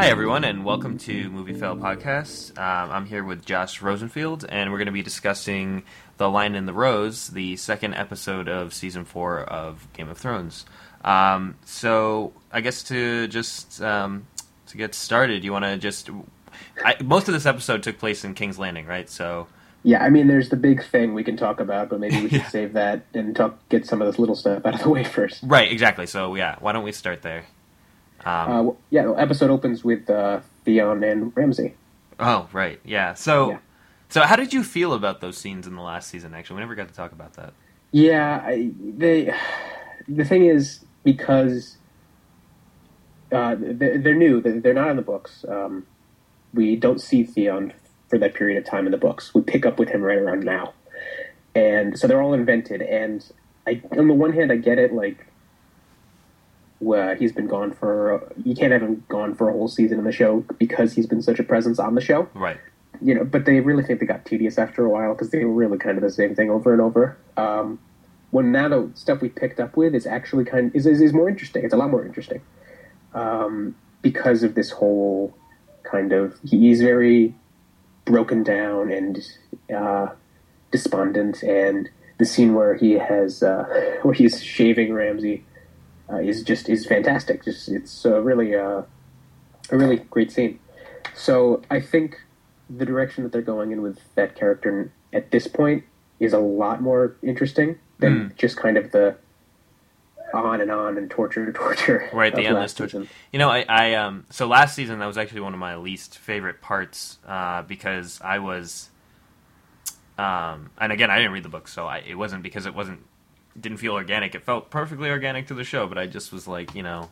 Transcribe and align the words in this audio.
Hi, 0.00 0.08
everyone, 0.08 0.44
and 0.44 0.64
welcome 0.64 0.96
to 0.96 1.28
Movie 1.28 1.52
Fail 1.52 1.76
Podcast. 1.76 2.56
Um, 2.56 2.90
I'm 2.90 3.04
here 3.04 3.22
with 3.22 3.44
Josh 3.44 3.82
Rosenfield, 3.82 4.46
and 4.48 4.72
we're 4.72 4.78
going 4.78 4.86
to 4.86 4.92
be 4.92 5.02
discussing 5.02 5.82
The 6.16 6.26
Lion 6.30 6.54
and 6.54 6.66
the 6.66 6.72
Rose, 6.72 7.28
the 7.28 7.56
second 7.56 7.92
episode 7.92 8.48
of 8.48 8.72
season 8.72 9.04
four 9.04 9.40
of 9.40 9.86
Game 9.92 10.08
of 10.08 10.16
Thrones. 10.16 10.64
Um, 11.04 11.56
so, 11.66 12.32
I 12.50 12.62
guess 12.62 12.82
to 12.84 13.28
just 13.28 13.82
um, 13.82 14.26
to 14.68 14.78
get 14.78 14.94
started, 14.94 15.44
you 15.44 15.52
want 15.52 15.66
to 15.66 15.76
just. 15.76 16.08
I, 16.82 16.96
most 17.04 17.28
of 17.28 17.34
this 17.34 17.44
episode 17.44 17.82
took 17.82 17.98
place 17.98 18.24
in 18.24 18.32
King's 18.32 18.58
Landing, 18.58 18.86
right? 18.86 19.08
So. 19.10 19.48
Yeah, 19.82 20.02
I 20.02 20.08
mean, 20.08 20.28
there's 20.28 20.48
the 20.48 20.56
big 20.56 20.82
thing 20.82 21.12
we 21.12 21.24
can 21.24 21.36
talk 21.36 21.60
about, 21.60 21.90
but 21.90 22.00
maybe 22.00 22.22
we 22.22 22.28
should 22.30 22.32
Yeah. 22.40 22.48
save 22.48 22.72
that 22.72 23.04
and 23.12 23.36
talk 23.36 23.58
get 23.68 23.84
some 23.84 24.00
of 24.00 24.06
this 24.08 24.18
little 24.18 24.34
stuff 24.34 24.64
out 24.64 24.76
of 24.76 24.80
the 24.82 24.88
way 24.88 25.04
first. 25.04 25.42
Right, 25.42 25.70
exactly. 25.70 26.06
So, 26.06 26.34
yeah, 26.36 26.56
why 26.60 26.72
don't 26.72 26.84
we 26.84 26.92
start 26.92 27.20
there? 27.20 27.44
Um, 28.24 28.68
Uh, 28.68 28.72
yeah, 28.90 29.04
the 29.04 29.12
episode 29.14 29.50
opens 29.50 29.82
with 29.84 30.08
uh, 30.10 30.40
Theon 30.64 31.02
and 31.04 31.32
Ramsay. 31.36 31.74
oh, 32.18 32.48
right, 32.52 32.78
yeah. 32.84 33.14
So, 33.14 33.50
Yeah. 33.50 33.58
so 34.08 34.22
how 34.22 34.36
did 34.36 34.52
you 34.52 34.62
feel 34.62 34.92
about 34.92 35.20
those 35.20 35.38
scenes 35.38 35.66
in 35.66 35.74
the 35.74 35.82
last 35.82 36.08
season? 36.10 36.34
Actually, 36.34 36.56
we 36.56 36.60
never 36.60 36.74
got 36.74 36.88
to 36.88 36.94
talk 36.94 37.12
about 37.12 37.34
that. 37.34 37.52
Yeah, 37.92 38.42
I, 38.44 38.70
they. 38.78 39.34
The 40.08 40.24
thing 40.24 40.44
is, 40.46 40.80
because 41.04 41.76
uh, 43.32 43.56
they're, 43.58 43.98
they're 43.98 44.14
new, 44.14 44.40
they're 44.40 44.60
they're 44.60 44.74
not 44.74 44.90
in 44.90 44.96
the 44.96 45.02
books. 45.02 45.44
Um, 45.48 45.86
we 46.52 46.76
don't 46.76 47.00
see 47.00 47.22
Theon 47.24 47.72
for 48.08 48.18
that 48.18 48.34
period 48.34 48.58
of 48.58 48.64
time 48.68 48.86
in 48.86 48.92
the 48.92 48.98
books. 48.98 49.34
We 49.34 49.40
pick 49.42 49.64
up 49.66 49.78
with 49.78 49.88
him 49.88 50.02
right 50.02 50.18
around 50.18 50.44
now, 50.44 50.74
and 51.54 51.98
so 51.98 52.06
they're 52.06 52.22
all 52.22 52.34
invented. 52.34 52.82
And 52.82 53.24
I, 53.66 53.80
on 53.96 54.08
the 54.08 54.14
one 54.14 54.32
hand, 54.32 54.50
I 54.52 54.56
get 54.56 54.78
it. 54.78 54.92
Like, 54.92 55.26
well, 56.80 57.14
he's 57.14 57.32
been 57.32 57.46
gone 57.46 57.72
for. 57.72 58.32
You 58.44 58.54
can't 58.54 58.72
have 58.72 58.82
him 58.82 59.04
gone 59.08 59.34
for 59.34 59.48
a 59.48 59.52
whole 59.52 59.68
season 59.68 59.98
in 59.98 60.04
the 60.04 60.12
show 60.12 60.44
because 60.58 60.94
he's 60.94 61.06
been 61.06 61.22
such 61.22 61.38
a 61.38 61.42
presence 61.42 61.78
on 61.78 61.94
the 61.94 62.00
show 62.00 62.28
Right. 62.34 62.56
you 63.02 63.14
know, 63.14 63.24
but 63.24 63.44
they 63.44 63.60
really 63.60 63.82
think 63.82 64.00
they 64.00 64.06
got 64.06 64.24
tedious 64.24 64.58
after 64.58 64.84
a 64.84 64.88
while 64.88 65.12
because 65.14 65.30
they 65.30 65.44
were 65.44 65.52
really 65.52 65.78
kind 65.78 65.96
of 65.98 66.02
the 66.02 66.10
same 66.10 66.34
thing 66.34 66.50
over 66.50 66.72
and 66.72 66.80
over. 66.82 67.16
Um, 67.36 67.78
when 68.30 68.52
now 68.52 68.68
the 68.68 68.90
stuff 68.94 69.20
we 69.20 69.28
picked 69.28 69.58
up 69.60 69.76
with 69.76 69.94
is 69.94 70.06
actually 70.06 70.44
kind 70.44 70.70
is, 70.74 70.86
is 70.86 71.00
is 71.00 71.12
more 71.12 71.28
interesting. 71.28 71.64
It's 71.64 71.74
a 71.74 71.76
lot 71.76 71.90
more 71.90 72.04
interesting 72.04 72.40
um, 73.14 73.74
because 74.02 74.42
of 74.42 74.54
this 74.54 74.70
whole 74.70 75.34
kind 75.82 76.12
of 76.12 76.38
he's 76.44 76.80
very 76.80 77.34
broken 78.04 78.42
down 78.42 78.90
and 78.90 79.18
uh, 79.74 80.08
despondent, 80.70 81.42
and 81.42 81.88
the 82.18 82.24
scene 82.24 82.54
where 82.54 82.74
he 82.74 82.92
has 82.92 83.42
uh, 83.42 83.64
where 84.02 84.14
he's 84.14 84.42
shaving 84.42 84.92
Ramsay 84.92 85.44
uh, 86.12 86.16
is 86.18 86.42
just 86.42 86.68
is 86.68 86.86
fantastic. 86.86 87.44
Just 87.44 87.68
it's 87.68 88.04
uh, 88.06 88.20
really 88.20 88.54
uh, 88.54 88.82
a 89.70 89.76
really 89.76 89.96
great 89.96 90.30
scene. 90.32 90.58
So 91.14 91.62
I 91.70 91.80
think 91.80 92.20
the 92.68 92.86
direction 92.86 93.24
that 93.24 93.32
they're 93.32 93.42
going 93.42 93.72
in 93.72 93.82
with 93.82 93.98
that 94.14 94.34
character 94.36 94.92
at 95.12 95.30
this 95.30 95.46
point 95.48 95.84
is 96.20 96.32
a 96.32 96.38
lot 96.38 96.80
more 96.82 97.16
interesting 97.22 97.78
than 97.98 98.30
Mm. 98.30 98.36
just 98.36 98.56
kind 98.56 98.76
of 98.76 98.92
the 98.92 99.16
on 100.32 100.60
and 100.60 100.70
on 100.70 100.96
and 100.96 101.10
torture 101.10 101.44
to 101.44 101.52
torture. 101.58 102.08
Right, 102.12 102.34
the 102.34 102.46
endless 102.46 102.72
torture. 102.74 103.00
season. 103.02 103.08
You 103.32 103.38
know, 103.40 103.48
I, 103.50 103.64
I 103.68 103.94
um 103.94 104.26
so 104.30 104.46
last 104.46 104.74
season 104.76 104.98
that 105.00 105.06
was 105.06 105.18
actually 105.18 105.40
one 105.40 105.52
of 105.54 105.58
my 105.60 105.76
least 105.76 106.18
favorite 106.18 106.60
parts 106.60 107.18
uh, 107.26 107.62
because 107.62 108.20
I 108.22 108.38
was 108.38 108.90
um 110.18 110.70
and 110.78 110.92
again 110.92 111.10
I 111.10 111.16
didn't 111.16 111.32
read 111.32 111.44
the 111.44 111.48
book 111.48 111.66
so 111.68 111.86
I 111.86 111.98
it 111.98 112.14
wasn't 112.16 112.42
because 112.42 112.66
it 112.66 112.74
wasn't 112.74 113.00
didn't 113.58 113.78
feel 113.78 113.92
organic 113.94 114.34
it 114.34 114.42
felt 114.44 114.70
perfectly 114.70 115.10
organic 115.10 115.46
to 115.46 115.54
the 115.54 115.64
show 115.64 115.86
but 115.86 115.98
I 115.98 116.06
just 116.06 116.32
was 116.32 116.46
like 116.48 116.74
you 116.74 116.82
know 116.82 117.10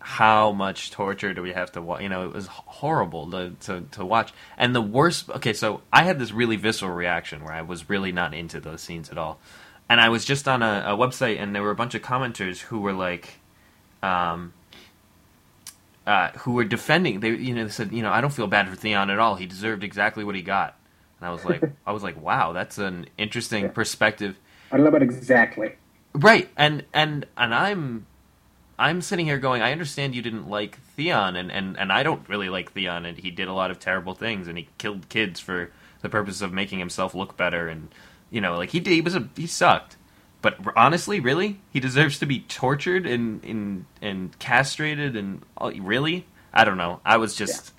how 0.00 0.52
much 0.52 0.90
torture 0.90 1.34
do 1.34 1.42
we 1.42 1.52
have 1.52 1.72
to 1.72 1.82
watch 1.82 2.02
you 2.02 2.08
know 2.08 2.24
it 2.26 2.32
was 2.34 2.46
horrible 2.48 3.30
to, 3.30 3.50
to 3.60 3.82
to 3.92 4.04
watch 4.04 4.32
and 4.56 4.74
the 4.74 4.80
worst 4.82 5.28
okay 5.30 5.52
so 5.52 5.82
I 5.92 6.04
had 6.04 6.18
this 6.18 6.32
really 6.32 6.56
visceral 6.56 6.92
reaction 6.92 7.42
where 7.44 7.52
I 7.54 7.62
was 7.62 7.88
really 7.90 8.12
not 8.12 8.34
into 8.34 8.60
those 8.60 8.82
scenes 8.82 9.10
at 9.10 9.18
all 9.18 9.40
and 9.88 10.00
I 10.00 10.08
was 10.08 10.24
just 10.24 10.48
on 10.48 10.62
a, 10.62 10.84
a 10.86 10.96
website 10.96 11.40
and 11.40 11.54
there 11.54 11.62
were 11.62 11.70
a 11.70 11.76
bunch 11.76 11.94
of 11.94 12.02
commenters 12.02 12.60
who 12.60 12.80
were 12.80 12.92
like 12.92 13.40
um, 14.02 14.52
uh, 16.06 16.30
who 16.38 16.52
were 16.52 16.64
defending. 16.64 17.20
They, 17.20 17.30
you 17.30 17.54
know, 17.54 17.64
they 17.64 17.70
said, 17.70 17.92
you 17.92 18.02
know, 18.02 18.10
I 18.10 18.20
don't 18.20 18.32
feel 18.32 18.46
bad 18.46 18.68
for 18.68 18.76
Theon 18.76 19.10
at 19.10 19.18
all. 19.18 19.36
He 19.36 19.46
deserved 19.46 19.82
exactly 19.84 20.24
what 20.24 20.34
he 20.34 20.42
got. 20.42 20.76
And 21.20 21.28
I 21.28 21.32
was 21.32 21.44
like, 21.44 21.64
I 21.86 21.92
was 21.92 22.02
like, 22.02 22.20
wow, 22.20 22.52
that's 22.52 22.78
an 22.78 23.06
interesting 23.18 23.64
Yeah. 23.64 23.70
perspective, 23.70 24.38
I 24.70 24.76
don't 24.76 24.84
know 24.84 24.88
about 24.88 25.02
exactly. 25.02 25.72
right? 26.14 26.48
And 26.56 26.84
and 26.92 27.26
and 27.36 27.54
I'm, 27.54 28.06
I'm 28.78 29.00
sitting 29.02 29.26
here 29.26 29.38
going, 29.38 29.62
I 29.62 29.72
understand 29.72 30.14
you 30.14 30.22
didn't 30.22 30.48
like 30.48 30.78
Theon, 30.96 31.36
and 31.36 31.50
and 31.52 31.78
and 31.78 31.92
I 31.92 32.02
don't 32.02 32.28
really 32.28 32.48
like 32.48 32.72
Theon, 32.72 33.06
and 33.06 33.18
he 33.18 33.30
did 33.30 33.48
a 33.48 33.52
lot 33.52 33.70
of 33.70 33.78
terrible 33.78 34.14
things, 34.14 34.48
and 34.48 34.58
he 34.58 34.68
killed 34.78 35.08
kids 35.08 35.40
for 35.40 35.70
the 36.02 36.08
purpose 36.08 36.40
of 36.40 36.52
making 36.52 36.78
himself 36.78 37.14
look 37.14 37.36
better, 37.36 37.68
and 37.68 37.88
you 38.30 38.40
know, 38.40 38.56
like 38.56 38.70
he 38.70 38.80
did, 38.80 38.92
he 38.92 39.00
was 39.00 39.14
a 39.14 39.28
he 39.36 39.46
sucked. 39.46 39.96
But 40.42 40.58
honestly, 40.76 41.18
really, 41.18 41.60
he 41.70 41.80
deserves 41.80 42.18
to 42.20 42.26
be 42.26 42.40
tortured 42.40 43.06
and 43.06 43.42
and 43.44 43.86
and 44.00 44.38
castrated 44.38 45.16
and 45.16 45.42
oh, 45.58 45.72
really, 45.72 46.26
I 46.52 46.64
don't 46.64 46.76
know. 46.76 47.00
I 47.04 47.16
was 47.16 47.34
just, 47.34 47.72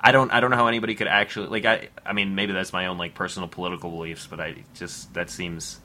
I 0.00 0.12
don't, 0.12 0.30
I 0.32 0.40
don't 0.40 0.50
know 0.50 0.56
how 0.56 0.68
anybody 0.68 0.94
could 0.94 1.08
actually 1.08 1.48
like. 1.48 1.64
I, 1.66 1.88
I 2.06 2.12
mean, 2.12 2.34
maybe 2.34 2.52
that's 2.52 2.72
my 2.72 2.86
own 2.86 2.98
like 2.98 3.14
personal 3.14 3.48
political 3.48 3.90
beliefs, 3.90 4.26
but 4.26 4.40
I 4.40 4.64
just 4.74 5.12
that 5.14 5.28
seems 5.28 5.80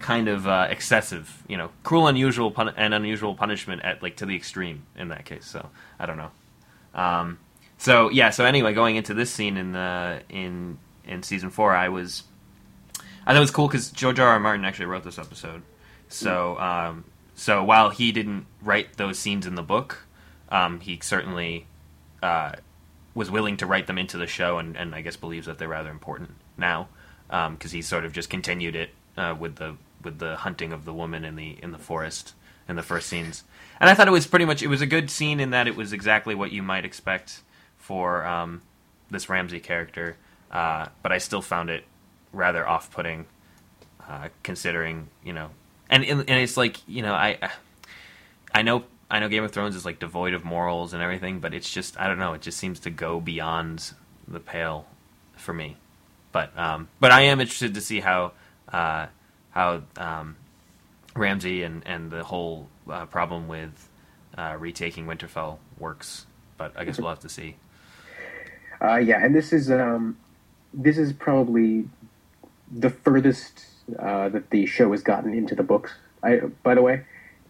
kind 0.00 0.28
of 0.28 0.48
uh, 0.48 0.66
excessive. 0.70 1.42
You 1.46 1.56
know, 1.56 1.70
cruel, 1.84 2.08
unusual, 2.08 2.50
pun- 2.50 2.74
and 2.76 2.92
unusual 2.92 3.34
punishment 3.34 3.82
at 3.82 4.02
like 4.02 4.16
to 4.16 4.26
the 4.26 4.34
extreme 4.34 4.84
in 4.96 5.08
that 5.08 5.24
case. 5.24 5.46
So 5.46 5.70
I 5.98 6.06
don't 6.06 6.16
know. 6.16 6.30
Um, 6.94 7.38
so 7.78 8.10
yeah. 8.10 8.30
So 8.30 8.44
anyway, 8.44 8.74
going 8.74 8.96
into 8.96 9.14
this 9.14 9.30
scene 9.30 9.56
in 9.56 9.72
the 9.72 10.22
in 10.28 10.78
in 11.04 11.22
season 11.22 11.50
four, 11.50 11.74
I 11.74 11.88
was 11.88 12.24
I 13.26 13.32
thought 13.32 13.36
it 13.36 13.40
was 13.40 13.50
cool 13.50 13.68
because 13.68 13.90
George 13.90 14.18
R. 14.18 14.28
R. 14.28 14.40
Martin 14.40 14.64
actually 14.64 14.86
wrote 14.86 15.04
this 15.04 15.18
episode. 15.18 15.62
So, 16.08 16.58
um, 16.58 17.04
so 17.34 17.62
while 17.62 17.90
he 17.90 18.10
didn't 18.10 18.46
write 18.62 18.96
those 18.96 19.18
scenes 19.18 19.46
in 19.46 19.54
the 19.54 19.62
book, 19.62 20.06
um, 20.48 20.80
he 20.80 20.98
certainly 21.00 21.66
uh, 22.22 22.52
was 23.14 23.30
willing 23.30 23.56
to 23.58 23.66
write 23.66 23.86
them 23.86 23.98
into 23.98 24.18
the 24.18 24.26
show, 24.26 24.58
and, 24.58 24.76
and 24.76 24.94
I 24.94 25.02
guess 25.02 25.16
believes 25.16 25.46
that 25.46 25.58
they're 25.58 25.68
rather 25.68 25.90
important 25.90 26.30
now 26.56 26.88
because 27.28 27.70
he 27.70 27.80
sort 27.80 28.04
of 28.04 28.12
just 28.12 28.28
continued 28.28 28.74
it 28.74 28.90
uh, 29.16 29.36
with 29.38 29.56
the 29.56 29.76
with 30.02 30.18
the 30.18 30.36
hunting 30.36 30.72
of 30.72 30.84
the 30.84 30.92
woman 30.92 31.24
in 31.24 31.36
the 31.36 31.56
in 31.62 31.72
the 31.72 31.78
forest 31.78 32.34
in 32.68 32.76
the 32.76 32.82
first 32.82 33.08
scenes. 33.08 33.44
And 33.80 33.90
I 33.90 33.94
thought 33.94 34.08
it 34.08 34.12
was 34.12 34.26
pretty 34.26 34.44
much 34.44 34.62
it 34.62 34.68
was 34.68 34.80
a 34.80 34.86
good 34.86 35.10
scene 35.10 35.40
in 35.40 35.50
that 35.50 35.66
it 35.66 35.76
was 35.76 35.92
exactly 35.92 36.34
what 36.34 36.52
you 36.52 36.62
might 36.62 36.84
expect 36.84 37.42
for 37.78 38.24
um, 38.24 38.62
this 39.10 39.28
Ramsay 39.28 39.60
character, 39.60 40.16
uh, 40.50 40.86
but 41.02 41.12
I 41.12 41.18
still 41.18 41.42
found 41.42 41.70
it 41.70 41.84
rather 42.32 42.66
off-putting, 42.66 43.26
uh, 44.08 44.28
considering 44.42 45.08
you 45.24 45.32
know, 45.32 45.50
and 45.88 46.04
and 46.04 46.28
it's 46.28 46.56
like 46.56 46.86
you 46.88 47.02
know 47.02 47.14
I 47.14 47.38
I 48.54 48.62
know 48.62 48.84
I 49.10 49.18
know 49.18 49.28
Game 49.28 49.44
of 49.44 49.50
Thrones 49.50 49.74
is 49.74 49.84
like 49.84 49.98
devoid 49.98 50.34
of 50.34 50.44
morals 50.44 50.92
and 50.92 51.02
everything, 51.02 51.40
but 51.40 51.52
it's 51.52 51.70
just 51.70 51.98
I 51.98 52.06
don't 52.06 52.18
know 52.18 52.34
it 52.34 52.42
just 52.42 52.58
seems 52.58 52.80
to 52.80 52.90
go 52.90 53.20
beyond 53.20 53.92
the 54.28 54.40
pale 54.40 54.86
for 55.36 55.52
me. 55.52 55.76
But 56.32 56.56
um, 56.56 56.88
but 57.00 57.10
I 57.10 57.22
am 57.22 57.40
interested 57.40 57.74
to 57.74 57.80
see 57.80 58.00
how 58.00 58.32
uh, 58.72 59.06
how 59.50 59.82
um, 59.96 60.36
Ramsay 61.14 61.62
and 61.62 61.82
and 61.86 62.10
the 62.10 62.24
whole 62.24 62.68
uh, 62.88 63.06
problem 63.06 63.48
with 63.48 63.88
uh, 64.36 64.56
retaking 64.58 65.06
Winterfell 65.06 65.58
works. 65.78 66.26
But 66.56 66.72
I 66.76 66.84
guess 66.84 66.98
we'll 66.98 67.08
have 67.08 67.20
to 67.20 67.28
see. 67.28 67.56
Uh, 68.82 68.96
yeah, 68.96 69.24
and 69.24 69.34
this 69.34 69.52
is 69.52 69.70
um, 69.70 70.16
this 70.72 70.98
is 70.98 71.12
probably 71.12 71.88
the 72.70 72.90
furthest 72.90 73.66
uh, 73.98 74.28
that 74.28 74.50
the 74.50 74.66
show 74.66 74.90
has 74.92 75.02
gotten 75.02 75.34
into 75.34 75.54
the 75.54 75.62
books. 75.62 75.92
I, 76.22 76.36
by 76.62 76.74
the 76.74 76.82
way, 76.82 77.04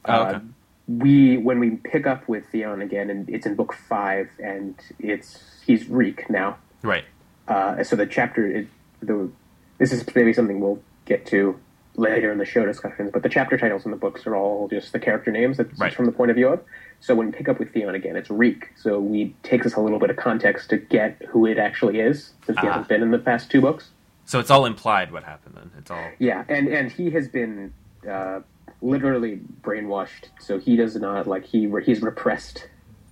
Oh, 0.05 0.23
okay. 0.23 0.37
uh, 0.37 0.41
we 0.89 1.37
when 1.37 1.59
we 1.61 1.71
pick 1.71 2.07
up 2.07 2.27
with 2.29 2.47
Theon 2.51 2.81
again, 2.83 3.11
and 3.11 3.29
it's 3.29 3.47
in 3.47 3.55
book 3.55 3.75
five, 3.75 4.29
and 4.43 4.75
it's 4.99 5.61
he's 5.67 5.89
Reek 5.89 6.29
now. 6.31 6.57
Right. 6.83 7.05
Uh, 7.47 7.83
so 7.85 7.97
the 7.97 8.07
chapter, 8.07 8.47
is, 8.47 8.67
the 9.03 9.31
this 9.79 9.93
is 9.93 10.05
maybe 10.15 10.33
something 10.33 10.61
we'll 10.61 10.81
get 11.05 11.27
to 11.27 11.59
later 11.97 12.31
in 12.33 12.39
the 12.39 12.45
show 12.45 12.65
discussions, 12.65 13.11
but 13.13 13.23
the 13.23 13.29
chapter 13.29 13.59
titles 13.59 13.85
in 13.85 13.91
the 13.91 13.97
books 13.97 14.27
are 14.27 14.37
all 14.37 14.69
just 14.69 14.93
the 14.93 14.99
character 14.99 15.31
names 15.31 15.57
that's 15.57 15.79
Right. 15.79 15.93
from 15.93 16.07
the 16.07 16.13
point 16.13 16.31
of 16.31 16.37
view 16.37 16.49
of. 16.49 16.61
So 17.01 17.15
when 17.15 17.27
we 17.27 17.33
pick 17.33 17.49
up 17.49 17.59
with 17.59 17.73
Theon 17.73 17.95
again, 17.95 18.17
it's 18.17 18.31
Reek. 18.31 18.69
So 18.77 19.01
we 19.01 19.35
takes 19.43 19.67
us 19.67 19.75
a 19.75 19.81
little 19.81 19.99
bit 19.99 20.11
of 20.11 20.17
context 20.17 20.71
to 20.71 20.77
get 20.77 21.21
who 21.29 21.47
it 21.47 21.59
actually 21.59 22.01
is, 22.01 22.33
since 22.47 22.59
he 22.61 22.67
Ah. 22.67 22.73
hasn't 22.73 22.89
been 22.89 23.03
in 23.03 23.11
the 23.11 23.19
past 23.19 23.51
two 23.51 23.61
books. 23.61 23.91
So 24.25 24.39
it's 24.39 24.51
all 24.51 24.67
implied 24.67 25.11
what 25.13 25.25
happened 25.25 25.57
then. 25.57 25.71
It's 25.79 25.91
all 25.91 26.05
Yeah, 26.19 26.45
and 26.49 26.69
and 26.69 26.91
he 26.93 27.11
has 27.11 27.27
been 27.29 27.73
uh, 28.09 28.41
literally 28.81 29.41
brainwashed. 29.63 30.29
So 30.39 30.59
he 30.59 30.77
does 30.77 30.95
not 30.97 31.27
like 31.27 31.45
he 31.45 31.69
he's 31.85 32.01
repressed 32.03 32.69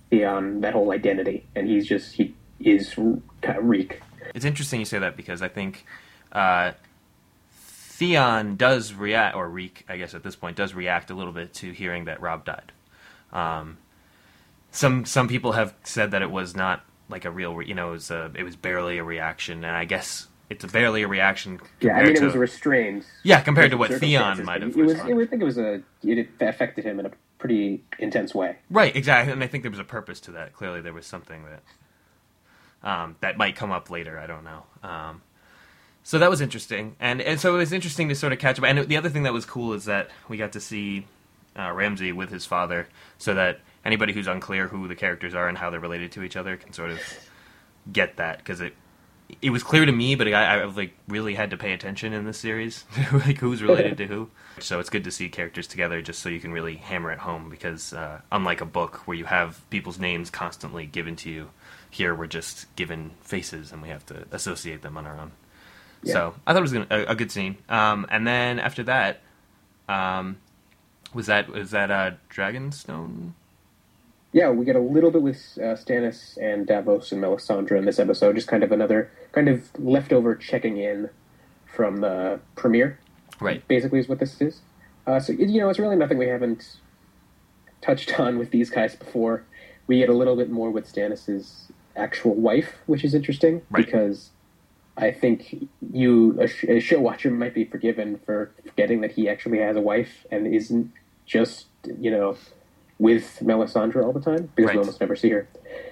Theon 0.09 0.61
that 0.61 0.73
whole 0.73 0.91
identity, 0.91 1.45
and 1.55 1.67
he's 1.67 1.85
just 1.87 2.13
he 2.15 2.33
is 2.59 2.93
kind 3.41 3.57
of 3.57 3.65
Reek. 3.65 4.01
It's 4.33 4.45
interesting 4.45 4.79
you 4.79 4.85
say 4.85 4.99
that 4.99 5.15
because 5.17 5.41
I 5.41 5.47
think 5.47 5.85
uh, 6.31 6.71
Theon 7.99 8.55
does 8.55 8.93
react, 8.93 9.35
or 9.35 9.49
Reek, 9.49 9.83
I 9.89 9.97
guess 9.97 10.13
at 10.13 10.23
this 10.23 10.37
point, 10.37 10.55
does 10.55 10.73
react 10.73 11.09
a 11.09 11.13
little 11.13 11.33
bit 11.33 11.53
to 11.55 11.71
hearing 11.73 12.05
that 12.05 12.21
Robb 12.21 12.45
died. 12.45 12.71
Um, 13.33 13.77
some 14.71 15.03
some 15.03 15.27
people 15.27 15.51
have 15.51 15.73
said 15.83 16.11
that 16.11 16.21
it 16.21 16.31
was 16.31 16.55
not 16.55 16.85
like 17.09 17.25
a 17.25 17.31
real, 17.31 17.53
re- 17.53 17.65
you 17.67 17.73
know, 17.73 17.89
it 17.89 17.91
was 17.91 18.09
a, 18.09 18.31
it 18.35 18.43
was 18.43 18.55
barely 18.55 18.99
a 18.99 19.03
reaction, 19.03 19.65
and 19.65 19.75
I 19.75 19.83
guess 19.83 20.27
it's 20.49 20.63
barely 20.63 21.01
a 21.03 21.09
reaction. 21.09 21.59
Yeah, 21.81 21.97
I 21.97 22.03
mean, 22.03 22.13
it 22.13 22.19
to- 22.19 22.25
was 22.27 22.35
restrained. 22.35 23.03
yeah, 23.23 23.41
compared 23.41 23.71
to 23.71 23.77
what 23.77 23.91
Theon 23.91 24.45
might 24.45 24.61
have. 24.61 24.71
It 24.71 24.77
was. 24.77 24.93
responded. 24.93 25.21
I 25.21 25.25
think 25.29 25.41
it 25.41 25.45
was 25.45 25.57
a. 25.57 25.81
It 26.01 26.29
affected 26.39 26.85
him 26.85 27.01
in 27.01 27.05
a 27.05 27.11
pretty 27.37 27.83
intense 27.99 28.33
way. 28.33 28.55
Right, 28.69 28.95
exactly, 28.95 29.33
and 29.33 29.43
I 29.43 29.47
think 29.47 29.63
there 29.65 29.71
was 29.71 29.79
a 29.79 29.83
purpose 29.83 30.21
to 30.21 30.31
that. 30.31 30.53
Clearly, 30.53 30.79
there 30.79 30.93
was 30.93 31.05
something 31.05 31.43
that 31.43 32.89
um, 32.89 33.17
that 33.19 33.37
might 33.37 33.57
come 33.57 33.71
up 33.71 33.89
later. 33.89 34.17
I 34.17 34.25
don't 34.25 34.45
know. 34.45 34.63
Um, 34.83 35.21
so 36.09 36.17
that 36.17 36.31
was 36.31 36.41
interesting, 36.41 36.95
and 36.99 37.21
and 37.21 37.39
so 37.39 37.53
it 37.53 37.59
was 37.59 37.71
interesting 37.71 38.09
to 38.09 38.15
sort 38.15 38.33
of 38.33 38.39
catch 38.39 38.57
up. 38.57 38.65
And 38.65 38.89
the 38.89 38.97
other 38.97 39.09
thing 39.09 39.21
that 39.23 39.31
was 39.31 39.45
cool 39.45 39.73
is 39.73 39.85
that 39.85 40.09
we 40.27 40.37
got 40.37 40.53
to 40.53 40.59
see 40.59 41.05
uh, 41.55 41.71
Ramsay 41.71 42.13
with 42.13 42.31
his 42.31 42.47
father, 42.47 42.87
so 43.19 43.35
that 43.35 43.59
anybody 43.85 44.11
who's 44.11 44.25
unclear 44.25 44.67
who 44.67 44.87
the 44.87 44.95
characters 44.95 45.35
are 45.35 45.47
and 45.47 45.55
how 45.55 45.69
they're 45.69 45.79
related 45.79 46.11
to 46.13 46.23
each 46.23 46.35
other 46.35 46.57
can 46.57 46.73
sort 46.73 46.89
of 46.89 46.99
get 47.93 48.17
that 48.17 48.39
because 48.39 48.59
it 48.59 48.73
it 49.39 49.51
was 49.51 49.61
clear 49.61 49.85
to 49.85 49.91
me, 49.91 50.15
but 50.15 50.27
I, 50.29 50.61
I 50.61 50.63
like 50.63 50.95
really 51.07 51.35
had 51.35 51.51
to 51.51 51.57
pay 51.57 51.73
attention 51.73 52.11
in 52.11 52.25
this 52.25 52.39
series, 52.39 52.85
like 53.13 53.37
who's 53.37 53.61
related 53.61 53.97
to 53.97 54.07
who. 54.07 54.31
So 54.57 54.79
it's 54.79 54.89
good 54.89 55.03
to 55.03 55.11
see 55.11 55.29
characters 55.29 55.67
together, 55.67 56.01
just 56.01 56.23
so 56.23 56.29
you 56.29 56.39
can 56.39 56.51
really 56.51 56.77
hammer 56.77 57.11
it 57.11 57.19
home. 57.19 57.51
Because 57.51 57.93
uh, 57.93 58.21
unlike 58.31 58.61
a 58.61 58.65
book 58.65 59.07
where 59.07 59.15
you 59.15 59.25
have 59.25 59.61
people's 59.69 59.99
names 59.99 60.31
constantly 60.31 60.87
given 60.87 61.15
to 61.17 61.29
you, 61.29 61.51
here 61.87 62.15
we're 62.15 62.25
just 62.25 62.75
given 62.75 63.11
faces 63.21 63.71
and 63.71 63.83
we 63.83 63.89
have 63.89 64.07
to 64.07 64.25
associate 64.31 64.81
them 64.81 64.97
on 64.97 65.05
our 65.05 65.19
own. 65.19 65.33
Yeah. 66.03 66.13
So 66.13 66.35
I 66.47 66.53
thought 66.53 66.59
it 66.59 66.61
was 66.61 66.73
gonna, 66.73 66.87
a, 66.89 67.03
a 67.11 67.15
good 67.15 67.31
scene. 67.31 67.57
Um, 67.67 68.05
and 68.09 68.25
then 68.25 68.59
after 68.59 68.83
that, 68.83 69.21
um, 69.87 70.37
was 71.13 71.25
that 71.27 71.49
was 71.49 71.71
that 71.71 71.91
uh, 71.91 72.11
Dragonstone? 72.29 73.33
Yeah, 74.31 74.51
we 74.51 74.63
get 74.63 74.75
a 74.75 74.79
little 74.79 75.09
bit 75.09 75.23
with 75.23 75.37
uh, 75.57 75.73
Stannis 75.75 76.37
and 76.37 76.67
Davos 76.67 77.11
and 77.11 77.21
Melisandre 77.23 77.77
in 77.77 77.85
this 77.85 77.97
episode. 77.97 78.35
Just 78.35 78.47
kind 78.47 78.63
of 78.63 78.71
another 78.71 79.11
kind 79.31 79.49
of 79.49 79.67
leftover 79.79 80.35
checking 80.35 80.77
in 80.77 81.09
from 81.65 82.01
the 82.01 82.39
premiere. 82.55 82.99
Right. 83.41 83.65
basically 83.69 83.99
is 83.99 84.09
what 84.09 84.19
this 84.19 84.39
is. 84.41 84.59
Uh, 85.07 85.19
so 85.19 85.31
you 85.33 85.59
know, 85.61 85.69
it's 85.69 85.79
really 85.79 85.95
nothing 85.95 86.17
we 86.17 86.27
haven't 86.27 86.77
touched 87.81 88.19
on 88.19 88.37
with 88.37 88.51
these 88.51 88.69
guys 88.69 88.95
before. 88.95 89.43
We 89.87 89.99
get 89.99 90.09
a 90.09 90.13
little 90.13 90.35
bit 90.35 90.51
more 90.51 90.69
with 90.69 90.91
Stannis's 90.91 91.71
actual 91.95 92.35
wife, 92.35 92.73
which 92.85 93.03
is 93.03 93.13
interesting 93.15 93.61
Right. 93.69 93.85
because 93.85 94.29
I 94.99 95.11
think 95.11 95.67
you, 95.93 96.39
a, 96.39 96.47
sh- 96.47 96.65
a 96.65 96.79
show 96.79 96.99
watcher, 96.99 97.31
might 97.31 97.53
be 97.53 97.63
forgiven 97.65 98.19
for 98.25 98.51
forgetting 98.65 99.01
that 99.01 99.13
he 99.13 99.29
actually 99.29 99.59
has 99.59 99.75
a 99.75 99.81
wife 99.81 100.25
and 100.29 100.45
isn't 100.53 100.91
just 101.25 101.67
you 101.99 102.11
know 102.11 102.35
with 102.99 103.39
Melisandre 103.41 104.03
all 104.03 104.11
the 104.13 104.19
time 104.19 104.49
because 104.55 104.67
Right. 104.67 104.75
we 104.75 104.79
almost 104.79 104.99
never 104.99 105.15
see 105.15 105.29
her, 105.29 105.47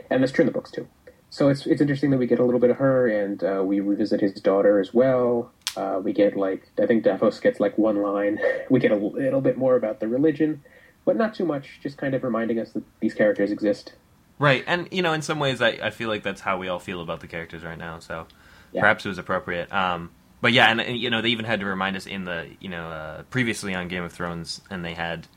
and 0.09 0.21
that's 0.21 0.31
true 0.33 0.43
in 0.43 0.47
the 0.47 0.51
books 0.51 0.71
too. 0.71 0.87
So 1.29 1.47
it's 1.49 1.65
it's 1.65 1.81
interesting 1.81 2.09
that 2.11 2.17
we 2.17 2.27
get 2.27 2.39
a 2.39 2.43
little 2.43 2.59
bit 2.59 2.69
of 2.69 2.77
her, 2.77 3.07
and 3.07 3.43
uh, 3.43 3.63
we 3.65 3.79
revisit 3.79 4.19
his 4.21 4.33
daughter 4.33 4.79
as 4.79 4.93
well. 4.93 5.51
Uh, 5.77 5.99
we 6.03 6.11
get 6.11 6.35
like 6.35 6.69
I 6.81 6.85
think 6.85 7.03
Davos 7.03 7.39
gets 7.39 7.59
like 7.59 7.77
one 7.77 8.01
line. 8.01 8.39
We 8.69 8.79
get 8.81 8.91
a 8.91 8.95
little 8.95 9.41
bit 9.41 9.57
more 9.57 9.75
about 9.77 9.99
the 10.01 10.07
religion, 10.09 10.61
but 11.05 11.15
not 11.15 11.33
too 11.33 11.45
much. 11.45 11.79
Just 11.81 11.97
kind 11.97 12.13
of 12.13 12.23
reminding 12.23 12.59
us 12.59 12.71
that 12.73 12.83
these 12.99 13.13
characters 13.13 13.51
exist. 13.51 13.93
Right, 14.39 14.63
and 14.67 14.87
you 14.91 15.01
know, 15.01 15.13
in 15.13 15.21
some 15.21 15.39
ways, 15.39 15.61
I, 15.61 15.69
I 15.81 15.89
feel 15.91 16.09
like 16.09 16.23
that's 16.23 16.41
how 16.41 16.57
we 16.57 16.67
all 16.67 16.79
feel 16.79 17.01
about 17.01 17.21
the 17.21 17.27
characters 17.27 17.63
right 17.63 17.77
now. 17.77 17.99
So 17.99 18.27
Yeah. 18.71 18.81
perhaps 18.81 19.05
it 19.05 19.09
was 19.09 19.17
appropriate. 19.17 19.71
Um, 19.71 20.11
but 20.41 20.53
yeah, 20.53 20.69
and, 20.69 20.79
and 20.79 20.97
you 20.97 21.09
know, 21.09 21.21
they 21.21 21.29
even 21.29 21.45
had 21.45 21.61
to 21.61 21.65
remind 21.65 21.95
us 21.95 22.05
in 22.05 22.25
the 22.25 22.47
you 22.59 22.69
know 22.69 22.89
uh, 22.89 23.23
previously 23.23 23.73
on 23.73 23.87
Game 23.87 24.03
of 24.03 24.11
Thrones, 24.11 24.61
and 24.69 24.83
they 24.85 24.93
had 24.93 25.27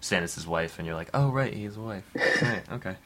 Stannis' 0.00 0.46
wife, 0.46 0.78
and 0.78 0.86
you're 0.86 0.96
like, 0.96 1.10
oh 1.14 1.28
right, 1.30 1.52
he's 1.52 1.76
a 1.76 1.80
wife. 1.80 2.04
right, 2.42 2.62
okay. 2.72 2.96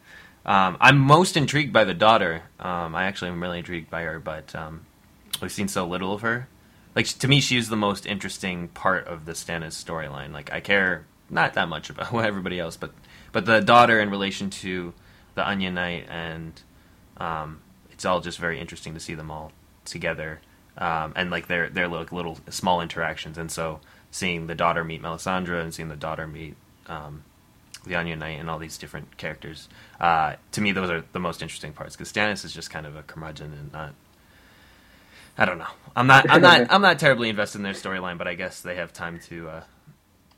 Um, 0.46 0.76
I'm 0.80 0.98
most 0.98 1.36
intrigued 1.36 1.72
by 1.72 1.84
the 1.84 1.94
daughter. 1.94 2.42
Um, 2.58 2.94
I 2.94 3.04
actually 3.04 3.30
am 3.30 3.42
really 3.42 3.58
intrigued 3.58 3.90
by 3.90 4.02
her, 4.02 4.18
but 4.18 4.54
um, 4.54 4.86
we've 5.42 5.52
seen 5.52 5.68
so 5.68 5.86
little 5.86 6.14
of 6.14 6.22
her. 6.22 6.48
Like 6.94 7.06
to 7.06 7.28
me, 7.28 7.40
she's 7.40 7.68
the 7.68 7.76
most 7.76 8.06
interesting 8.06 8.68
part 8.68 9.06
of 9.06 9.24
the 9.24 9.32
Stannis 9.32 9.72
storyline. 9.72 10.32
Like 10.32 10.52
I 10.52 10.60
care 10.60 11.04
not 11.28 11.54
that 11.54 11.68
much 11.68 11.90
about 11.90 12.14
everybody 12.24 12.58
else, 12.58 12.76
but 12.76 12.92
but 13.32 13.44
the 13.44 13.60
daughter 13.60 14.00
in 14.00 14.10
relation 14.10 14.50
to 14.50 14.92
the 15.34 15.48
Onion 15.48 15.74
Knight, 15.74 16.06
and 16.08 16.60
um, 17.16 17.60
it's 17.90 18.04
all 18.04 18.20
just 18.20 18.38
very 18.38 18.58
interesting 18.60 18.94
to 18.94 19.00
see 19.00 19.14
them 19.14 19.30
all 19.30 19.52
together, 19.90 20.40
um, 20.78 21.12
and 21.16 21.30
like 21.30 21.46
their 21.48 21.68
their 21.68 21.88
like 21.88 22.12
little 22.12 22.38
small 22.48 22.80
interactions. 22.80 23.36
And 23.38 23.50
so 23.50 23.80
seeing 24.10 24.46
the 24.46 24.54
daughter 24.54 24.84
meet 24.84 25.02
Melisandre 25.02 25.62
and 25.62 25.72
seeing 25.74 25.88
the 25.88 25.96
daughter 25.96 26.26
meet 26.26 26.56
um, 26.86 27.24
the 27.86 27.94
Onion 27.94 28.18
Knight 28.18 28.38
and 28.40 28.48
all 28.50 28.58
these 28.58 28.78
different 28.78 29.16
characters, 29.16 29.68
uh, 30.00 30.34
to 30.52 30.60
me 30.60 30.72
those 30.72 30.90
are 30.90 31.04
the 31.12 31.20
most 31.20 31.42
interesting 31.42 31.72
parts 31.72 31.96
because 31.96 32.12
Stannis 32.12 32.44
is 32.44 32.52
just 32.52 32.70
kind 32.70 32.86
of 32.86 32.96
a 32.96 33.02
curmudgeon 33.02 33.52
and 33.52 33.72
not. 33.72 33.94
I 35.38 35.44
don't 35.46 35.58
know. 35.58 35.66
I'm 35.96 36.06
not. 36.06 36.28
I'm 36.28 36.42
not. 36.42 36.66
I'm 36.72 36.82
not 36.82 36.98
terribly 36.98 37.28
invested 37.30 37.58
in 37.58 37.62
their 37.64 37.72
storyline, 37.72 38.18
but 38.18 38.28
I 38.28 38.34
guess 38.34 38.60
they 38.60 38.74
have 38.76 38.92
time 38.92 39.18
to. 39.28 39.48
Uh, 39.48 39.62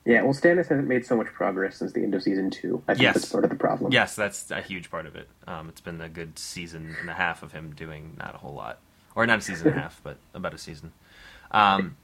Yeah, 0.05 0.23
well, 0.23 0.33
Stannis 0.35 0.69
hasn't 0.69 0.87
made 0.87 1.05
so 1.07 1.17
much 1.17 1.27
progress 1.29 1.77
since 1.77 1.93
the 1.93 2.03
end 2.03 2.15
of 2.15 2.23
season 2.23 2.51
two. 2.51 2.83
I 2.87 2.95
think 2.95 3.03
Yes. 3.03 3.15
that's 3.15 3.29
part 3.33 3.45
of 3.45 3.51
the 3.51 3.57
problem. 3.57 3.93
Yes, 3.93 4.15
that's 4.15 4.51
a 4.51 4.61
huge 4.61 4.91
part 4.91 5.07
of 5.07 5.17
it. 5.17 5.29
Um, 5.47 5.69
it's 5.69 5.81
been 5.81 6.01
a 6.01 6.09
good 6.09 6.39
season 6.39 6.97
and 7.01 7.11
a 7.11 7.15
half 7.15 7.43
of 7.43 7.53
him 7.53 7.73
doing 7.75 8.17
not 8.19 8.35
a 8.35 8.39
whole 8.39 8.55
lot, 8.55 8.79
or 9.15 9.27
not 9.27 9.39
a 9.39 9.43
season 9.43 9.69
and 9.69 9.79
a 9.79 9.81
half, 9.83 10.01
but 10.03 10.17
about 10.35 10.55
a 10.55 10.59
season. 10.59 10.93
Um, 11.51 11.97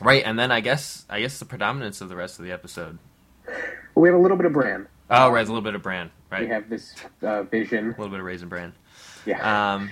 right, 0.00 0.22
and 0.24 0.38
then 0.38 0.50
I 0.50 0.60
guess 0.60 1.04
I 1.08 1.20
guess 1.20 1.38
the 1.38 1.44
predominance 1.44 2.00
of 2.00 2.08
the 2.08 2.16
rest 2.16 2.38
of 2.38 2.44
the 2.44 2.52
episode. 2.52 2.98
we 3.94 4.08
have 4.08 4.16
a 4.16 4.20
little 4.20 4.36
bit 4.36 4.46
of 4.46 4.52
Bran. 4.52 4.86
Oh, 5.10 5.30
right, 5.30 5.44
a 5.44 5.48
little 5.48 5.60
bit 5.62 5.74
of 5.74 5.82
Bran, 5.82 6.10
right, 6.30 6.42
We 6.42 6.48
have 6.48 6.70
this 6.70 6.94
uh, 7.22 7.42
vision. 7.42 7.86
a 7.86 7.88
little 7.90 8.08
bit 8.08 8.20
of 8.20 8.24
raisin 8.26 8.48
Bran. 8.48 8.72
Yeah. 9.26 9.74
Um, 9.74 9.90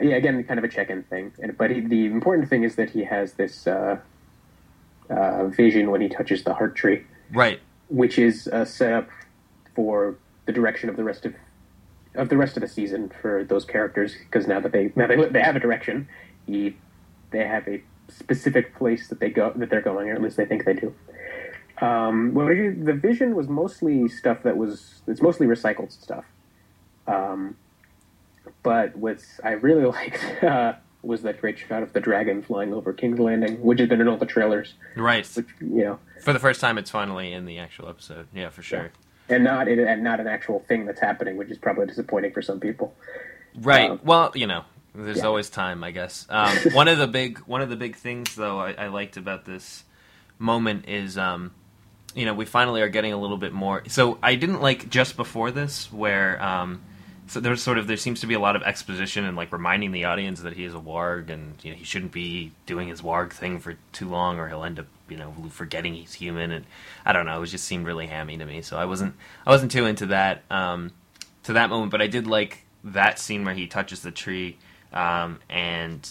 yeah, 0.00 0.14
again, 0.14 0.42
kind 0.44 0.58
of 0.58 0.64
a 0.64 0.68
check-in 0.68 1.02
thing. 1.02 1.32
But 1.58 1.72
he, 1.72 1.80
the 1.80 2.06
important 2.06 2.48
thing 2.48 2.62
is 2.62 2.76
that 2.76 2.90
he 2.90 3.02
has 3.02 3.32
this 3.32 3.66
uh, 3.66 3.98
uh, 5.10 5.46
vision 5.48 5.90
when 5.90 6.00
he 6.00 6.08
touches 6.08 6.44
the 6.44 6.54
heart 6.54 6.76
tree, 6.76 7.04
right, 7.32 7.60
which 7.88 8.16
is 8.18 8.46
a 8.46 8.64
setup 8.64 9.08
for 9.74 10.16
the 10.46 10.52
direction 10.52 10.88
of 10.88 10.96
the 10.96 11.02
rest 11.04 11.26
of 11.26 11.34
of 12.14 12.28
the 12.28 12.36
rest 12.36 12.56
of 12.56 12.60
the 12.62 12.68
season 12.68 13.12
for 13.20 13.44
those 13.44 13.64
characters. 13.64 14.14
Because 14.18 14.46
now 14.46 14.60
that 14.60 14.72
they 14.72 14.92
now 14.96 15.06
they, 15.06 15.16
they 15.28 15.42
have 15.42 15.56
a 15.56 15.60
direction, 15.60 16.08
he, 16.46 16.76
they 17.30 17.46
have 17.46 17.66
a 17.68 17.82
specific 18.08 18.74
place 18.76 19.08
that 19.08 19.20
they 19.20 19.30
go 19.30 19.52
that 19.56 19.70
they're 19.70 19.80
going, 19.80 20.08
or 20.08 20.14
at 20.14 20.22
least 20.22 20.36
they 20.36 20.46
think 20.46 20.64
they 20.64 20.74
do. 20.74 20.94
Um, 21.80 22.34
well, 22.34 22.46
the 22.46 22.92
vision 22.92 23.34
was 23.34 23.48
mostly 23.48 24.08
stuff 24.08 24.42
that 24.42 24.56
was 24.56 25.02
it's 25.06 25.22
mostly 25.22 25.46
recycled 25.46 25.92
stuff. 25.92 26.24
Um, 27.06 27.56
but 28.62 28.96
what 28.96 29.24
I 29.42 29.50
really 29.52 29.84
liked 29.86 30.42
uh, 30.42 30.74
was 31.02 31.22
that 31.22 31.40
great 31.40 31.58
shot 31.58 31.82
of 31.82 31.92
the 31.92 32.00
dragon 32.00 32.42
flying 32.42 32.74
over 32.74 32.92
King's 32.92 33.18
Landing, 33.18 33.62
which 33.62 33.80
has 33.80 33.88
been 33.88 34.00
in 34.00 34.08
all 34.08 34.18
the 34.18 34.26
trailers. 34.26 34.74
right. 34.96 35.26
Which 35.34 35.48
you 35.60 35.84
know, 35.84 35.98
For 36.22 36.32
the 36.32 36.38
first 36.38 36.60
time, 36.60 36.76
it's 36.76 36.90
finally 36.90 37.32
in 37.32 37.46
the 37.46 37.58
actual 37.58 37.88
episode. 37.88 38.28
Yeah, 38.34 38.50
for 38.50 38.62
sure. 38.62 38.90
And 39.30 39.44
not 39.44 39.68
in, 39.68 39.78
and 39.80 40.02
not 40.02 40.20
an 40.20 40.26
actual 40.26 40.60
thing 40.68 40.86
that's 40.86 41.00
happening, 41.00 41.36
which 41.36 41.50
is 41.50 41.58
probably 41.58 41.86
disappointing 41.86 42.32
for 42.32 42.42
some 42.42 42.60
people. 42.60 42.94
Right. 43.54 43.90
Um, 43.90 44.00
well, 44.04 44.32
you 44.34 44.46
know, 44.46 44.64
there's 44.94 45.18
yeah. 45.18 45.24
always 45.24 45.50
time, 45.50 45.82
I 45.84 45.90
guess. 45.90 46.26
Um, 46.30 46.56
one 46.72 46.88
of 46.88 46.98
the 46.98 47.06
big 47.06 47.38
one 47.40 47.62
of 47.62 47.70
the 47.70 47.76
big 47.76 47.96
things, 47.96 48.34
though, 48.34 48.58
I, 48.58 48.72
I 48.72 48.86
liked 48.88 49.16
about 49.16 49.44
this 49.44 49.84
moment 50.38 50.88
is, 50.88 51.18
um, 51.18 51.52
you 52.14 52.24
know, 52.24 52.34
we 52.34 52.44
finally 52.44 52.82
are 52.82 52.88
getting 52.88 53.12
a 53.12 53.18
little 53.18 53.38
bit 53.38 53.52
more. 53.52 53.82
So 53.88 54.18
I 54.22 54.34
didn't 54.34 54.60
like 54.60 54.88
just 54.90 55.16
before 55.16 55.50
this 55.50 55.92
where. 55.92 56.42
So 57.30 57.38
there's 57.38 57.62
sort 57.62 57.78
of 57.78 57.86
there 57.86 57.96
seems 57.96 58.22
to 58.22 58.26
be 58.26 58.34
a 58.34 58.40
lot 58.40 58.56
of 58.56 58.64
exposition 58.64 59.24
and 59.24 59.36
like 59.36 59.52
reminding 59.52 59.92
the 59.92 60.06
audience 60.06 60.40
that 60.40 60.54
he 60.54 60.64
is 60.64 60.74
a 60.74 60.80
warg 60.80 61.30
and 61.30 61.54
you 61.62 61.70
know 61.70 61.76
he 61.76 61.84
shouldn't 61.84 62.10
be 62.10 62.50
doing 62.66 62.88
his 62.88 63.02
warg 63.02 63.30
thing 63.30 63.60
for 63.60 63.76
too 63.92 64.08
long 64.08 64.40
or 64.40 64.48
he'll 64.48 64.64
end 64.64 64.80
up 64.80 64.86
you 65.08 65.16
know 65.16 65.32
forgetting 65.48 65.94
he's 65.94 66.12
human 66.12 66.50
and 66.50 66.64
I 67.06 67.12
don't 67.12 67.26
know 67.26 67.40
it 67.40 67.46
just 67.46 67.66
seemed 67.66 67.86
really 67.86 68.08
hammy 68.08 68.36
to 68.36 68.44
me. 68.44 68.62
So 68.62 68.76
I 68.76 68.84
wasn't 68.84 69.14
I 69.46 69.50
wasn't 69.50 69.70
too 69.70 69.86
into 69.86 70.06
that 70.06 70.42
um, 70.50 70.90
to 71.44 71.52
that 71.52 71.70
moment 71.70 71.92
but 71.92 72.02
I 72.02 72.08
did 72.08 72.26
like 72.26 72.64
that 72.82 73.20
scene 73.20 73.44
where 73.44 73.54
he 73.54 73.68
touches 73.68 74.02
the 74.02 74.10
tree 74.10 74.58
um, 74.92 75.38
and 75.48 76.08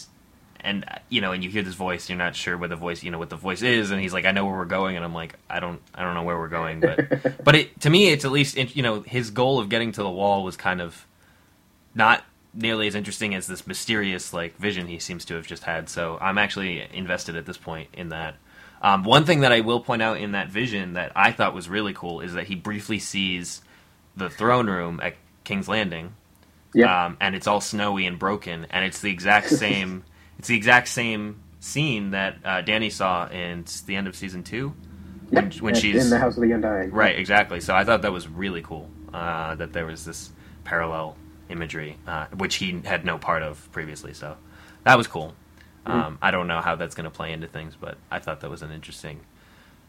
and 0.61 0.85
you 1.09 1.19
know 1.19 1.33
and 1.33 1.43
you 1.43 1.49
hear 1.49 1.63
this 1.63 1.75
voice 1.75 2.07
you're 2.07 2.17
not 2.17 2.33
sure 2.33 2.57
where 2.57 2.69
the 2.69 2.77
voice 2.77 3.03
you 3.03 3.11
know 3.11 3.19
what 3.19 3.29
the 3.29 3.35
voice 3.35 3.61
is 3.61 3.91
and 3.91 3.99
he's 3.99 4.13
like 4.13 4.23
I 4.23 4.31
know 4.31 4.45
where 4.45 4.55
we're 4.55 4.63
going 4.63 4.95
and 4.95 5.03
I'm 5.03 5.13
like 5.13 5.35
I 5.49 5.59
don't 5.59 5.81
I 5.93 6.03
don't 6.03 6.13
know 6.13 6.23
where 6.23 6.39
we're 6.39 6.47
going 6.47 6.79
but 6.79 7.43
but 7.43 7.55
it 7.55 7.81
to 7.81 7.89
me 7.89 8.07
it's 8.07 8.23
at 8.23 8.31
least 8.31 8.55
you 8.73 8.83
know 8.83 9.01
his 9.01 9.31
goal 9.31 9.59
of 9.59 9.67
getting 9.67 9.91
to 9.91 10.01
the 10.01 10.09
wall 10.09 10.45
was 10.45 10.55
kind 10.55 10.79
of 10.79 11.05
not 11.96 12.24
nearly 12.53 12.88
as 12.88 12.96
interesting 12.96 13.36
as 13.36 13.46
this 13.48 13.67
mysterious 13.67 14.34
like 14.34 14.58
vision 14.58 14.88
he 14.88 14.98
seems 15.00 15.24
to 15.25 15.36
have 15.36 15.46
just 15.48 15.63
had. 15.63 15.88
So 15.89 16.17
I'm 16.19 16.38
actually 16.38 16.86
invested 16.93 17.36
at 17.36 17.46
this 17.46 17.58
point 17.58 17.89
in 17.93 18.10
that. 18.10 18.36
Um, 18.81 19.03
one 19.03 19.25
thing 19.25 19.41
that 19.41 19.51
I 19.51 19.60
will 19.60 19.81
point 19.81 20.01
out 20.01 20.17
in 20.17 20.31
that 20.31 20.50
vision 20.50 20.93
that 20.93 21.12
I 21.15 21.31
thought 21.31 21.53
was 21.53 21.67
really 21.69 21.93
cool 21.93 22.22
is 22.22 22.34
that 22.34 22.48
he 22.48 22.55
briefly 22.55 22.98
sees 22.98 23.62
the 24.15 24.29
throne 24.29 24.67
room 24.67 25.00
at 25.03 25.15
King's 25.43 25.67
Landing, 25.67 26.13
Yeah, 26.74 27.05
um, 27.08 27.17
and 27.19 27.36
it's 27.36 27.46
all 27.48 27.60
snowy 27.62 28.05
and 28.05 28.17
broken, 28.17 28.65
and 28.69 28.86
it's 28.86 29.01
the 29.01 29.12
exact 29.12 29.50
same. 29.63 30.03
it's 30.38 30.48
the 30.48 30.55
exact 30.55 30.88
same 30.88 31.41
scene 31.60 32.12
that 32.12 32.38
uh, 32.46 32.62
Dany 32.62 32.89
saw 32.91 33.27
in 33.27 33.65
the 33.86 33.96
end 33.98 34.08
of 34.08 34.15
season 34.15 34.43
two. 34.43 34.74
when- 35.29 35.51
when 35.60 35.75
she's- 35.75 36.03
in 36.05 36.10
the 36.10 36.17
House 36.17 36.38
of 36.38 36.41
the 36.43 36.51
Undying. 36.53 36.89
Right, 36.91 37.19
exactly. 37.19 37.60
So 37.60 37.75
I 37.75 37.84
thought 37.84 38.01
that 38.03 38.12
was 38.13 38.27
really 38.27 38.62
cool. 38.62 38.89
uh, 39.13 39.55
that 39.55 39.74
there 39.74 39.86
was 39.88 40.05
this 40.05 40.31
parallel 40.63 41.17
imagery, 41.50 41.98
uh, 42.08 42.27
which 42.38 42.56
he 42.56 42.79
had 42.86 43.03
no 43.06 43.18
part 43.18 43.44
of 43.44 43.72
previously. 43.72 44.13
So 44.13 44.38
that 44.84 44.98
was 44.98 45.08
cool. 45.08 45.34
Um, 45.86 46.20
I 46.22 46.29
don't 46.29 46.48
know 46.48 46.62
how 46.62 46.75
that's 46.75 46.94
going 46.94 47.06
to 47.06 47.10
play 47.10 47.32
into 47.34 47.48
things, 47.48 47.75
but 47.79 47.98
I 48.12 48.20
thought 48.20 48.41
that 48.41 48.50
was 48.50 48.62
an 48.62 48.72
interesting 48.72 49.22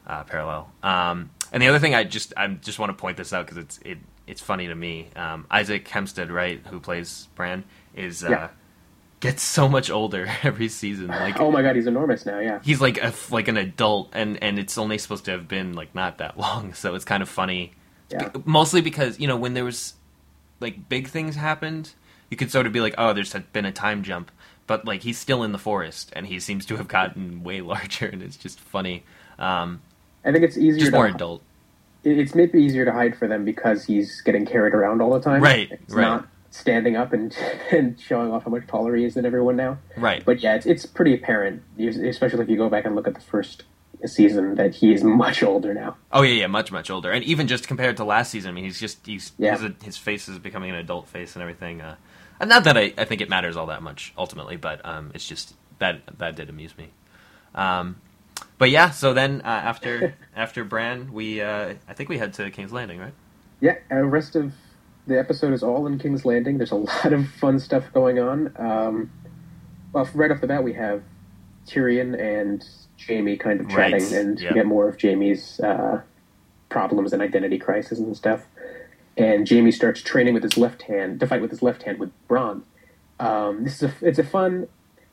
uh, 0.06 0.24
parallel. 0.24 0.70
Um, 0.82 1.30
and 1.52 1.62
the 1.62 1.68
other 1.68 1.78
thing 1.78 1.94
I 1.94 2.04
just 2.04 2.32
I 2.36 2.46
just 2.48 2.78
want 2.78 2.88
to 2.90 2.94
point 2.94 3.16
this 3.18 3.32
out 3.34 3.44
because 3.46 3.58
it's 3.62 3.78
it 3.84 3.98
it's 4.26 4.40
funny 4.40 4.66
to 4.68 4.74
me. 4.74 5.08
Um, 5.14 5.46
Isaac 5.50 5.86
Hempstead, 5.86 6.30
right, 6.30 6.60
who 6.68 6.80
plays 6.80 7.28
Bran, 7.34 7.64
is 7.94 8.24
uh, 8.24 8.30
Yeah. 8.30 8.48
gets 9.18 9.42
so 9.42 9.68
much 9.68 9.90
older 9.90 10.26
every 10.42 10.68
season. 10.68 11.08
Like 11.08 11.38
Oh 11.38 11.50
my 11.50 11.60
god, 11.60 11.76
he's 11.76 11.86
enormous 11.88 12.24
now. 12.24 12.38
Yeah. 12.38 12.60
he's 12.62 12.80
like 12.80 12.96
a, 13.02 13.12
like 13.30 13.48
an 13.48 13.58
adult, 13.58 14.08
and 14.14 14.42
and 14.42 14.58
it's 14.58 14.78
only 14.78 14.96
supposed 14.96 15.26
to 15.26 15.32
have 15.32 15.48
been 15.48 15.74
like 15.74 15.94
not 15.94 16.16
that 16.18 16.38
long. 16.46 16.72
So 16.72 16.94
it's 16.94 17.04
kind 17.04 17.22
of 17.22 17.28
funny. 17.28 17.72
Yeah. 18.10 18.30
Mostly 18.46 18.80
because 18.80 19.20
you 19.20 19.26
know 19.26 19.36
when 19.36 19.52
there 19.52 19.64
was 19.64 19.94
like 20.60 20.88
big 20.88 21.08
things 21.08 21.36
happened, 21.36 21.94
you 22.30 22.36
could 22.36 22.50
sort 22.50 22.66
of 22.66 22.72
be 22.72 22.80
like, 22.80 22.94
oh, 22.98 23.12
there's 23.12 23.32
been 23.52 23.64
a 23.64 23.72
time 23.72 24.02
jump. 24.02 24.30
But 24.66 24.84
like 24.84 25.02
he's 25.02 25.18
still 25.18 25.42
in 25.42 25.52
the 25.52 25.58
forest, 25.58 26.12
and 26.14 26.26
he 26.26 26.38
seems 26.38 26.64
to 26.66 26.76
have 26.76 26.86
gotten 26.88 27.42
way 27.48 27.60
larger, 27.60 28.06
and 28.06 28.22
it's 28.22 28.36
just 28.36 28.60
funny. 28.60 29.02
Um, 29.38 29.80
I 30.24 30.32
think 30.32 30.44
it's 30.44 30.56
easier 30.56 30.80
just 30.80 30.90
to 30.92 30.96
more 30.96 31.06
adult. 31.06 31.42
it- 32.04 32.18
it's 32.18 32.34
maybe 32.34 32.62
easier 32.62 32.84
to 32.84 32.92
hide 32.92 33.16
for 33.16 33.26
them 33.26 33.44
because 33.44 33.84
he's 33.86 34.20
getting 34.20 34.46
carried 34.46 34.74
around 34.74 35.00
all 35.02 35.10
the 35.10 35.20
time. 35.20 35.42
Right, 35.42 35.70
It's 35.72 35.92
right. 35.94 36.02
not 36.02 36.28
standing 36.50 36.94
up 36.96 37.12
and 37.12 37.36
and 37.72 37.98
showing 38.00 38.30
off 38.32 38.44
how 38.44 38.50
much 38.50 38.66
taller 38.68 38.94
he 38.94 39.04
is 39.04 39.14
than 39.14 39.24
everyone 39.26 39.56
now. 39.56 39.78
Right. 39.96 40.24
But 40.24 40.40
yeah, 40.40 40.54
it's 40.54 40.66
it's 40.66 40.86
pretty 40.86 41.14
apparent, 41.14 41.62
especially 41.78 42.42
if 42.42 42.48
you 42.48 42.56
go 42.56 42.68
back 42.68 42.84
and 42.84 42.94
look 42.94 43.08
at 43.08 43.14
the 43.14 43.20
first 43.20 43.64
season, 44.06 44.54
that 44.56 44.74
he 44.74 44.92
is 44.92 45.02
much 45.24 45.42
older 45.42 45.74
now. 45.74 45.96
Oh 46.12 46.22
yeah, 46.22 46.40
yeah, 46.42 46.46
much 46.46 46.70
much 46.72 46.90
older, 46.90 47.10
and 47.10 47.24
even 47.24 47.46
just 47.46 47.66
compared 47.68 47.96
to 47.98 48.04
last 48.04 48.30
season, 48.30 48.50
I 48.50 48.52
mean, 48.54 48.64
he's 48.64 48.80
just 48.80 49.06
he's 49.06 49.32
Yeah. 49.38 49.56
his, 49.58 49.72
his 49.82 49.96
face 49.96 50.28
is 50.28 50.38
becoming 50.38 50.70
an 50.70 50.76
adult 50.76 51.08
face 51.08 51.34
and 51.34 51.42
everything. 51.42 51.80
Uh, 51.80 51.96
and 52.38 52.48
not 52.48 52.64
that 52.64 52.76
I, 52.76 52.92
I 52.96 53.04
think 53.04 53.20
it 53.20 53.28
matters 53.28 53.56
all 53.56 53.66
that 53.66 53.82
much 53.82 54.12
ultimately, 54.16 54.56
but 54.56 54.84
um, 54.84 55.10
it's 55.14 55.26
just 55.26 55.54
that 55.78 56.00
that 56.18 56.36
did 56.36 56.48
amuse 56.48 56.76
me. 56.78 56.88
Um, 57.54 57.96
but 58.58 58.70
yeah, 58.70 58.90
so 58.90 59.12
then 59.12 59.42
uh, 59.42 59.48
after 59.48 60.14
after 60.36 60.64
Bran, 60.64 61.12
we 61.12 61.40
uh, 61.40 61.74
I 61.88 61.92
think 61.94 62.08
we 62.08 62.18
head 62.18 62.32
to 62.34 62.50
King's 62.50 62.72
Landing, 62.72 62.98
right? 63.00 63.14
Yeah, 63.60 63.76
uh, 63.90 63.96
the 63.96 64.04
rest 64.04 64.36
of 64.36 64.52
the 65.06 65.18
episode 65.18 65.52
is 65.52 65.62
all 65.62 65.86
in 65.86 65.98
King's 65.98 66.24
Landing. 66.24 66.56
There's 66.58 66.70
a 66.70 66.76
lot 66.76 67.12
of 67.12 67.28
fun 67.28 67.58
stuff 67.58 67.84
going 67.92 68.18
on. 68.18 68.54
Um, 68.56 69.10
well, 69.92 70.08
right 70.14 70.30
off 70.30 70.40
the 70.40 70.46
bat, 70.46 70.62
we 70.62 70.72
have 70.74 71.02
Tyrion 71.66 72.18
and 72.18 72.66
Jaime 73.06 73.36
kind 73.36 73.60
of 73.60 73.66
Right, 73.72 73.92
chatting, 74.00 74.14
and 74.16 74.40
yeah. 74.40 74.50
we 74.50 74.54
get 74.54 74.66
more 74.66 74.88
of 74.88 75.00
Jaime's 75.00 75.60
uh, 75.60 76.02
problems 76.68 77.12
and 77.12 77.22
identity 77.22 77.58
crisis 77.58 77.98
and 77.98 78.16
stuff. 78.16 78.46
And 79.16 79.48
Jaime 79.48 79.70
starts 79.72 80.02
training 80.02 80.34
with 80.34 80.42
his 80.42 80.56
left 80.56 80.82
hand 80.82 81.20
to 81.20 81.26
fight 81.26 81.40
with 81.42 81.50
his 81.50 81.62
left 81.62 81.82
hand 81.82 81.98
with 81.98 82.10
Bronn. 82.28 82.62
Um, 83.18 83.64
this 83.64 83.82
is 83.82 83.90
a, 83.90 83.94
it's 84.06 84.18
a 84.18 84.24
fun. 84.24 84.68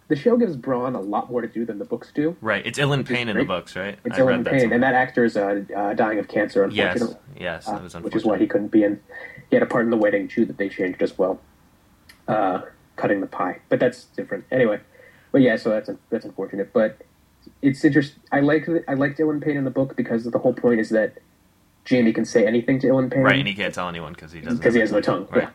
The 0.08 0.15
show 0.15 0.38
gives 0.38 0.56
Bronn 0.56 0.96
a 0.96 1.00
lot 1.00 1.29
more 1.29 1.41
to 1.41 1.48
do 1.48 1.65
than 1.65 1.79
the 1.79 1.86
books 1.86 2.12
do. 2.15 2.38
Right. 2.39 2.65
It's 2.65 2.79
is 2.79 2.86
Payne 3.03 3.27
in 3.27 3.36
the 3.38 3.44
books, 3.44 3.75
right? 3.75 4.00
It's 4.06 4.15
I 4.17 4.22
Ellen 4.22 4.38
read 4.38 4.46
that 4.46 4.51
Payne, 4.51 4.60
somewhere. 4.62 4.75
and 4.75 4.84
that 4.84 4.94
actor 4.94 5.25
is 5.25 5.36
uh, 5.36 5.63
uh, 5.75 5.94
dying 5.96 6.17
of 6.20 6.29
cancer, 6.29 6.65
yes, 6.72 6.94
unfortunately. 7.01 7.41
yes, 7.44 7.67
Uh, 7.67 7.72
that 7.74 7.84
was 7.84 7.96
which 7.96 8.15
is 8.15 8.24
why 8.24 8.38
he 8.38 8.48
couldn't 8.48 8.70
be 8.70 8.84
in. 8.84 9.01
He 9.50 9.56
had 9.58 9.63
a 9.63 9.65
part 9.65 9.84
in 9.84 9.91
the 9.91 9.98
wedding 9.98 10.29
too 10.29 10.46
that 10.46 10.58
they 10.58 10.70
changed 10.70 11.01
as 11.01 11.17
well, 11.17 11.41
uh, 12.29 12.62
cutting 12.96 13.20
the 13.20 13.27
pie. 13.27 13.60
But 13.67 13.82
that's 13.82 14.06
different 14.06 14.46
anyway. 14.51 14.79
But 15.34 15.41
yeah, 15.41 15.58
so 15.58 15.72
that's 15.72 15.89
that's 16.10 16.24
unfortunate. 16.24 16.72
But 16.72 17.01
it's 17.62 17.84
interesting. 17.84 18.22
I 18.32 18.39
like 18.42 18.68
I 18.88 18.94
like 18.94 19.18
Ilyn 19.18 19.42
Payne 19.42 19.58
in 19.58 19.63
the 19.63 19.72
book 19.72 19.96
because 19.96 20.24
the 20.25 20.39
whole 20.39 20.54
point 20.54 20.80
is 20.80 20.89
that 20.89 21.18
Jaime 21.89 22.13
can 22.13 22.25
say 22.25 22.46
anything 22.46 22.80
to 22.80 22.88
Ilyn 22.88 23.10
Payne, 23.12 23.24
right, 23.24 23.39
and 23.39 23.48
he 23.48 23.54
can't 23.54 23.74
tell 23.74 23.89
anyone 23.89 24.13
because 24.13 24.32
he 24.32 24.42
doesn't 24.42 24.58
because 24.58 24.74
he 24.74 24.80
has 24.80 24.92
no 24.92 25.01
tongue. 25.01 25.27
Right. 25.32 25.44
Yeah. 25.44 25.50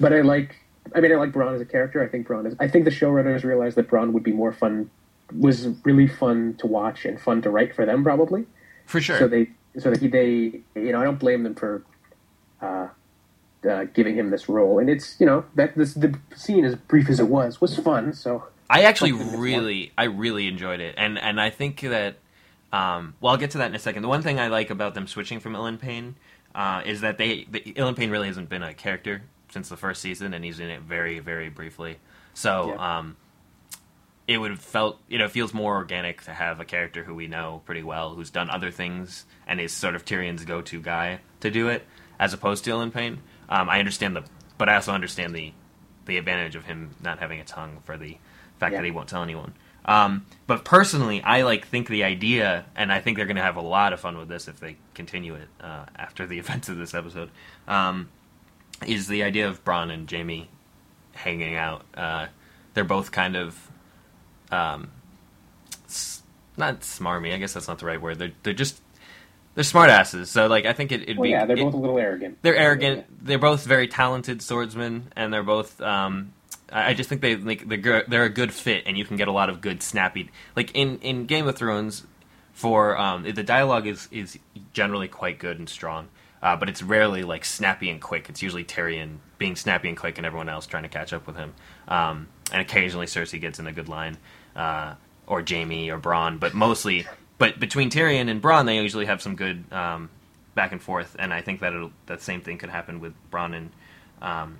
But 0.00 0.12
I 0.12 0.20
like. 0.22 0.56
I 0.94 1.00
mean, 1.00 1.10
I 1.10 1.16
like 1.16 1.32
Bronn 1.32 1.52
as 1.52 1.60
a 1.60 1.64
character. 1.64 2.02
I 2.02 2.06
think 2.06 2.28
Bronn 2.28 2.46
is. 2.46 2.54
I 2.60 2.68
think 2.68 2.84
the 2.84 2.92
showrunners 2.92 3.42
realized 3.42 3.76
that 3.76 3.88
Bronn 3.88 4.12
would 4.12 4.22
be 4.22 4.32
more 4.32 4.52
fun. 4.52 4.90
Was 5.32 5.66
really 5.84 6.06
fun 6.06 6.54
to 6.58 6.68
watch 6.68 7.04
and 7.04 7.20
fun 7.20 7.42
to 7.42 7.50
write 7.50 7.74
for 7.74 7.84
them, 7.84 8.04
probably. 8.04 8.46
For 8.84 9.00
sure. 9.00 9.18
So 9.18 9.26
they, 9.26 9.50
so 9.76 9.90
that 9.90 10.00
he, 10.00 10.06
they, 10.06 10.60
you 10.76 10.92
know, 10.92 11.00
I 11.00 11.04
don't 11.04 11.18
blame 11.18 11.42
them 11.42 11.56
for 11.56 11.84
uh, 12.62 12.88
uh, 13.68 13.84
giving 13.92 14.14
him 14.16 14.30
this 14.30 14.48
role, 14.48 14.78
and 14.78 14.88
it's, 14.88 15.18
you 15.18 15.26
know, 15.26 15.44
that 15.56 15.76
this 15.76 15.94
the 15.94 16.16
scene 16.36 16.64
as 16.64 16.76
brief 16.76 17.08
as 17.08 17.18
it 17.18 17.28
was 17.28 17.60
was 17.60 17.76
fun. 17.76 18.12
So 18.12 18.44
I 18.68 18.82
actually 18.82 19.12
really, 19.12 19.92
I 19.96 20.04
really 20.04 20.46
enjoyed 20.48 20.80
it, 20.80 20.94
and 20.98 21.18
and 21.18 21.40
I 21.40 21.50
think 21.50 21.80
that, 21.82 22.16
um, 22.72 23.14
well, 23.20 23.32
I'll 23.32 23.38
get 23.38 23.52
to 23.52 23.58
that 23.58 23.68
in 23.70 23.74
a 23.74 23.78
second. 23.78 24.02
The 24.02 24.08
one 24.08 24.22
thing 24.22 24.40
I 24.40 24.48
like 24.48 24.70
about 24.70 24.94
them 24.94 25.06
switching 25.06 25.40
from 25.40 25.54
Ilyn 25.54 25.78
Payne 25.78 26.16
uh, 26.54 26.82
is 26.84 27.02
that 27.02 27.18
they, 27.18 27.46
the, 27.50 27.60
Ilyn 27.60 27.94
Payne 27.96 28.10
really 28.10 28.26
hasn't 28.26 28.48
been 28.48 28.62
a 28.62 28.74
character 28.74 29.22
since 29.50 29.68
the 29.68 29.76
first 29.76 30.02
season, 30.02 30.34
and 30.34 30.44
he's 30.44 30.58
in 30.58 30.68
it 30.68 30.80
very, 30.82 31.18
very 31.20 31.48
briefly. 31.48 31.98
So, 32.34 32.74
Yeah. 32.74 32.98
um, 32.98 33.16
it 34.26 34.38
would 34.38 34.50
have 34.50 34.60
felt, 34.60 34.98
you 35.08 35.18
know, 35.18 35.28
feels 35.28 35.54
more 35.54 35.76
organic 35.76 36.22
to 36.24 36.32
have 36.32 36.58
a 36.58 36.64
character 36.64 37.04
who 37.04 37.14
we 37.14 37.28
know 37.28 37.62
pretty 37.64 37.84
well, 37.84 38.14
who's 38.14 38.30
done 38.30 38.50
other 38.50 38.72
things, 38.72 39.24
and 39.46 39.60
is 39.60 39.72
sort 39.72 39.94
of 39.94 40.04
Tyrion's 40.04 40.44
go-to 40.44 40.80
guy 40.80 41.20
to 41.40 41.50
do 41.50 41.68
it, 41.68 41.86
as 42.18 42.32
opposed 42.34 42.64
to 42.64 42.70
Ilyn 42.72 42.90
Payne. 42.92 43.20
Um, 43.48 43.70
I 43.70 43.78
understand 43.78 44.16
the, 44.16 44.24
but 44.58 44.68
I 44.68 44.74
also 44.74 44.92
understand 44.92 45.34
the, 45.34 45.52
the 46.06 46.16
advantage 46.16 46.56
of 46.56 46.64
him 46.64 46.96
not 47.00 47.20
having 47.20 47.38
a 47.38 47.44
tongue 47.44 47.78
for 47.84 47.96
the 47.96 48.18
fact 48.58 48.72
Yeah. 48.72 48.78
that 48.80 48.84
he 48.84 48.90
won't 48.90 49.08
tell 49.08 49.22
anyone. 49.22 49.52
Um, 49.84 50.26
but 50.48 50.64
personally, 50.64 51.22
I 51.22 51.42
like 51.42 51.66
think 51.68 51.88
the 51.88 52.02
idea, 52.04 52.64
and 52.74 52.92
I 52.92 53.00
think 53.00 53.16
they're 53.16 53.26
going 53.26 53.36
to 53.36 53.42
have 53.42 53.56
a 53.56 53.60
lot 53.62 53.92
of 53.92 54.00
fun 54.00 54.18
with 54.18 54.28
this 54.28 54.48
if 54.48 54.58
they 54.58 54.76
continue 54.94 55.34
it 55.34 55.48
uh, 55.60 55.84
after 55.96 56.26
the 56.26 56.38
events 56.40 56.68
of 56.68 56.76
this 56.76 56.92
episode. 56.94 57.30
Um, 57.68 58.08
is 58.86 59.06
the 59.08 59.22
idea 59.22 59.48
of 59.48 59.64
Bronn 59.64 59.92
and 59.92 60.10
Jaime 60.10 60.48
hanging 61.12 61.54
out? 61.54 61.84
Uh, 61.94 62.26
they're 62.74 62.84
both 62.84 63.12
kind 63.12 63.36
of 63.36 63.70
um, 64.50 64.90
s- 65.86 66.22
not 66.56 66.80
smarmy. 66.80 67.32
I 67.32 67.38
guess 67.38 67.52
that's 67.54 67.68
not 67.68 67.78
the 67.78 67.86
right 67.86 68.00
word. 68.00 68.18
They're 68.18 68.32
they're 68.42 68.52
just 68.52 68.80
they're 69.54 69.64
smartasses. 69.64 70.26
So 70.26 70.46
like 70.48 70.66
I 70.66 70.72
think 70.72 70.92
it, 70.92 71.02
it'd 71.02 71.16
well, 71.16 71.22
be 71.24 71.30
yeah, 71.30 71.46
they're 71.46 71.56
it- 71.56 71.62
both 71.62 71.74
a 71.74 71.78
little 71.78 71.98
arrogant. 71.98 72.38
they're 72.42 72.56
arrogant. 72.56 73.06
They're 73.24 73.38
both 73.38 73.64
very 73.64 73.88
talented 73.88 74.42
swordsmen, 74.42 75.12
and 75.16 75.32
they're 75.32 75.42
both. 75.42 75.80
Um, 75.80 76.32
I 76.72 76.94
just 76.94 77.08
think 77.08 77.20
they 77.20 77.36
like 77.36 77.68
they're 77.68 78.04
they're 78.08 78.24
a 78.24 78.28
good 78.30 78.52
fit, 78.52 78.84
and 78.86 78.98
you 78.98 79.04
can 79.04 79.16
get 79.16 79.28
a 79.28 79.32
lot 79.32 79.48
of 79.48 79.60
good 79.60 79.82
snappy. 79.82 80.30
Like 80.56 80.74
in, 80.74 80.98
in 80.98 81.26
Game 81.26 81.46
of 81.46 81.56
Thrones, 81.56 82.04
for 82.52 82.98
um, 82.98 83.22
the 83.22 83.42
dialogue 83.42 83.86
is 83.86 84.08
is 84.10 84.38
generally 84.72 85.08
quite 85.08 85.38
good 85.38 85.58
and 85.58 85.68
strong, 85.68 86.08
uh, 86.42 86.56
but 86.56 86.68
it's 86.68 86.82
rarely 86.82 87.22
like 87.22 87.44
snappy 87.44 87.88
and 87.88 88.00
quick. 88.00 88.28
It's 88.28 88.42
usually 88.42 88.64
Tyrion 88.64 89.18
being 89.38 89.54
snappy 89.54 89.88
and 89.88 89.96
quick, 89.96 90.16
and 90.16 90.26
everyone 90.26 90.48
else 90.48 90.66
trying 90.66 90.82
to 90.82 90.88
catch 90.88 91.12
up 91.12 91.26
with 91.26 91.36
him. 91.36 91.54
Um, 91.86 92.28
and 92.52 92.60
occasionally 92.60 93.06
Cersei 93.06 93.40
gets 93.40 93.58
in 93.58 93.66
a 93.66 93.72
good 93.72 93.88
line, 93.88 94.16
uh, 94.56 94.94
or 95.26 95.44
Jaime 95.48 95.90
or 95.90 96.00
Bronn, 96.00 96.40
but 96.40 96.54
mostly. 96.54 97.06
But 97.38 97.60
between 97.60 97.90
Tyrion 97.90 98.30
and 98.30 98.40
Bronn, 98.42 98.64
they 98.64 98.76
usually 98.78 99.06
have 99.06 99.20
some 99.20 99.36
good 99.36 99.70
um, 99.70 100.08
back 100.54 100.72
and 100.72 100.82
forth, 100.82 101.14
and 101.18 101.32
I 101.32 101.42
think 101.42 101.60
that 101.60 101.72
that 102.06 102.22
same 102.22 102.40
thing 102.40 102.58
could 102.58 102.70
happen 102.70 102.98
with 102.98 103.12
Bronn 103.30 103.54
and 103.54 103.70
um, 104.20 104.58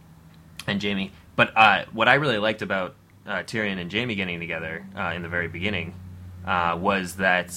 and 0.69 0.81
Jaime. 0.81 1.11
But 1.37 1.57
uh, 1.57 1.85
what 1.93 2.09
I 2.09 2.15
really 2.15 2.39
liked 2.39 2.63
about 2.63 2.97
uh, 3.27 3.43
Tyrion 3.43 3.79
and 3.79 3.93
Jaime 3.93 4.15
getting 4.15 4.41
together 4.41 4.87
uh, 4.97 5.13
in 5.15 5.23
the 5.23 5.29
very 5.29 5.49
beginning 5.49 5.95
uh, 6.47 6.77
was 6.81 7.17
that 7.17 7.55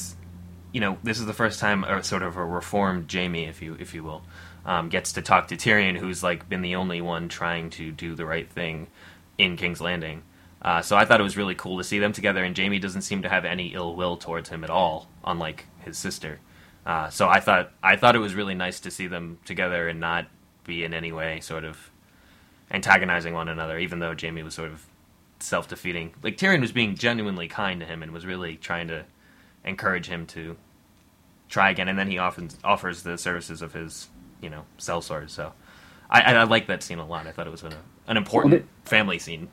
you 0.72 0.82
know 0.82 0.98
this 1.04 1.20
is 1.20 1.26
the 1.26 1.34
first 1.34 1.60
time 1.60 1.84
a 1.84 2.04
sort 2.04 2.22
of 2.22 2.36
a 2.38 2.46
reformed 2.46 3.12
Jaime, 3.12 3.46
if 3.46 3.62
you 3.62 3.78
if 3.80 3.94
you 3.94 4.04
will, 4.04 4.22
um, 4.66 4.90
gets 4.90 5.14
to 5.14 5.22
talk 5.22 5.48
to 5.48 5.56
Tyrion, 5.56 5.98
who's 5.98 6.22
like 6.22 6.50
been 6.50 6.62
the 6.62 6.76
only 6.76 7.02
one 7.02 7.30
trying 7.30 7.70
to 7.72 7.92
do 7.92 8.16
the 8.16 8.26
right 8.26 8.50
thing 8.50 8.88
in 9.38 9.56
King's 9.58 9.82
Landing. 9.82 10.24
Uh, 10.62 10.82
so 10.82 10.98
I 10.98 11.06
thought 11.06 11.22
it 11.22 11.24
was 11.24 11.38
really 11.38 11.56
cool 11.56 11.78
to 11.78 11.86
see 11.86 12.00
them 12.00 12.12
together, 12.12 12.44
and 12.44 12.58
Jaime 12.58 12.80
doesn't 12.80 13.04
seem 13.04 13.22
to 13.22 13.30
have 13.30 13.46
any 13.46 13.74
ill 13.74 13.96
will 13.96 14.18
towards 14.18 14.50
him 14.50 14.66
at 14.66 14.70
all, 14.70 15.08
unlike 15.24 15.68
his 15.80 15.98
sister. 15.98 16.40
Uh, 16.86 17.10
so 17.10 17.30
I 17.30 17.40
thought 17.40 17.72
I 17.82 17.96
thought 17.96 18.16
it 18.16 18.20
was 18.20 18.36
really 18.36 18.56
nice 18.56 18.80
to 18.82 18.92
see 18.92 19.08
them 19.08 19.40
together 19.46 19.88
and 19.88 20.00
not 20.00 20.26
be 20.66 20.84
in 20.84 20.94
any 20.94 21.12
way 21.12 21.40
sort 21.40 21.64
of 21.64 21.90
antagonizing 22.72 23.34
one 23.34 23.50
another, 23.50 23.78
even 23.78 24.00
though 24.00 24.16
Jaime 24.20 24.44
was 24.44 24.54
sort 24.54 24.72
of 24.72 24.86
self 25.40 25.68
defeating. 25.68 26.14
Like 26.22 26.38
Tyrion 26.38 26.62
was 26.62 26.72
being 26.72 26.96
genuinely 26.96 27.48
kind 27.48 27.80
to 27.80 27.86
him 27.86 28.04
and 28.04 28.12
was 28.12 28.26
really 28.26 28.56
trying 28.58 28.88
to 28.90 29.06
encourage 29.64 30.08
him 30.08 30.26
to 30.28 30.58
try 31.48 31.70
again, 31.72 31.88
and 31.88 31.98
then 31.98 32.10
he 32.10 32.18
often 32.18 32.50
offers 32.64 33.04
the 33.04 33.18
services 33.18 33.62
of 33.62 33.74
his 33.74 34.10
you 34.42 34.50
know 34.50 34.66
sellsword. 34.78 35.30
So 35.30 35.54
I, 36.10 36.22
I, 36.22 36.44
like 36.44 36.68
that 36.68 36.84
scene 36.84 37.00
a 37.00 37.06
lot. 37.06 37.28
I 37.28 37.32
thought 37.32 37.48
it 37.48 37.52
was 37.52 37.64
an, 37.64 37.74
an 38.08 38.18
important 38.18 38.54
Well, 38.54 38.64
family 38.86 39.20
scene. 39.20 39.50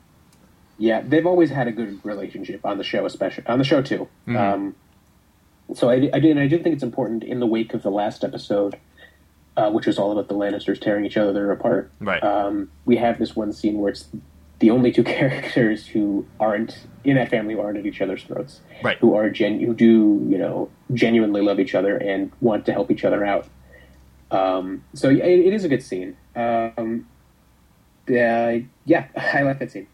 Yeah, 0.77 1.01
they've 1.01 1.25
always 1.25 1.49
had 1.49 1.67
a 1.67 1.71
good 1.71 1.99
relationship 2.05 2.65
on 2.65 2.77
the 2.77 2.83
show, 2.83 3.05
especially 3.05 3.45
on 3.47 3.57
the 3.57 3.65
show 3.65 3.81
too. 3.81 4.07
Mhm. 4.27 4.37
Um, 4.37 4.75
so 5.73 5.89
I, 5.89 6.09
I 6.13 6.19
do, 6.19 6.29
and 6.31 6.39
I 6.39 6.47
do 6.47 6.59
think 6.59 6.75
it's 6.75 6.83
important 6.83 7.23
in 7.23 7.39
the 7.39 7.47
wake 7.47 7.73
of 7.73 7.83
the 7.83 7.91
last 7.91 8.23
episode, 8.23 8.77
uh, 9.57 9.69
which 9.71 9.85
was 9.87 9.97
all 9.99 10.11
about 10.13 10.29
the 10.29 10.35
Lannisters 10.35 10.79
tearing 10.79 11.03
each 11.03 11.17
other 11.17 11.51
apart. 11.51 11.91
Right. 11.99 12.23
Um, 12.23 12.71
we 12.85 12.95
have 12.97 13.17
this 13.19 13.35
one 13.35 13.51
scene 13.51 13.79
where 13.79 13.89
it's 13.91 14.07
the 14.59 14.69
only 14.71 14.91
two 14.93 15.03
characters 15.17 15.87
who 15.87 16.25
aren't 16.39 16.87
in 17.03 17.15
that 17.15 17.29
family 17.29 17.55
who 17.55 17.59
aren't 17.59 17.77
at 17.77 17.85
each 17.85 17.99
other's 18.01 18.23
throats, 18.23 18.61
Right. 18.83 18.97
who 18.99 19.15
are 19.15 19.29
gen- 19.29 19.59
who 19.59 19.73
do 19.73 20.25
you 20.29 20.37
know 20.37 20.69
genuinely 20.93 21.41
love 21.41 21.59
each 21.59 21.75
other 21.75 21.97
and 21.97 22.31
want 22.39 22.65
to 22.67 22.71
help 22.71 22.89
each 22.91 23.03
other 23.03 23.25
out. 23.25 23.47
Um, 24.31 24.83
so 24.93 25.09
yeah, 25.09 25.25
it, 25.25 25.39
it 25.47 25.53
is 25.53 25.63
a 25.65 25.69
good 25.69 25.83
scene. 25.83 26.15
Um, 26.35 27.07
yeah, 28.07 28.59
yeah, 28.85 29.07
I 29.17 29.41
like 29.41 29.59
that 29.59 29.71
scene, 29.71 29.87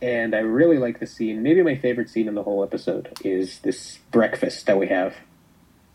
and 0.00 0.34
I 0.34 0.38
really 0.40 0.78
like 0.78 1.00
the 1.00 1.06
scene. 1.06 1.42
Maybe 1.42 1.62
my 1.62 1.76
favorite 1.76 2.08
scene 2.10 2.28
in 2.28 2.34
the 2.34 2.42
whole 2.42 2.62
episode 2.62 3.16
is 3.24 3.58
this 3.60 3.98
breakfast 4.10 4.66
that 4.66 4.78
we 4.78 4.88
have, 4.88 5.14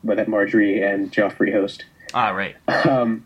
where 0.04 0.16
that 0.16 0.28
Margaery 0.28 0.82
and 0.84 1.12
Joffrey 1.12 1.52
host. 1.52 1.86
Ah, 2.14 2.30
right. 2.30 2.56
Um, 2.88 3.26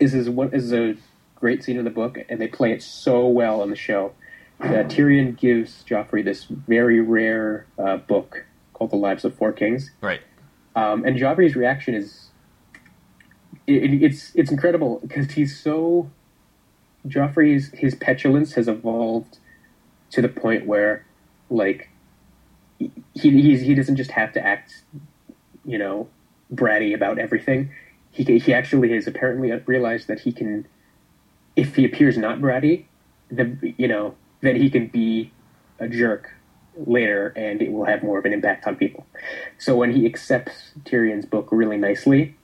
this 0.00 0.14
is 0.14 0.28
one 0.28 0.52
is 0.52 0.72
a 0.72 0.94
great 1.34 1.62
scene 1.64 1.76
in 1.78 1.84
the 1.84 1.90
book, 1.90 2.18
and 2.28 2.40
they 2.40 2.48
play 2.48 2.72
it 2.72 2.82
so 2.82 3.26
well 3.26 3.60
on 3.60 3.70
the 3.70 3.76
show. 3.76 4.12
Uh, 4.60 4.84
Tyrion 4.84 5.36
gives 5.36 5.84
Joffrey 5.84 6.24
this 6.24 6.44
very 6.44 7.00
rare 7.00 7.66
uh, 7.78 7.98
book 7.98 8.46
called 8.72 8.90
The 8.90 8.96
Lives 8.96 9.24
of 9.24 9.34
Four 9.36 9.52
Kings, 9.52 9.90
Right. 10.00 10.20
um, 10.74 11.04
and 11.04 11.16
Joffrey's 11.18 11.54
reaction 11.56 11.94
is 11.94 12.28
it, 13.66 13.82
it- 13.92 14.02
it's 14.02 14.32
it's 14.34 14.50
incredible 14.50 15.00
because 15.02 15.30
he's 15.32 15.58
so 15.60 16.10
Joffrey's 17.06 17.70
his 17.74 17.94
petulance 17.94 18.54
has 18.54 18.68
evolved 18.68 19.38
to 20.12 20.22
the 20.22 20.28
point 20.28 20.66
where 20.66 21.04
like 21.50 21.88
he 22.78 22.90
he's, 23.14 23.60
he 23.60 23.74
doesn't 23.74 23.96
just 23.96 24.10
have 24.12 24.32
to 24.34 24.44
act 24.46 24.82
you 25.64 25.78
know 25.78 26.08
bratty 26.54 26.94
about 26.94 27.18
everything 27.18 27.70
he 28.16 28.38
he 28.38 28.52
actually 28.54 28.92
has 28.94 29.06
apparently 29.06 29.50
realized 29.66 30.08
that 30.08 30.20
he 30.20 30.32
can 30.32 30.66
if 31.54 31.76
he 31.76 31.84
appears 31.84 32.16
not 32.16 32.38
bratty 32.38 32.84
the 33.30 33.74
you 33.76 33.88
know 33.88 34.14
then 34.40 34.56
he 34.56 34.68
can 34.70 34.86
be 34.86 35.30
a 35.78 35.88
jerk 35.88 36.32
later 36.86 37.28
and 37.36 37.62
it 37.62 37.72
will 37.72 37.84
have 37.86 38.02
more 38.02 38.18
of 38.18 38.24
an 38.24 38.32
impact 38.32 38.66
on 38.66 38.76
people 38.76 39.06
so 39.58 39.76
when 39.76 39.92
he 39.92 40.04
accepts 40.06 40.72
Tyrion's 40.84 41.24
book 41.26 41.48
really 41.50 41.78
nicely, 41.78 42.36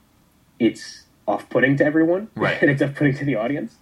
it's 0.58 1.02
off-putting 1.28 1.76
to 1.76 1.84
everyone, 1.84 2.28
Right. 2.34 2.58
and 2.62 2.70
it's 2.70 2.80
off-putting 2.82 3.14
to 3.16 3.24
the 3.24 3.36
audience. 3.36 3.74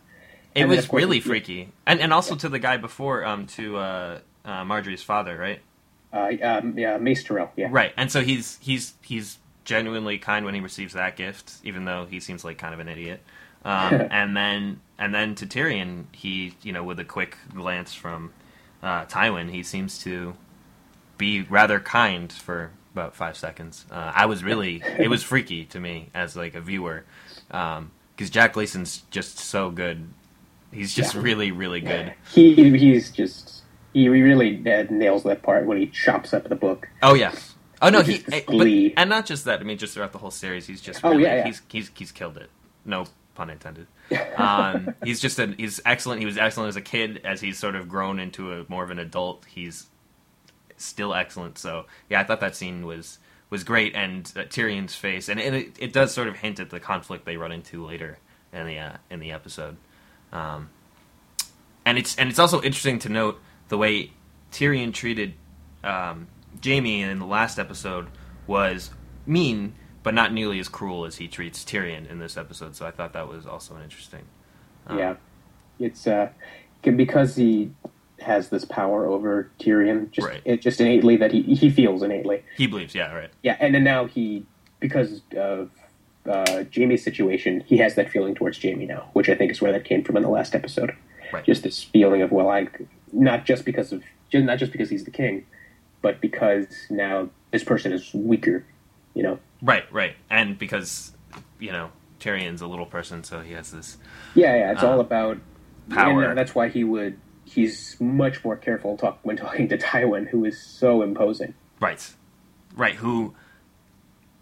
It 0.54 0.62
And 0.62 0.70
was 0.70 0.86
course, 0.86 1.02
really 1.02 1.20
freaky, 1.20 1.68
and 1.86 2.00
and 2.00 2.12
also 2.12 2.34
to 2.34 2.48
the 2.48 2.58
guy 2.58 2.76
before, 2.76 3.24
um, 3.24 3.46
to 3.48 3.76
uh, 3.76 4.18
uh, 4.44 4.64
Margaery's 4.64 5.02
father, 5.02 5.36
right? 5.36 5.60
Uh, 6.12 6.32
um, 6.42 6.76
yeah, 6.76 6.96
Mace 6.98 7.22
Tyrell, 7.22 7.52
yeah, 7.56 7.68
Right, 7.70 7.92
and 7.96 8.10
so 8.10 8.22
he's 8.22 8.58
he's 8.60 8.94
he's 9.02 9.38
genuinely 9.64 10.18
kind 10.18 10.44
when 10.44 10.54
he 10.54 10.60
receives 10.60 10.94
that 10.94 11.16
gift, 11.16 11.54
even 11.64 11.84
though 11.84 12.06
he 12.06 12.20
seems 12.20 12.44
like 12.44 12.58
kind 12.58 12.74
of 12.74 12.80
an 12.80 12.88
idiot. 12.88 13.20
Um, 13.64 13.94
and 14.10 14.36
then 14.36 14.80
and 14.98 15.14
then 15.14 15.34
to 15.36 15.46
Tyrion, 15.46 16.04
he 16.12 16.54
you 16.62 16.72
know 16.72 16.84
with 16.84 16.98
a 16.98 17.04
quick 17.04 17.36
glance 17.54 17.94
from 17.94 18.32
uh, 18.82 19.04
Tywin, 19.06 19.50
he 19.50 19.62
seems 19.62 19.98
to 20.04 20.34
be 21.18 21.42
rather 21.42 21.80
kind 21.80 22.32
for 22.32 22.70
about 22.92 23.14
five 23.14 23.36
seconds. 23.36 23.84
Uh, 23.90 24.12
I 24.14 24.26
was 24.26 24.42
really 24.42 24.82
it 24.98 25.08
was 25.08 25.22
freaky 25.22 25.64
to 25.66 25.80
me 25.80 26.08
as 26.14 26.36
like 26.36 26.54
a 26.54 26.60
viewer 26.60 27.04
because 27.48 28.30
Jack 28.30 28.54
Gleeson's 28.54 29.02
just 29.10 29.38
so 29.38 29.70
good. 29.70 30.08
He's 30.72 30.94
just 30.94 31.14
Yeah. 31.14 31.20
really 31.22 31.52
really 31.52 31.80
good. 31.80 32.14
He 32.32 32.54
he's 32.78 33.10
just 33.10 33.62
he 33.92 34.08
really 34.08 34.62
uh, 34.70 34.84
nails 34.90 35.24
that 35.24 35.42
part 35.42 35.66
when 35.66 35.78
he 35.78 35.86
chops 35.86 36.32
up 36.32 36.48
the 36.48 36.56
book. 36.56 36.88
Oh 37.02 37.14
yeah. 37.14 37.34
Oh 37.82 37.88
no, 37.88 38.02
he 38.02 38.22
eh, 38.32 38.42
but, 38.46 38.66
and 38.96 39.08
not 39.10 39.26
just 39.26 39.44
that. 39.46 39.60
I 39.60 39.62
mean, 39.62 39.78
just 39.78 39.94
throughout 39.94 40.12
the 40.12 40.18
whole 40.18 40.30
series, 40.30 40.66
he's 40.66 40.80
just 40.80 41.04
Oh, 41.04 41.12
yeah, 41.12 41.36
yeah. 41.36 41.44
he's 41.44 41.62
he's 41.68 41.90
he's 41.94 42.12
killed 42.12 42.36
it. 42.36 42.50
No 42.84 43.06
pun 43.34 43.50
intended. 43.50 43.86
Um, 44.36 44.94
he's 45.04 45.20
just 45.20 45.38
an 45.38 45.54
he's 45.56 45.80
excellent. 45.86 46.20
He 46.20 46.26
was 46.26 46.36
excellent 46.36 46.68
as 46.68 46.76
a 46.76 46.80
kid. 46.80 47.20
As 47.24 47.40
he's 47.40 47.58
sort 47.58 47.76
of 47.76 47.88
grown 47.88 48.18
into 48.18 48.52
a 48.52 48.64
more 48.68 48.82
of 48.82 48.90
an 48.90 48.98
adult, 48.98 49.44
he's 49.46 49.86
still 50.76 51.14
excellent. 51.14 51.58
So 51.58 51.86
yeah, 52.08 52.20
I 52.20 52.24
thought 52.24 52.40
that 52.40 52.56
scene 52.56 52.84
was 52.86 53.18
was 53.50 53.64
great, 53.64 53.94
and 53.94 54.30
uh, 54.36 54.40
Tyrion's 54.40 54.94
face, 54.94 55.28
and 55.28 55.38
it, 55.40 55.76
it 55.78 55.92
does 55.92 56.12
sort 56.12 56.28
of 56.28 56.36
hint 56.36 56.58
at 56.60 56.70
the 56.70 56.80
conflict 56.80 57.24
they 57.24 57.36
run 57.36 57.52
into 57.52 57.84
later 57.84 58.18
in 58.52 58.66
the 58.66 58.78
uh, 58.78 58.92
in 59.10 59.20
the 59.20 59.32
episode. 59.32 59.76
Um, 60.32 60.70
and 61.84 61.98
it's 61.98 62.16
and 62.16 62.28
it's 62.30 62.38
also 62.38 62.60
interesting 62.62 62.98
to 63.00 63.08
note 63.08 63.40
the 63.68 63.78
way 63.78 64.12
Tyrion 64.52 64.92
treated 64.92 65.34
um, 65.84 66.28
Jaime 66.64 67.02
in 67.02 67.18
the 67.18 67.26
last 67.26 67.58
episode 67.58 68.08
was 68.46 68.90
mean, 69.26 69.74
but 70.02 70.14
not 70.14 70.32
nearly 70.32 70.58
as 70.58 70.68
cruel 70.68 71.04
as 71.04 71.16
he 71.16 71.28
treats 71.28 71.64
Tyrion 71.64 72.10
in 72.10 72.18
this 72.18 72.36
episode. 72.36 72.74
So 72.76 72.86
I 72.86 72.90
thought 72.90 73.12
that 73.12 73.28
was 73.28 73.46
also 73.46 73.76
an 73.76 73.82
interesting. 73.82 74.22
um, 74.86 74.98
yeah, 74.98 75.14
it's 75.78 76.06
uh, 76.06 76.30
because 76.82 77.36
he 77.36 77.70
has 78.20 78.50
this 78.50 78.64
power 78.66 79.06
over 79.06 79.50
Tyrion, 79.58 80.10
just 80.10 80.28
Right. 80.28 80.42
it 80.44 80.60
just 80.60 80.80
innately 80.80 81.16
that 81.16 81.32
he 81.32 81.42
he 81.42 81.70
feels 81.70 82.02
innately. 82.02 82.42
He 82.56 82.66
believes, 82.66 82.94
yeah, 82.94 83.12
right, 83.14 83.30
Yeah, 83.42 83.56
and 83.60 83.74
then 83.74 83.84
now 83.84 84.04
he 84.06 84.44
because 84.78 85.22
of 85.36 85.70
uh, 86.26 86.64
Jaime's 86.74 87.02
situation, 87.02 87.60
he 87.66 87.78
has 87.78 87.94
that 87.94 88.10
feeling 88.10 88.34
towards 88.34 88.60
Jaime 88.62 88.84
now, 88.86 89.08
which 89.14 89.28
I 89.28 89.34
think 89.34 89.50
is 89.52 89.60
where 89.62 89.72
that 89.72 89.84
came 89.84 90.04
from 90.04 90.16
in 90.18 90.22
the 90.22 90.28
last 90.28 90.54
episode. 90.54 90.94
Right. 91.32 91.44
Just 91.44 91.62
this 91.62 91.82
feeling 91.82 92.20
of 92.22 92.30
well, 92.32 92.50
I 92.50 92.68
not 93.12 93.44
just 93.46 93.64
because 93.64 93.92
of 93.92 94.02
not 94.32 94.58
just 94.58 94.72
because 94.72 94.90
he's 94.90 95.04
the 95.04 95.10
king, 95.10 95.46
but 96.02 96.20
because 96.20 96.66
now 96.90 97.28
this 97.50 97.64
person 97.64 97.92
is 97.92 98.12
weaker. 98.14 98.64
You 99.14 99.24
know. 99.24 99.38
right, 99.60 99.90
right, 99.92 100.14
and 100.30 100.56
because 100.56 101.12
you 101.58 101.72
know 101.72 101.90
Tyrion's 102.20 102.60
a 102.60 102.66
little 102.66 102.86
person, 102.86 103.24
so 103.24 103.40
he 103.40 103.52
has 103.54 103.72
this. 103.72 103.96
Yeah, 104.34 104.54
yeah. 104.56 104.72
It's 104.72 104.82
Uh, 104.82 104.90
all 104.90 105.00
about 105.00 105.38
power. 105.88 106.22
and 106.24 106.38
that's 106.38 106.54
why 106.54 106.68
he 106.68 106.84
would. 106.84 107.18
He's 107.44 107.96
much 108.00 108.44
more 108.44 108.56
careful 108.56 108.96
talk 108.96 109.18
when 109.22 109.36
talking 109.36 109.68
to 109.68 109.78
Tywin, 109.78 110.28
who 110.28 110.44
is 110.44 110.62
so 110.62 111.02
imposing. 111.02 111.54
Right, 111.80 112.08
right. 112.76 112.94
Who, 112.94 113.34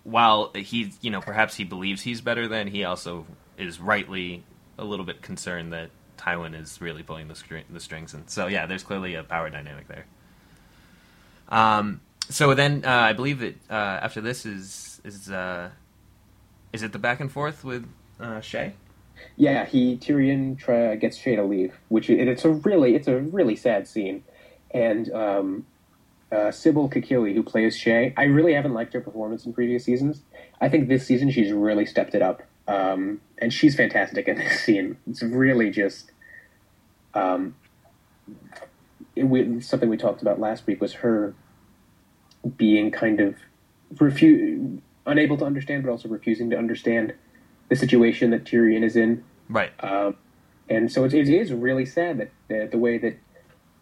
while 0.04 0.52
he, 0.54 0.92
you 1.00 1.10
know, 1.10 1.22
perhaps 1.22 1.54
he 1.56 1.64
believes 1.64 2.02
he's 2.02 2.20
better 2.20 2.46
than, 2.46 2.66
he 2.66 2.84
also 2.84 3.24
is 3.56 3.80
rightly 3.80 4.44
a 4.76 4.84
little 4.84 5.06
bit 5.06 5.22
concerned 5.22 5.72
that 5.72 5.88
Tywin 6.18 6.54
is 6.60 6.80
really 6.82 7.02
pulling 7.02 7.28
the, 7.28 7.34
string, 7.34 7.64
the 7.70 7.80
strings, 7.80 8.12
and 8.12 8.28
so 8.28 8.46
yeah, 8.48 8.66
there's 8.66 8.82
clearly 8.82 9.14
a 9.14 9.22
power 9.22 9.48
dynamic 9.48 9.88
there. 9.88 10.04
Um. 11.48 12.00
So 12.30 12.52
then, 12.52 12.84
uh, 12.84 12.90
I 12.90 13.14
believe 13.14 13.38
that 13.38 13.54
uh, 13.70 14.00
after 14.02 14.20
this 14.20 14.44
is 14.44 15.00
is 15.04 15.30
uh, 15.30 15.70
is 16.72 16.82
it 16.82 16.92
the 16.92 16.98
back 16.98 17.20
and 17.20 17.30
forth 17.32 17.64
with 17.64 17.86
uh, 18.20 18.40
Shae? 18.40 18.72
Yeah, 19.36 19.64
he 19.64 19.96
Tyrion 19.96 20.58
try, 20.58 20.94
gets 20.96 21.18
Shae 21.18 21.36
to 21.36 21.44
leave, 21.44 21.74
which 21.88 22.10
it, 22.10 22.28
it's 22.28 22.44
a 22.44 22.50
really 22.50 22.94
it's 22.94 23.08
a 23.08 23.18
really 23.18 23.56
sad 23.56 23.88
scene, 23.88 24.24
and 24.72 25.10
um, 25.12 25.66
uh, 26.30 26.50
Sibel 26.50 26.92
Kekilli, 26.92 27.34
who 27.34 27.42
plays 27.42 27.76
Shae, 27.76 28.12
I 28.16 28.24
really 28.24 28.54
haven't 28.54 28.74
liked 28.74 28.92
her 28.94 29.00
performance 29.00 29.46
in 29.46 29.52
previous 29.52 29.84
seasons. 29.84 30.20
I 30.60 30.68
think 30.68 30.88
this 30.88 31.06
season 31.06 31.30
she's 31.30 31.52
really 31.52 31.86
stepped 31.86 32.14
it 32.14 32.22
up, 32.22 32.42
um, 32.66 33.20
and 33.38 33.52
she's 33.52 33.74
fantastic 33.76 34.28
in 34.28 34.36
this 34.36 34.60
scene. 34.64 34.96
It's 35.08 35.22
really 35.22 35.70
just 35.70 36.10
um, 37.14 37.54
we, 39.24 39.60
something 39.60 39.88
we 39.88 39.96
talked 39.96 40.22
about 40.22 40.40
last 40.40 40.66
week 40.66 40.80
was 40.80 40.94
her 40.94 41.34
being 42.56 42.90
kind 42.90 43.20
of 43.20 43.36
refu- 43.94 44.80
unable 45.06 45.36
to 45.36 45.44
understand, 45.44 45.82
but 45.84 45.90
also 45.90 46.08
refusing 46.08 46.50
to 46.50 46.56
understand 46.56 47.14
the 47.68 47.76
situation 47.76 48.30
that 48.30 48.44
Tyrion 48.44 48.84
is 48.84 48.96
in. 48.96 49.24
Right. 49.48 49.72
Um, 49.80 50.16
and 50.68 50.90
so 50.92 51.04
it, 51.04 51.14
it 51.14 51.28
is 51.28 51.52
really 51.52 51.86
sad 51.86 52.18
that 52.18 52.30
the, 52.48 52.68
the 52.70 52.78
way 52.78 52.98
that 52.98 53.18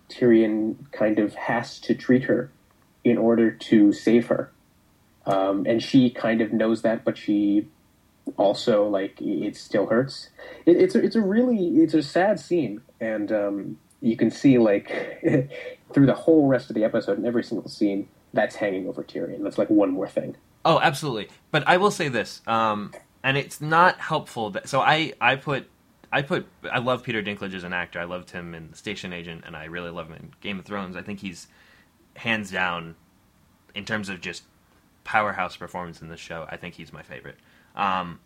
Tyrion 0.08 0.90
kind 0.92 1.18
of 1.18 1.34
has 1.34 1.78
to 1.80 1.94
treat 1.94 2.24
her 2.24 2.50
in 3.04 3.18
order 3.18 3.50
to 3.50 3.92
save 3.92 4.26
her. 4.28 4.52
Um, 5.26 5.66
and 5.66 5.82
she 5.82 6.10
kind 6.10 6.40
of 6.40 6.52
knows 6.52 6.82
that, 6.82 7.04
but 7.04 7.18
she 7.18 7.66
also 8.36 8.88
like 8.88 9.20
it 9.20 9.56
still 9.56 9.86
hurts. 9.86 10.30
It, 10.64 10.76
it's 10.76 10.94
a, 10.94 11.04
it's 11.04 11.16
a 11.16 11.20
really 11.20 11.78
it's 11.78 11.94
a 11.94 12.02
sad 12.02 12.38
scene, 12.38 12.80
and 13.00 13.32
um, 13.32 13.78
you 14.00 14.16
can 14.16 14.30
see 14.30 14.58
like 14.58 15.20
through 15.92 16.06
the 16.06 16.14
whole 16.14 16.46
rest 16.46 16.70
of 16.70 16.76
the 16.76 16.84
episode 16.84 17.18
and 17.18 17.26
every 17.26 17.44
single 17.44 17.68
scene 17.68 18.08
that's 18.32 18.56
hanging 18.56 18.88
over 18.88 19.02
Tyrion. 19.02 19.42
That's 19.42 19.58
like 19.58 19.70
one 19.70 19.90
more 19.90 20.08
thing. 20.08 20.36
Oh, 20.64 20.80
absolutely. 20.80 21.28
But 21.50 21.66
I 21.66 21.76
will 21.76 21.90
say 21.90 22.08
this, 22.08 22.42
um, 22.46 22.92
and 23.22 23.36
it's 23.36 23.60
not 23.60 23.98
helpful. 24.00 24.50
That, 24.50 24.68
so 24.68 24.80
I, 24.80 25.12
I 25.20 25.36
put, 25.36 25.68
I 26.12 26.22
put, 26.22 26.46
I 26.70 26.80
love 26.80 27.02
Peter 27.02 27.22
Dinklage 27.22 27.54
as 27.54 27.64
an 27.64 27.72
actor. 27.72 28.00
I 28.00 28.04
loved 28.04 28.30
him 28.30 28.54
in 28.54 28.74
Station 28.74 29.12
Agent, 29.12 29.44
and 29.46 29.56
I 29.56 29.64
really 29.66 29.90
love 29.90 30.08
him 30.08 30.14
in 30.14 30.32
Game 30.40 30.58
of 30.58 30.64
Thrones. 30.64 30.96
I 30.96 31.02
think 31.02 31.20
he's 31.20 31.46
hands 32.16 32.50
down, 32.50 32.96
in 33.76 33.84
terms 33.84 34.08
of 34.08 34.20
just 34.20 34.42
powerhouse 35.04 35.56
performance 35.56 36.02
in 36.02 36.08
this 36.08 36.18
show. 36.18 36.46
I 36.50 36.56
think 36.56 36.74
he's 36.74 36.92
my 36.92 37.02
favorite. 37.02 37.36
Um, 37.76 38.18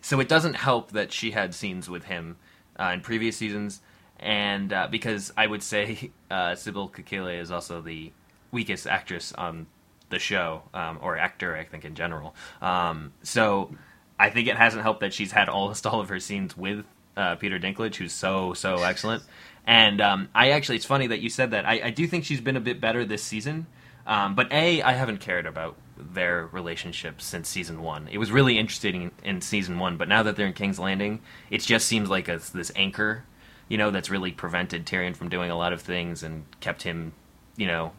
so 0.00 0.20
it 0.20 0.28
doesn't 0.28 0.54
help 0.54 0.92
that 0.92 1.12
she 1.12 1.32
had 1.32 1.54
scenes 1.54 1.90
with 1.90 2.04
him 2.04 2.36
uh, 2.78 2.92
in 2.94 3.00
previous 3.00 3.36
seasons, 3.36 3.80
and 4.18 4.72
uh, 4.72 4.88
because 4.90 5.32
I 5.36 5.46
would 5.46 5.62
say 5.62 6.10
uh, 6.30 6.52
Sibel 6.52 6.90
Kekilli 6.90 7.40
is 7.40 7.50
also 7.50 7.80
the 7.80 8.12
weakest 8.50 8.86
actress 8.86 9.32
on 9.32 9.66
the 10.10 10.18
show, 10.18 10.62
um, 10.72 10.98
or 11.02 11.16
actor, 11.16 11.56
I 11.56 11.64
think 11.64 11.84
in 11.84 11.94
general. 11.94 12.34
Um, 12.62 13.12
so 13.22 13.74
I 14.18 14.30
think 14.30 14.48
it 14.48 14.56
hasn't 14.56 14.82
helped 14.82 15.00
that 15.00 15.12
she's 15.12 15.32
had 15.32 15.48
almost 15.48 15.86
all 15.88 16.00
of 16.00 16.08
her 16.08 16.20
scenes 16.20 16.56
with 16.56 16.84
uh, 17.16 17.36
Peter 17.36 17.58
Dinklage, 17.58 17.96
who's 17.96 18.12
so 18.12 18.54
so 18.54 18.82
excellent. 18.82 19.22
And 19.66 20.00
um, 20.00 20.28
I 20.34 20.50
actually, 20.50 20.76
it's 20.76 20.84
funny 20.84 21.06
that 21.06 21.20
you 21.20 21.30
said 21.30 21.52
that. 21.52 21.64
I, 21.64 21.80
I 21.84 21.90
do 21.90 22.06
think 22.06 22.24
she's 22.24 22.40
been 22.40 22.56
a 22.56 22.60
bit 22.60 22.80
better 22.80 23.04
this 23.04 23.22
season. 23.22 23.66
Um, 24.06 24.34
but 24.34 24.52
a, 24.52 24.82
I 24.82 24.92
haven't 24.92 25.20
cared 25.20 25.46
about 25.46 25.76
their 25.96 26.46
relationship 26.46 27.20
since 27.20 27.48
season 27.48 27.82
one. 27.82 28.08
It 28.08 28.18
was 28.18 28.30
really 28.30 28.58
interesting 28.58 29.02
in, 29.02 29.10
in 29.22 29.40
season 29.40 29.78
one, 29.78 29.96
but 29.96 30.08
now 30.08 30.22
that 30.22 30.36
they're 30.36 30.46
in 30.46 30.52
King's 30.52 30.78
Landing, 30.78 31.20
it 31.50 31.62
just 31.62 31.86
seems 31.86 32.10
like 32.10 32.28
a, 32.28 32.40
this 32.52 32.72
anchor, 32.76 33.24
you 33.68 33.78
know, 33.78 33.90
that's 33.90 34.10
really 34.10 34.32
prevented 34.32 34.86
Tyrion 34.86 35.16
from 35.16 35.28
doing 35.28 35.50
a 35.50 35.56
lot 35.56 35.72
of 35.72 35.80
things 35.80 36.22
and 36.22 36.44
kept 36.60 36.82
him, 36.82 37.12
you 37.56 37.66
know, 37.66 37.92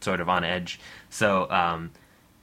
sort 0.00 0.20
of 0.20 0.28
on 0.28 0.44
edge. 0.44 0.80
So 1.10 1.50
um, 1.50 1.92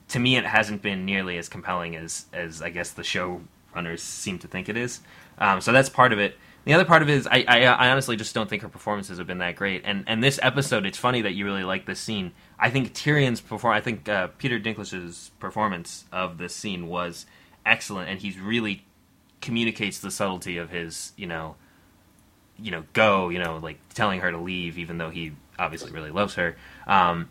to 0.09 0.19
me, 0.19 0.37
it 0.37 0.45
hasn't 0.45 0.81
been 0.81 1.05
nearly 1.05 1.37
as 1.37 1.49
compelling 1.49 1.95
as 1.95 2.25
as 2.33 2.61
I 2.61 2.69
guess 2.69 2.91
the 2.91 3.01
showrunners 3.01 3.99
seem 3.99 4.39
to 4.39 4.47
think 4.47 4.69
it 4.69 4.77
is. 4.77 5.01
Um, 5.37 5.61
so 5.61 5.71
that's 5.71 5.89
part 5.89 6.13
of 6.13 6.19
it. 6.19 6.37
The 6.65 6.73
other 6.73 6.85
part 6.85 7.01
of 7.01 7.09
it 7.09 7.13
is 7.13 7.25
I, 7.25 7.45
I, 7.47 7.63
I 7.63 7.89
honestly 7.89 8.15
just 8.15 8.35
don't 8.35 8.49
think 8.49 8.61
her 8.61 8.69
performances 8.69 9.17
have 9.17 9.27
been 9.27 9.37
that 9.39 9.55
great. 9.55 9.83
And 9.85 10.03
and 10.07 10.23
this 10.23 10.39
episode, 10.43 10.85
it's 10.85 10.97
funny 10.97 11.21
that 11.21 11.33
you 11.33 11.45
really 11.45 11.63
like 11.63 11.85
this 11.85 11.99
scene. 11.99 12.33
I 12.59 12.69
think 12.69 12.93
Tyrion's 12.93 13.41
perform. 13.41 13.73
I 13.73 13.81
think 13.81 14.07
uh, 14.09 14.27
Peter 14.37 14.59
Dinklage's 14.59 15.31
performance 15.39 16.05
of 16.11 16.37
this 16.37 16.55
scene 16.55 16.87
was 16.87 17.25
excellent, 17.65 18.09
and 18.09 18.19
he's 18.19 18.37
really 18.39 18.85
communicates 19.41 19.99
the 19.99 20.11
subtlety 20.11 20.57
of 20.57 20.69
his 20.69 21.13
you 21.15 21.25
know 21.25 21.55
you 22.61 22.71
know 22.71 22.83
go 22.93 23.29
you 23.29 23.39
know 23.39 23.57
like 23.57 23.77
telling 23.93 24.19
her 24.19 24.31
to 24.31 24.37
leave 24.37 24.77
even 24.77 24.97
though 24.97 25.09
he 25.09 25.31
obviously 25.57 25.91
really 25.91 26.11
loves 26.11 26.35
her 26.35 26.55
um, 26.87 27.29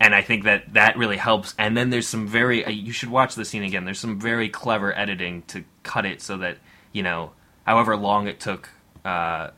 and 0.00 0.14
I 0.14 0.22
think 0.22 0.44
that 0.44 0.74
that 0.74 0.96
really 0.96 1.16
helps. 1.16 1.54
And 1.58 1.76
then 1.76 1.90
there's 1.90 2.06
some 2.06 2.26
very 2.26 2.64
uh, 2.64 2.70
you 2.70 2.92
should 2.92 3.10
watch 3.10 3.34
the 3.34 3.44
scene 3.44 3.64
again. 3.64 3.84
There's 3.84 3.98
some 3.98 4.20
very 4.20 4.48
clever 4.48 4.96
editing 4.96 5.42
to 5.48 5.64
cut 5.82 6.06
it 6.06 6.22
so 6.22 6.38
that 6.38 6.58
you 6.92 7.02
know, 7.02 7.32
however 7.66 7.96
long 7.96 8.28
it 8.28 8.40
took 8.40 8.68
uh, 9.04 9.50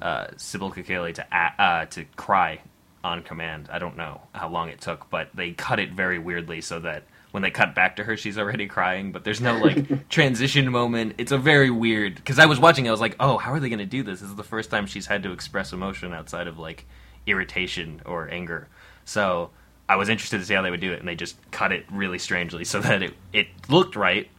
uh, 0.00 0.26
Sibel 0.36 0.72
Kekilli 0.74 1.14
to 1.14 1.26
uh, 1.62 1.86
to 1.86 2.04
cry 2.16 2.60
on 3.04 3.22
command. 3.22 3.68
I 3.70 3.78
don't 3.78 3.96
know 3.96 4.22
how 4.32 4.48
long 4.48 4.70
it 4.70 4.80
took, 4.80 5.10
but 5.10 5.28
they 5.34 5.52
cut 5.52 5.78
it 5.78 5.92
very 5.92 6.18
weirdly 6.18 6.60
so 6.60 6.80
that 6.80 7.04
when 7.36 7.42
they 7.42 7.50
cut 7.50 7.74
back 7.74 7.96
to 7.96 8.04
her, 8.04 8.16
she's 8.16 8.38
already 8.38 8.66
crying. 8.66 9.12
But 9.12 9.22
there's 9.22 9.42
no 9.42 9.58
like 9.62 10.08
transition 10.08 10.72
moment. 10.72 11.16
It's 11.18 11.32
a 11.32 11.36
very 11.36 11.68
weird 11.68 12.14
because 12.14 12.38
I 12.38 12.46
was 12.46 12.58
watching. 12.58 12.88
I 12.88 12.90
was 12.90 13.00
like, 13.02 13.14
oh, 13.20 13.36
how 13.36 13.52
are 13.52 13.60
they 13.60 13.68
going 13.68 13.78
to 13.78 13.84
do 13.84 14.02
this? 14.02 14.20
This 14.20 14.30
is 14.30 14.36
the 14.36 14.42
first 14.42 14.70
time 14.70 14.86
she's 14.86 15.04
had 15.04 15.22
to 15.24 15.32
express 15.32 15.74
emotion 15.74 16.14
outside 16.14 16.46
of 16.46 16.58
like 16.58 16.86
irritation 17.26 18.00
or 18.06 18.30
anger. 18.30 18.68
So 19.04 19.50
I 19.86 19.96
was 19.96 20.08
interested 20.08 20.38
to 20.38 20.46
see 20.46 20.54
how 20.54 20.62
they 20.62 20.70
would 20.70 20.80
do 20.80 20.94
it, 20.94 20.98
and 20.98 21.06
they 21.06 21.14
just 21.14 21.36
cut 21.50 21.72
it 21.72 21.84
really 21.90 22.18
strangely 22.18 22.64
so 22.64 22.80
that 22.86 23.02
it 23.02 23.12
it 23.34 23.48
looked 23.68 23.96
right, 23.96 24.30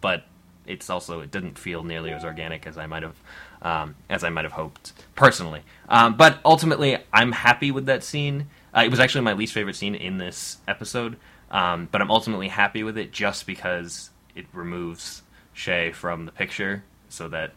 but 0.00 0.24
it's 0.64 0.88
also 0.88 1.20
it 1.20 1.30
didn't 1.30 1.58
feel 1.58 1.84
nearly 1.84 2.10
as 2.10 2.24
organic 2.24 2.66
as 2.66 2.78
I 2.78 2.86
might 2.86 3.02
have 3.02 3.16
um, 3.60 3.96
as 4.08 4.24
I 4.24 4.30
might 4.30 4.46
have 4.46 4.52
hoped 4.52 4.94
personally. 5.14 5.60
Um, 5.90 6.16
but 6.16 6.38
ultimately, 6.42 6.96
I'm 7.12 7.32
happy 7.32 7.70
with 7.70 7.84
that 7.84 8.02
scene. 8.02 8.48
Uh, 8.74 8.84
it 8.86 8.90
was 8.90 8.98
actually 8.98 9.24
my 9.24 9.34
least 9.34 9.52
favorite 9.52 9.76
scene 9.76 9.94
in 9.94 10.16
this 10.16 10.56
episode, 10.66 11.18
um, 11.50 11.88
but 11.90 12.00
I'm 12.00 12.10
ultimately 12.10 12.48
happy 12.48 12.82
with 12.82 12.98
it 12.98 13.12
just 13.12 13.46
because 13.46 14.10
it 14.34 14.46
removes 14.52 15.22
Shae 15.54 15.94
from 15.94 16.26
the 16.26 16.32
picture, 16.32 16.84
so 17.08 17.28
that 17.28 17.52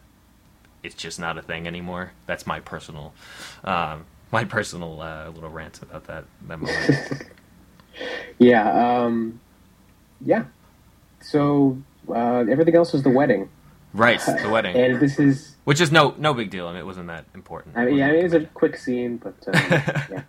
it's 0.82 0.94
just 0.94 1.18
not 1.20 1.38
a 1.38 1.42
thing 1.42 1.66
anymore. 1.66 2.12
That's 2.26 2.46
my 2.46 2.60
personal 2.60 3.12
um, 3.64 4.06
my 4.30 4.44
personal 4.44 5.00
uh, 5.00 5.30
little 5.30 5.50
rant 5.50 5.82
about 5.82 6.04
that 6.04 6.24
that 6.46 6.60
moment. 6.60 7.30
yeah, 8.38 9.02
um, 9.04 9.40
yeah. 10.24 10.44
So 11.20 11.78
uh, 12.08 12.44
everything 12.50 12.76
else 12.76 12.92
was 12.92 13.02
the 13.02 13.10
wedding. 13.10 13.48
Right, 13.92 14.20
the 14.20 14.48
wedding. 14.52 14.76
and 14.76 15.00
this 15.00 15.18
is 15.18 15.56
which 15.64 15.80
is 15.80 15.90
no 15.90 16.14
no 16.16 16.32
big 16.32 16.50
deal. 16.50 16.66
I 16.66 16.72
mean, 16.72 16.80
it 16.80 16.86
wasn't 16.86 17.08
that 17.08 17.24
important. 17.34 17.76
I 17.76 17.84
mean, 17.86 17.96
yeah, 17.96 18.06
I 18.06 18.12
mean, 18.12 18.24
it's 18.24 18.34
a 18.34 18.40
quick 18.40 18.76
scene, 18.76 19.16
but 19.16 19.34
uh, 19.48 19.50
yeah, 20.10 20.22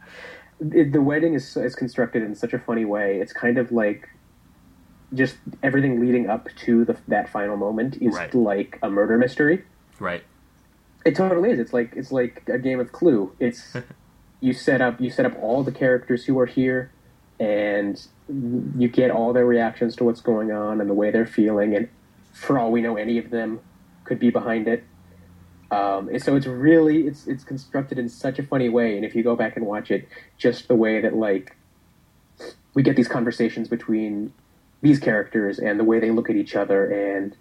it, 0.73 0.91
the 0.91 1.01
wedding 1.01 1.33
is 1.33 1.57
is 1.57 1.75
constructed 1.75 2.23
in 2.23 2.35
such 2.35 2.53
a 2.53 2.59
funny 2.59 2.85
way. 2.85 3.19
It's 3.19 3.33
kind 3.33 3.57
of 3.57 3.71
like 3.71 4.09
just 5.13 5.35
everything 5.61 5.99
leading 5.99 6.29
up 6.29 6.47
to 6.55 6.85
the, 6.85 6.97
that 7.07 7.29
final 7.29 7.57
moment 7.57 7.97
is 8.01 8.15
right. 8.15 8.33
like 8.33 8.79
a 8.81 8.89
murder 8.89 9.17
mystery. 9.17 9.63
Right. 9.99 10.23
It 11.05 11.15
totally 11.15 11.51
is. 11.51 11.59
It's 11.59 11.73
like 11.73 11.93
it's 11.95 12.11
like 12.11 12.43
a 12.47 12.59
game 12.59 12.79
of 12.79 12.91
Clue. 12.91 13.35
It's 13.39 13.73
you 14.39 14.53
set 14.53 14.81
up 14.81 15.01
you 15.01 15.09
set 15.09 15.25
up 15.25 15.37
all 15.41 15.63
the 15.63 15.71
characters 15.71 16.25
who 16.25 16.39
are 16.39 16.45
here 16.45 16.91
and 17.39 18.05
you 18.77 18.87
get 18.87 19.09
all 19.09 19.33
their 19.33 19.45
reactions 19.45 19.95
to 19.95 20.03
what's 20.03 20.21
going 20.21 20.51
on 20.51 20.79
and 20.79 20.89
the 20.89 20.93
way 20.93 21.09
they're 21.09 21.25
feeling, 21.25 21.75
and 21.75 21.89
for 22.33 22.59
all 22.59 22.71
we 22.71 22.81
know, 22.81 22.97
any 22.97 23.17
of 23.17 23.31
them 23.31 23.59
could 24.03 24.19
be 24.19 24.29
behind 24.29 24.67
it. 24.67 24.83
Um, 25.71 26.09
and 26.09 26.21
so 26.21 26.35
it's 26.35 26.45
really 26.45 27.07
it's 27.07 27.27
it's 27.27 27.45
constructed 27.45 27.97
in 27.97 28.09
such 28.09 28.39
a 28.39 28.43
funny 28.43 28.67
way, 28.67 28.97
and 28.97 29.05
if 29.05 29.15
you 29.15 29.23
go 29.23 29.35
back 29.37 29.55
and 29.55 29.65
watch 29.65 29.89
it, 29.89 30.07
just 30.37 30.67
the 30.67 30.75
way 30.75 30.99
that 30.99 31.15
like 31.15 31.55
we 32.73 32.83
get 32.83 32.97
these 32.97 33.07
conversations 33.07 33.69
between 33.69 34.33
these 34.81 34.99
characters 34.99 35.59
and 35.59 35.79
the 35.79 35.83
way 35.83 35.99
they 35.99 36.11
look 36.11 36.29
at 36.29 36.35
each 36.35 36.55
other, 36.55 36.85
and 36.85 37.35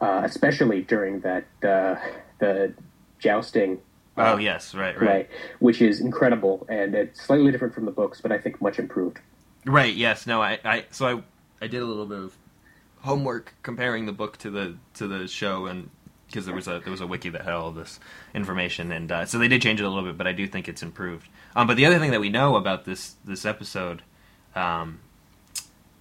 uh, 0.00 0.22
especially 0.24 0.82
during 0.82 1.20
that 1.20 1.44
uh, 1.64 1.96
the 2.38 2.72
jousting. 3.18 3.80
Uh, 4.16 4.34
oh 4.34 4.36
yes, 4.36 4.74
right, 4.74 4.94
right, 5.00 5.08
right, 5.08 5.30
which 5.58 5.82
is 5.82 6.00
incredible, 6.00 6.64
and 6.68 6.94
it's 6.94 7.20
slightly 7.20 7.50
different 7.50 7.74
from 7.74 7.84
the 7.84 7.90
books, 7.90 8.20
but 8.20 8.30
I 8.30 8.38
think 8.38 8.62
much 8.62 8.78
improved. 8.78 9.18
Right. 9.64 9.94
Yes. 9.94 10.26
No. 10.26 10.42
I. 10.42 10.58
I. 10.64 10.84
So 10.90 11.06
I. 11.06 11.22
I 11.64 11.68
did 11.68 11.80
a 11.80 11.84
little 11.84 12.06
bit 12.06 12.18
of 12.18 12.36
homework 13.00 13.54
comparing 13.62 14.06
the 14.06 14.12
book 14.12 14.36
to 14.38 14.50
the 14.50 14.76
to 14.94 15.06
the 15.06 15.28
show, 15.28 15.66
and 15.66 15.90
because 16.32 16.46
there 16.46 16.54
was 16.54 16.66
a 16.66 16.80
there 16.82 16.90
was 16.90 17.00
a 17.00 17.06
wiki 17.06 17.28
that 17.28 17.42
had 17.42 17.52
all 17.52 17.70
this 17.70 18.00
information, 18.34 18.90
and 18.90 19.12
uh, 19.12 19.26
so 19.26 19.38
they 19.38 19.48
did 19.48 19.60
change 19.60 19.80
it 19.80 19.84
a 19.84 19.88
little 19.88 20.04
bit, 20.04 20.16
but 20.16 20.26
I 20.26 20.32
do 20.32 20.46
think 20.46 20.68
it's 20.68 20.82
improved. 20.82 21.28
Um, 21.54 21.66
but 21.66 21.76
the 21.76 21.86
other 21.86 21.98
thing 21.98 22.10
that 22.10 22.20
we 22.20 22.30
know 22.30 22.56
about 22.56 22.84
this 22.84 23.14
this 23.24 23.44
episode, 23.44 24.02
um, 24.54 25.00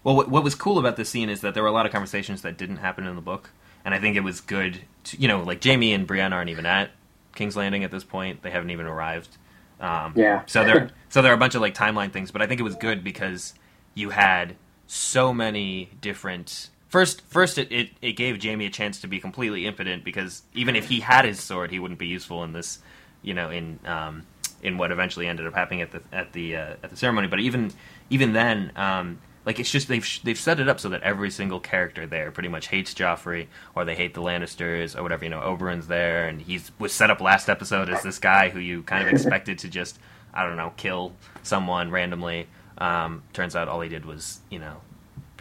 well, 0.03 0.15
what, 0.15 0.29
what 0.29 0.43
was 0.43 0.55
cool 0.55 0.79
about 0.79 0.95
this 0.95 1.09
scene 1.09 1.29
is 1.29 1.41
that 1.41 1.53
there 1.53 1.63
were 1.63 1.69
a 1.69 1.73
lot 1.73 1.85
of 1.85 1.91
conversations 1.91 2.41
that 2.41 2.57
didn't 2.57 2.77
happen 2.77 3.05
in 3.05 3.15
the 3.15 3.21
book, 3.21 3.49
and 3.83 3.93
I 3.93 3.99
think 3.99 4.15
it 4.15 4.21
was 4.21 4.41
good. 4.41 4.79
To, 5.05 5.17
you 5.17 5.27
know, 5.27 5.43
like 5.43 5.63
Jaime 5.63 5.93
and 5.93 6.07
Brienne 6.07 6.33
aren't 6.33 6.49
even 6.49 6.65
at 6.65 6.91
King's 7.35 7.55
Landing 7.55 7.83
at 7.83 7.91
this 7.91 8.03
point; 8.03 8.41
they 8.41 8.51
haven't 8.51 8.69
even 8.71 8.85
arrived. 8.85 9.37
Um, 9.79 10.13
yeah. 10.15 10.43
so 10.45 10.63
there, 10.63 10.91
so 11.09 11.23
there 11.23 11.31
are 11.31 11.35
a 11.35 11.39
bunch 11.39 11.55
of 11.55 11.61
like 11.61 11.73
timeline 11.73 12.13
things, 12.13 12.29
but 12.31 12.41
I 12.41 12.47
think 12.47 12.59
it 12.59 12.63
was 12.63 12.75
good 12.75 13.03
because 13.03 13.55
you 13.95 14.11
had 14.11 14.55
so 14.87 15.33
many 15.33 15.89
different. 15.99 16.69
First, 16.91 17.21
first 17.27 17.57
it, 17.57 17.71
it, 17.71 17.89
it 18.01 18.11
gave 18.17 18.43
Jaime 18.43 18.65
a 18.65 18.69
chance 18.69 18.99
to 18.99 19.07
be 19.07 19.21
completely 19.21 19.65
impotent 19.65 20.03
because 20.03 20.43
even 20.53 20.75
if 20.75 20.89
he 20.89 20.99
had 20.99 21.23
his 21.23 21.39
sword, 21.39 21.71
he 21.71 21.79
wouldn't 21.79 22.01
be 22.01 22.07
useful 22.07 22.43
in 22.43 22.51
this, 22.51 22.79
you 23.21 23.33
know, 23.33 23.49
in 23.49 23.79
um, 23.85 24.23
in 24.61 24.77
what 24.77 24.91
eventually 24.91 25.25
ended 25.25 25.47
up 25.47 25.53
happening 25.53 25.81
at 25.81 25.91
the 25.91 26.01
at 26.11 26.33
the 26.33 26.57
uh, 26.57 26.75
at 26.83 26.89
the 26.89 26.97
ceremony. 26.97 27.27
But 27.27 27.39
even 27.39 27.71
even 28.09 28.33
then, 28.33 28.73
um, 28.75 29.19
like 29.45 29.57
it's 29.57 29.71
just 29.71 29.87
they've 29.87 30.05
they've 30.25 30.37
set 30.37 30.59
it 30.59 30.67
up 30.67 30.81
so 30.81 30.89
that 30.89 31.01
every 31.01 31.31
single 31.31 31.61
character 31.61 32.05
there 32.05 32.29
pretty 32.29 32.49
much 32.49 32.67
hates 32.67 32.93
Joffrey 32.93 33.47
or 33.73 33.85
they 33.85 33.95
hate 33.95 34.13
the 34.13 34.21
Lannisters 34.21 34.93
or 34.93 35.01
whatever. 35.01 35.23
You 35.23 35.29
know, 35.29 35.39
Oberyn's 35.39 35.87
there 35.87 36.27
and 36.27 36.41
he's 36.41 36.73
was 36.77 36.91
set 36.91 37.09
up 37.09 37.21
last 37.21 37.47
episode 37.47 37.89
as 37.89 38.03
this 38.03 38.19
guy 38.19 38.49
who 38.49 38.59
you 38.59 38.83
kind 38.83 39.07
of 39.07 39.13
expected 39.13 39.59
to 39.59 39.69
just 39.69 39.97
I 40.33 40.45
don't 40.45 40.57
know 40.57 40.73
kill 40.75 41.13
someone 41.41 41.89
randomly. 41.89 42.49
Um, 42.79 43.23
turns 43.31 43.55
out 43.55 43.69
all 43.69 43.79
he 43.79 43.87
did 43.87 44.03
was 44.03 44.41
you 44.49 44.59
know 44.59 44.81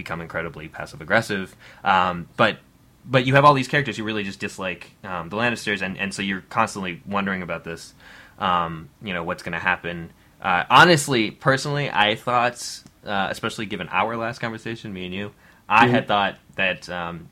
become 0.01 0.21
incredibly 0.21 0.69
passive 0.69 1.01
aggressive. 1.01 1.55
Um, 1.85 2.29
but 2.37 2.59
but 3.05 3.27
you 3.27 3.35
have 3.35 3.45
all 3.45 3.55
these 3.55 3.69
characters 3.69 3.97
who 3.97 4.05
really 4.05 4.25
just 4.25 4.41
dislike 4.41 4.91
um, 5.05 5.29
the 5.29 5.37
Lannisters 5.37 5.83
and 5.83 5.99
and 5.99 6.13
so 6.15 6.23
you're 6.23 6.45
constantly 6.49 7.03
wondering 7.07 7.43
about 7.43 7.65
this. 7.65 7.95
Um, 8.39 8.89
you 9.03 9.13
know 9.13 9.23
what's 9.23 9.43
going 9.43 9.53
to 9.53 9.59
happen. 9.59 10.11
Uh, 10.41 10.65
honestly, 10.71 11.31
personally, 11.31 11.91
I 11.91 12.15
thought 12.15 12.83
uh, 13.05 13.29
especially 13.31 13.67
given 13.67 13.89
our 13.89 14.17
last 14.17 14.39
conversation, 14.39 14.93
me 14.93 15.07
and 15.07 15.15
you, 15.15 15.33
I 15.69 15.85
mm-hmm. 15.85 15.95
had 15.95 16.09
thought 16.09 16.39
that 16.57 16.89
um, 16.89 17.29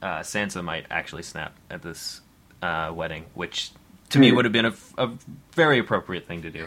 uh, 0.00 0.20
Sansa 0.20 0.62
might 0.62 0.86
actually 0.90 1.22
snap 1.22 1.54
at 1.70 1.82
this 1.82 2.20
uh, 2.62 2.92
wedding, 2.94 3.26
which 3.34 3.70
to 4.10 4.18
mm-hmm. 4.18 4.20
me 4.20 4.32
would 4.32 4.44
have 4.44 4.52
been 4.52 4.66
a, 4.66 4.74
a, 4.98 5.10
very 5.54 5.78
appropriate 5.78 6.26
thing 6.26 6.42
to 6.42 6.50
do. 6.50 6.66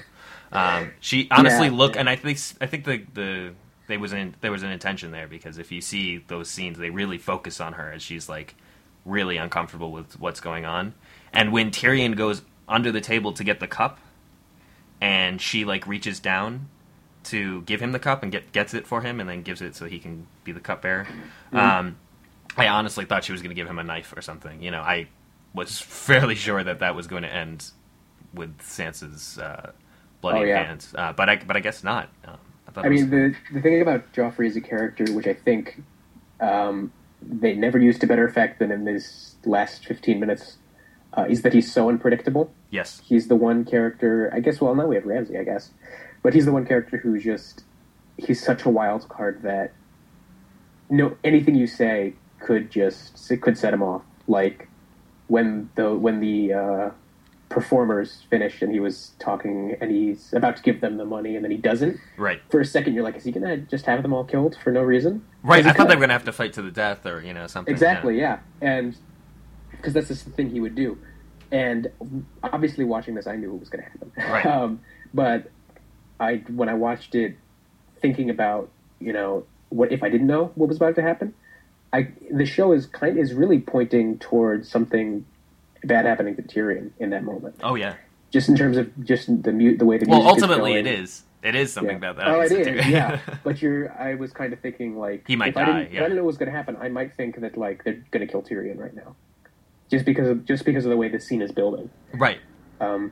Um, 0.51 0.91
she 0.99 1.27
honestly 1.31 1.67
yeah. 1.67 1.73
looked, 1.73 1.97
and 1.97 2.09
I 2.09 2.15
think 2.15 2.39
I 2.61 2.67
think 2.67 2.85
the 2.85 3.03
the 3.13 3.53
there 3.87 3.99
was 3.99 4.13
an 4.13 4.35
there 4.41 4.51
was 4.51 4.63
an 4.63 4.71
intention 4.71 5.11
there 5.11 5.27
because 5.27 5.57
if 5.57 5.71
you 5.71 5.81
see 5.81 6.17
those 6.17 6.49
scenes, 6.49 6.77
they 6.77 6.89
really 6.89 7.17
focus 7.17 7.59
on 7.61 7.73
her 7.73 7.91
as 7.91 8.01
she's 8.01 8.27
like 8.27 8.55
really 9.05 9.37
uncomfortable 9.37 9.91
with 9.91 10.19
what's 10.19 10.39
going 10.39 10.65
on. 10.65 10.93
And 11.31 11.51
when 11.51 11.71
Tyrion 11.71 12.15
goes 12.15 12.41
under 12.67 12.91
the 12.91 13.01
table 13.01 13.33
to 13.33 13.43
get 13.43 13.59
the 13.59 13.67
cup, 13.67 13.99
and 15.01 15.41
she 15.41 15.65
like 15.65 15.85
reaches 15.85 16.19
down 16.19 16.69
to 17.25 17.61
give 17.63 17.81
him 17.81 17.91
the 17.91 17.99
cup 17.99 18.23
and 18.23 18.31
get 18.31 18.51
gets 18.51 18.73
it 18.73 18.87
for 18.87 19.01
him 19.01 19.19
and 19.19 19.29
then 19.29 19.41
gives 19.41 19.61
it 19.61 19.75
so 19.75 19.85
he 19.85 19.99
can 19.99 20.27
be 20.43 20.51
the 20.51 20.59
cupbearer. 20.59 21.05
Mm-hmm. 21.05 21.57
Um, 21.57 21.97
I 22.57 22.67
honestly 22.67 23.05
thought 23.05 23.23
she 23.23 23.31
was 23.31 23.41
going 23.41 23.49
to 23.49 23.55
give 23.55 23.67
him 23.67 23.79
a 23.79 23.83
knife 23.83 24.13
or 24.15 24.21
something. 24.21 24.61
You 24.61 24.71
know, 24.71 24.81
I 24.81 25.07
was 25.53 25.79
fairly 25.79 26.35
sure 26.35 26.63
that 26.63 26.79
that 26.79 26.95
was 26.95 27.07
going 27.07 27.23
to 27.23 27.33
end 27.33 27.71
with 28.33 28.57
Sansa's 28.59 29.37
uh, 29.37 29.71
bloody 30.21 30.39
oh, 30.39 30.43
yeah. 30.43 30.63
hands, 30.63 30.93
uh, 30.97 31.13
but 31.13 31.29
I 31.29 31.37
but 31.37 31.55
I 31.55 31.59
guess 31.59 31.83
not. 31.83 32.09
Um, 32.25 32.37
I, 32.75 32.81
I 32.81 32.89
mean, 32.89 33.01
was... 33.01 33.09
the 33.09 33.35
the 33.53 33.61
thing 33.61 33.81
about 33.81 34.11
Joffrey 34.13 34.47
as 34.47 34.55
a 34.55 34.61
character, 34.61 35.05
which 35.11 35.27
I 35.27 35.33
think 35.33 35.81
um, 36.39 36.91
they 37.21 37.53
never 37.53 37.79
used 37.79 38.01
to 38.01 38.07
better 38.07 38.27
effect 38.27 38.59
than 38.59 38.71
in 38.71 38.85
this 38.85 39.35
last 39.45 39.85
fifteen 39.85 40.19
minutes, 40.19 40.57
uh, 41.13 41.25
is 41.29 41.41
that 41.43 41.53
he's 41.53 41.71
so 41.71 41.89
unpredictable. 41.89 42.51
Yes, 42.71 43.01
he's 43.05 43.27
the 43.27 43.35
one 43.35 43.65
character. 43.65 44.29
I 44.33 44.39
guess. 44.39 44.61
Well, 44.61 44.75
now 44.75 44.87
we 44.87 44.95
have 44.95 45.05
Ramsay. 45.05 45.37
I 45.37 45.43
guess 45.43 45.71
but 46.25 46.33
he's 46.33 46.45
the 46.45 46.51
one 46.51 46.65
character 46.65 46.97
who's 46.97 47.23
just 47.23 47.63
he's 48.17 48.43
such 48.43 48.65
a 48.65 48.69
wild 48.69 49.07
card 49.09 49.43
that 49.43 49.73
no 50.89 51.15
anything 51.23 51.53
you 51.53 51.67
say 51.67 52.15
could 52.39 52.71
just 52.71 53.31
it 53.31 53.43
could 53.43 53.55
set 53.55 53.71
him 53.71 53.83
off. 53.83 54.01
Like 54.27 54.67
when 55.27 55.69
the 55.75 55.93
when 55.93 56.21
the 56.21 56.53
uh, 56.53 56.89
performers 57.55 58.23
finished 58.29 58.61
and 58.61 58.71
he 58.71 58.79
was 58.79 59.13
talking 59.17 59.75
and 59.81 59.89
he's 59.89 60.33
about 60.33 60.57
to 60.57 60.61
give 60.61 60.81
them 60.81 60.97
the 60.97 61.05
money 61.05 61.35
and 61.35 61.43
then 61.43 61.51
he 61.51 61.57
doesn't. 61.57 61.97
Right. 62.17 62.41
For 62.51 62.59
a 62.59 62.65
second, 62.65 62.93
you're 62.93 63.03
like, 63.03 63.15
is 63.15 63.23
he 63.23 63.31
gonna 63.31 63.57
just 63.57 63.85
have 63.85 64.03
them 64.03 64.13
all 64.13 64.25
killed 64.25 64.57
for 64.63 64.71
no 64.71 64.81
reason? 64.81 65.25
Right. 65.41 65.65
I 65.65 65.71
thought 65.71 65.87
they 65.87 65.95
were 65.95 66.01
gonna 66.01 66.13
have 66.13 66.25
to 66.25 66.33
fight 66.33 66.53
to 66.53 66.61
the 66.61 66.69
death, 66.69 67.05
or 67.05 67.21
you 67.21 67.33
know 67.33 67.47
something. 67.47 67.73
Exactly, 67.73 68.19
yeah. 68.19 68.39
And 68.61 68.95
because 69.71 69.93
that's 69.93 70.09
just 70.09 70.25
the 70.25 70.31
thing 70.31 70.49
he 70.49 70.59
would 70.59 70.75
do. 70.75 70.97
And 71.51 71.91
obviously, 72.43 72.85
watching 72.85 73.15
this, 73.15 73.27
I 73.27 73.35
knew 73.35 73.53
it 73.53 73.59
was 73.59 73.69
going 73.69 73.83
to 73.83 73.89
happen. 73.89 74.11
Right. 74.17 74.45
um, 74.45 74.81
but 75.13 75.51
I, 76.19 76.43
when 76.49 76.69
I 76.69 76.73
watched 76.73 77.15
it, 77.15 77.37
thinking 78.01 78.29
about 78.29 78.69
you 78.99 79.13
know 79.13 79.45
what 79.69 79.91
if 79.91 80.03
I 80.03 80.09
didn't 80.09 80.27
know 80.27 80.51
what 80.55 80.67
was 80.67 80.77
about 80.77 80.95
to 80.95 81.01
happen, 81.01 81.33
I 81.93 82.09
the 82.31 82.45
show 82.45 82.71
is 82.71 82.85
kind 82.87 83.17
is 83.17 83.33
really 83.33 83.59
pointing 83.59 84.19
towards 84.19 84.69
something 84.69 85.25
bad 85.87 86.05
happening 86.05 86.35
to 86.35 86.41
Tyrion 86.41 86.91
in 86.99 87.09
that 87.11 87.23
moment. 87.23 87.55
Oh 87.63 87.75
yeah. 87.75 87.95
Just 88.31 88.49
in 88.49 88.55
terms 88.55 88.75
of 88.77 89.05
just 89.05 89.43
the 89.43 89.51
mute 89.53 89.79
the 89.79 89.85
way 89.85 89.97
the 89.97 90.05
Well, 90.09 90.19
music 90.21 90.37
is 90.37 90.43
ultimately, 90.43 90.73
going. 90.73 90.85
it 90.87 90.99
is. 90.99 91.23
It 91.43 91.53
is 91.55 91.71
something 91.71 91.91
Yeah. 91.91 91.97
about 91.97 92.15
that. 92.17 92.27
Oh, 92.27 92.41
it 92.41 92.51
is. 92.51 92.87
Yeah, 92.87 93.19
but 93.43 93.61
you're. 93.61 93.91
I 94.01 94.15
was 94.15 94.33
kind 94.33 94.51
of 94.51 94.59
thinking 94.59 94.97
like 94.97 95.25
He 95.27 95.35
might 95.35 95.49
if 95.49 95.57
I 95.57 95.65
die, 95.65 95.79
didn't, 95.83 95.93
yeah. 95.93 95.99
I 95.99 96.03
didn't 96.03 96.17
know 96.17 96.23
what 96.23 96.27
was 96.27 96.37
going 96.37 96.51
to 96.51 96.57
happen, 96.57 96.75
I 96.81 96.89
might 96.89 97.13
think 97.15 97.39
that 97.39 97.55
like 97.57 97.83
they're 97.83 98.03
going 98.11 98.25
to 98.25 98.31
kill 98.31 98.41
Tyrion 98.41 98.77
right 98.79 98.95
now, 98.95 99.15
just 99.91 100.05
because 100.05 100.27
of 100.27 100.43
just 100.45 100.65
because 100.65 100.85
of 100.85 100.89
the 100.89 100.97
way 100.97 101.07
the 101.07 101.19
scene 101.19 101.41
is 101.41 101.51
building. 101.51 101.89
right. 102.13 102.39
Um, 102.81 103.11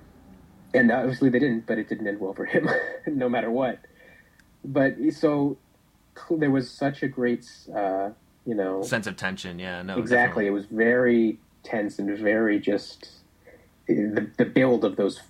and 0.74 0.92
obviously 0.92 1.30
they 1.30 1.40
didn't, 1.40 1.68
but 1.68 1.78
it 1.78 1.88
didn't 1.88 2.08
end 2.08 2.20
well 2.20 2.34
for 2.34 2.46
him, 2.46 2.68
no 3.08 3.30
matter 3.30 3.52
what. 3.52 3.78
But 4.66 4.96
so 5.12 5.58
there 6.32 6.50
was 6.52 6.70
such 6.70 7.04
a 7.04 7.08
great, 7.08 7.48
uh, 7.74 8.10
you 8.46 8.56
know, 8.56 8.82
Sense 8.82 9.06
of 9.08 9.16
tension. 9.16 9.60
Yeah. 9.60 9.84
No. 9.84 9.98
exactly. 10.00 10.48
It 10.48 10.52
was 10.52 10.66
very 10.66 11.38
tense 11.64 12.00
and 12.00 12.18
very 12.18 12.60
just 12.60 13.10
the 13.88 14.30
the 14.38 14.46
build 14.46 14.84
of 14.86 14.96
those 14.96 15.22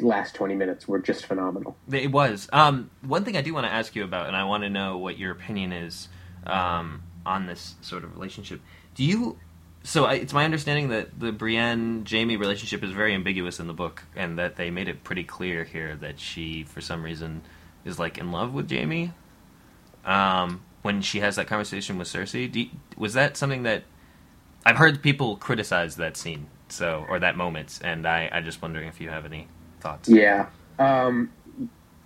last 0.00 0.34
twenty 0.34 0.54
minutes 0.54 0.88
were 0.88 0.98
just 0.98 1.26
phenomenal. 1.26 1.76
It 1.90 2.10
was. 2.10 2.48
Um, 2.52 2.90
one 3.02 3.24
thing 3.24 3.36
I 3.36 3.42
do 3.42 3.54
want 3.54 3.66
to 3.66 3.72
ask 3.72 3.94
you 3.94 4.04
about, 4.04 4.26
and 4.26 4.36
I 4.36 4.44
want 4.44 4.64
to 4.64 4.70
know 4.70 4.98
what 4.98 5.18
your 5.18 5.30
opinion 5.32 5.72
is 5.72 6.08
um, 6.46 7.02
on 7.24 7.46
this 7.46 7.76
sort 7.82 8.04
of 8.04 8.14
relationship. 8.14 8.60
Do 8.94 9.04
you? 9.04 9.38
So 9.84 10.04
I, 10.04 10.14
it's 10.14 10.32
my 10.32 10.44
understanding 10.44 10.88
that 10.90 11.18
the 11.18 11.32
Brienne 11.32 12.04
Jaime 12.08 12.36
relationship 12.36 12.84
is 12.84 12.90
very 12.90 13.14
ambiguous 13.14 13.58
in 13.60 13.66
the 13.66 13.72
book, 13.72 14.04
and 14.16 14.38
that 14.38 14.56
they 14.56 14.70
made 14.70 14.88
it 14.88 15.04
pretty 15.04 15.24
clear 15.24 15.64
here 15.64 15.96
that 15.96 16.18
she, 16.20 16.64
for 16.64 16.80
some 16.80 17.02
reason, 17.02 17.42
is 17.84 17.98
like 17.98 18.18
in 18.18 18.30
love 18.32 18.52
with 18.54 18.70
Jaime. 18.70 19.12
Um, 20.04 20.62
when 20.82 21.00
she 21.02 21.20
has 21.20 21.36
that 21.36 21.46
conversation 21.46 21.96
with 21.98 22.08
Cersei, 22.08 22.52
you- 22.54 22.70
was 22.96 23.14
that 23.14 23.36
something 23.36 23.62
that 23.64 23.84
I've 24.64 24.76
heard 24.76 25.02
people 25.02 25.36
criticize 25.36 25.96
that 25.96 26.16
scene, 26.16 26.46
so 26.68 27.04
or 27.08 27.18
that 27.18 27.36
moment, 27.36 27.80
and 27.82 28.06
I, 28.06 28.28
I 28.32 28.40
just 28.40 28.62
wondering 28.62 28.88
if 28.88 29.00
you 29.00 29.08
have 29.08 29.24
any 29.24 29.48
thoughts. 29.80 30.08
Yeah. 30.08 30.46
Um, 30.78 31.32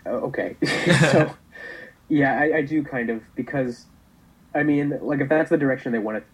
okay. 0.07 0.57
so, 1.11 1.35
yeah, 2.09 2.39
I, 2.39 2.59
I 2.59 2.63
do 2.63 2.83
kind 2.83 3.11
of 3.11 3.23
because, 3.35 3.87
I 4.55 4.63
mean, 4.63 4.99
like 5.03 5.21
if 5.21 5.29
that's 5.29 5.51
the 5.51 5.59
direction 5.59 5.93
they 5.93 5.99
want 5.99 6.19
to 6.19 6.25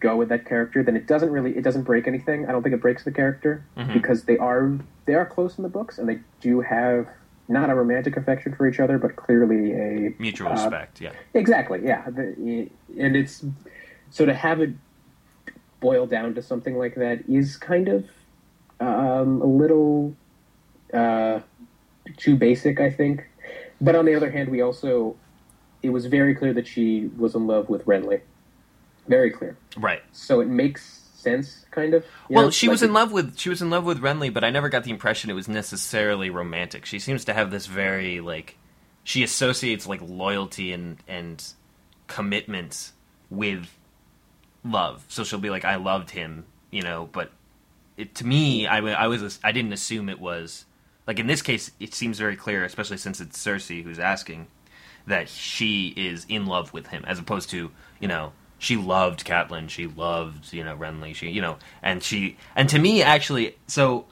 go 0.00 0.16
with 0.16 0.28
that 0.28 0.46
character, 0.46 0.82
then 0.82 0.96
it 0.96 1.06
doesn't 1.06 1.30
really 1.30 1.56
it 1.56 1.62
doesn't 1.64 1.82
break 1.82 2.06
anything. 2.06 2.46
I 2.46 2.52
don't 2.52 2.62
think 2.62 2.74
it 2.74 2.80
breaks 2.80 3.02
the 3.04 3.10
character 3.12 3.64
Mhm. 3.76 3.92
because 3.94 4.24
they 4.24 4.38
are 4.38 4.78
they 5.06 5.14
are 5.14 5.26
close 5.26 5.58
in 5.58 5.64
the 5.64 5.68
books 5.68 5.98
and 5.98 6.08
they 6.08 6.20
do 6.40 6.60
have 6.60 7.08
not 7.48 7.70
a 7.70 7.74
romantic 7.74 8.16
affection 8.16 8.54
for 8.54 8.68
each 8.68 8.78
other, 8.78 8.98
but 8.98 9.16
clearly 9.16 9.72
a 9.72 10.14
Mutual 10.18 10.48
uh, 10.48 10.52
respect. 10.52 11.00
Yeah. 11.00 11.12
Exactly, 11.34 11.80
yeah. 11.82 12.08
The, 12.10 12.68
and 12.98 13.16
it's 13.16 13.44
so 14.10 14.24
to 14.26 14.34
have 14.34 14.60
it 14.60 14.70
boil 15.80 16.06
down 16.06 16.34
to 16.34 16.42
something 16.42 16.76
like 16.76 16.94
that 16.96 17.28
is 17.28 17.56
kind 17.56 17.88
of 17.88 18.06
um, 18.80 19.40
a 19.40 19.46
little 19.46 20.14
uh, 20.92 21.40
too 22.16 22.36
basic, 22.36 22.80
I 22.80 22.90
think. 22.90 23.24
But 23.80 23.94
on 23.94 24.04
the 24.06 24.14
other 24.14 24.30
hand, 24.30 24.48
we 24.48 24.60
also 24.60 25.16
it 25.82 25.90
was 25.90 26.06
very 26.06 26.34
clear 26.34 26.52
that 26.54 26.66
she 26.66 27.10
was 27.16 27.34
in 27.34 27.46
love 27.46 27.68
with 27.68 27.84
Renly. 27.86 28.20
Very 29.06 29.30
clear. 29.30 29.56
Right. 29.76 30.02
So 30.12 30.40
it 30.40 30.48
makes 30.48 31.00
sense, 31.14 31.64
kind 31.70 31.94
of. 31.94 32.04
Well, 32.28 32.46
know? 32.46 32.50
she 32.50 32.66
Like 32.66 32.72
was 32.72 32.82
in 32.82 32.90
it- 32.90 32.94
love 32.94 33.12
with 33.12 33.38
she 33.38 33.48
was 33.48 33.62
in 33.62 33.70
love 33.70 33.84
with 33.84 34.00
Renly, 34.00 34.32
but 34.32 34.42
I 34.44 34.50
never 34.50 34.68
got 34.68 34.84
the 34.84 34.90
impression 34.90 35.30
it 35.30 35.34
was 35.34 35.48
necessarily 35.48 36.30
romantic. 36.30 36.84
She 36.86 36.98
seems 36.98 37.24
to 37.26 37.32
have 37.34 37.50
this 37.50 37.66
very 37.66 38.20
like 38.20 38.56
she 39.04 39.22
associates 39.22 39.86
like 39.86 40.00
loyalty 40.02 40.72
and 40.72 40.98
and 41.06 41.44
commitment 42.08 42.92
with 43.30 43.77
love. 44.64 45.04
So 45.08 45.24
she'll 45.24 45.38
be 45.38 45.50
like, 45.50 45.64
"I 45.64 45.76
loved 45.76 46.10
him," 46.10 46.44
you 46.70 46.82
know. 46.82 47.08
But 47.12 47.30
it, 47.96 48.14
to 48.16 48.26
me, 48.26 48.66
I, 48.66 48.78
I 48.78 49.06
was 49.08 49.38
I 49.42 49.52
didn't 49.52 49.72
assume 49.72 50.08
it 50.08 50.20
was 50.20 50.64
like 51.06 51.18
in 51.18 51.26
this 51.26 51.42
case. 51.42 51.70
It 51.80 51.94
seems 51.94 52.18
very 52.18 52.36
clear, 52.36 52.64
especially 52.64 52.98
since 52.98 53.20
it's 53.20 53.38
Cersei 53.38 53.82
who's 53.82 53.98
asking 53.98 54.46
that 55.06 55.28
she 55.28 55.88
is 55.96 56.26
in 56.28 56.46
love 56.46 56.72
with 56.72 56.88
him, 56.88 57.04
as 57.06 57.18
opposed 57.18 57.50
to 57.50 57.70
you 58.00 58.08
know 58.08 58.32
she 58.58 58.76
loved 58.76 59.24
Catelyn, 59.24 59.68
she 59.68 59.86
loved 59.86 60.52
you 60.52 60.64
know 60.64 60.76
Renly, 60.76 61.14
she 61.14 61.28
you 61.30 61.40
know, 61.40 61.58
and 61.82 62.02
she 62.02 62.36
and 62.54 62.68
to 62.68 62.78
me 62.78 63.02
actually 63.02 63.56
so. 63.66 64.06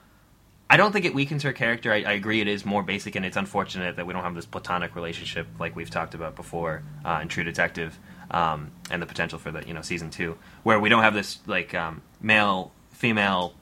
I 0.68 0.76
don't 0.76 0.90
think 0.90 1.04
it 1.04 1.14
weakens 1.14 1.44
her 1.44 1.52
character. 1.52 1.92
I, 1.92 2.02
I 2.02 2.12
agree 2.14 2.40
it 2.40 2.48
is 2.48 2.66
more 2.66 2.82
basic, 2.82 3.14
and 3.14 3.24
it's 3.24 3.36
unfortunate 3.36 3.94
that 3.94 4.04
we 4.04 4.12
don't 4.12 4.24
have 4.24 4.34
this 4.34 4.46
platonic 4.46 4.96
relationship 4.96 5.46
like 5.60 5.76
we've 5.76 5.90
talked 5.90 6.14
about 6.14 6.34
before 6.34 6.82
uh, 7.04 7.20
in 7.22 7.28
True 7.28 7.44
Detective, 7.44 7.96
um, 8.30 8.70
and 8.90 9.00
the 9.00 9.06
potential 9.06 9.38
for 9.38 9.50
the 9.50 9.66
you 9.66 9.74
know, 9.74 9.82
season 9.82 10.10
two, 10.10 10.36
where 10.62 10.78
we 10.80 10.88
don't 10.88 11.02
have 11.02 11.14
this 11.14 11.38
like 11.46 11.74
um, 11.74 12.02
male 12.20 12.72
female 12.90 13.54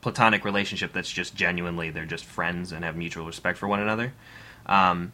platonic 0.00 0.44
relationship 0.44 0.92
that's 0.92 1.10
just 1.10 1.34
genuinely 1.34 1.90
they're 1.90 2.04
just 2.04 2.24
friends 2.24 2.72
and 2.72 2.84
have 2.84 2.96
mutual 2.96 3.26
respect 3.26 3.58
for 3.58 3.68
one 3.68 3.80
another. 3.80 4.12
Um, 4.66 5.12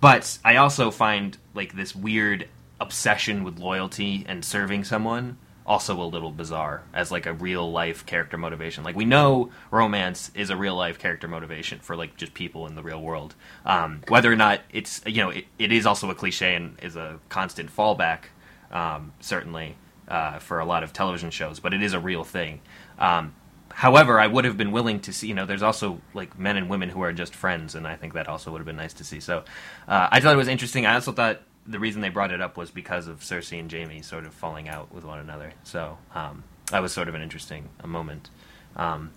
but 0.00 0.38
I 0.44 0.56
also 0.56 0.90
find 0.90 1.36
like 1.54 1.74
this 1.74 1.94
weird 1.94 2.48
obsession 2.80 3.44
with 3.44 3.58
loyalty 3.58 4.24
and 4.26 4.44
serving 4.44 4.84
someone 4.84 5.36
also 5.64 6.00
a 6.02 6.04
little 6.04 6.30
bizarre 6.30 6.82
as 6.92 7.10
like 7.10 7.26
a 7.26 7.32
real 7.32 7.70
life 7.70 8.04
character 8.04 8.36
motivation. 8.36 8.84
Like 8.84 8.96
we 8.96 9.04
know 9.04 9.50
romance 9.70 10.30
is 10.34 10.50
a 10.50 10.56
real 10.56 10.74
life 10.76 10.98
character 10.98 11.28
motivation 11.28 11.78
for 11.80 11.96
like 11.96 12.16
just 12.16 12.34
people 12.34 12.66
in 12.66 12.74
the 12.74 12.82
real 12.82 13.00
world. 13.00 13.34
Um, 13.64 14.00
whether 14.08 14.32
or 14.32 14.36
not 14.36 14.60
it's 14.72 15.00
you 15.06 15.22
know 15.22 15.30
it, 15.30 15.46
it 15.58 15.72
is 15.72 15.86
also 15.86 16.10
a 16.10 16.14
cliche 16.14 16.54
and 16.54 16.78
is 16.82 16.96
a 16.96 17.20
constant 17.28 17.74
fallback 17.74 18.24
um, 18.72 19.12
certainly 19.20 19.76
uh, 20.08 20.38
for 20.38 20.58
a 20.58 20.64
lot 20.64 20.82
of 20.82 20.92
television 20.92 21.30
shows, 21.30 21.60
but 21.60 21.72
it 21.74 21.82
is 21.82 21.92
a 21.92 22.00
real 22.00 22.24
thing. 22.24 22.60
Um, 22.98 23.34
however, 23.70 24.18
I 24.18 24.26
would 24.26 24.44
have 24.44 24.56
been 24.56 24.72
willing 24.72 25.00
to 25.00 25.12
see. 25.12 25.28
You 25.28 25.34
know, 25.34 25.46
there's 25.46 25.62
also 25.62 26.00
like 26.14 26.38
men 26.38 26.56
and 26.56 26.68
women 26.68 26.88
who 26.88 27.02
are 27.02 27.12
just 27.12 27.34
friends, 27.34 27.74
and 27.74 27.86
I 27.86 27.96
think 27.96 28.14
that 28.14 28.28
also 28.28 28.50
would 28.50 28.58
have 28.58 28.66
been 28.66 28.76
nice 28.76 28.94
to 28.94 29.04
see. 29.04 29.20
So 29.20 29.44
uh, 29.86 30.08
I 30.10 30.20
thought 30.20 30.34
it 30.34 30.38
was 30.38 30.48
interesting. 30.48 30.86
I 30.86 30.94
also 30.94 31.12
thought 31.12 31.42
the 31.66 31.78
reason 31.78 32.00
they 32.00 32.08
brought 32.08 32.32
it 32.32 32.40
up 32.40 32.56
was 32.56 32.70
because 32.70 33.06
of 33.06 33.20
Cersei 33.20 33.60
and 33.60 33.70
Jaime 33.70 34.02
sort 34.02 34.24
of 34.26 34.34
falling 34.34 34.68
out 34.68 34.92
with 34.92 35.04
one 35.04 35.18
another. 35.18 35.52
So 35.62 35.98
um, 36.14 36.44
that 36.70 36.82
was 36.82 36.92
sort 36.92 37.08
of 37.08 37.14
an 37.14 37.22
interesting 37.22 37.68
moment. 37.84 38.30
Um, 38.76 39.10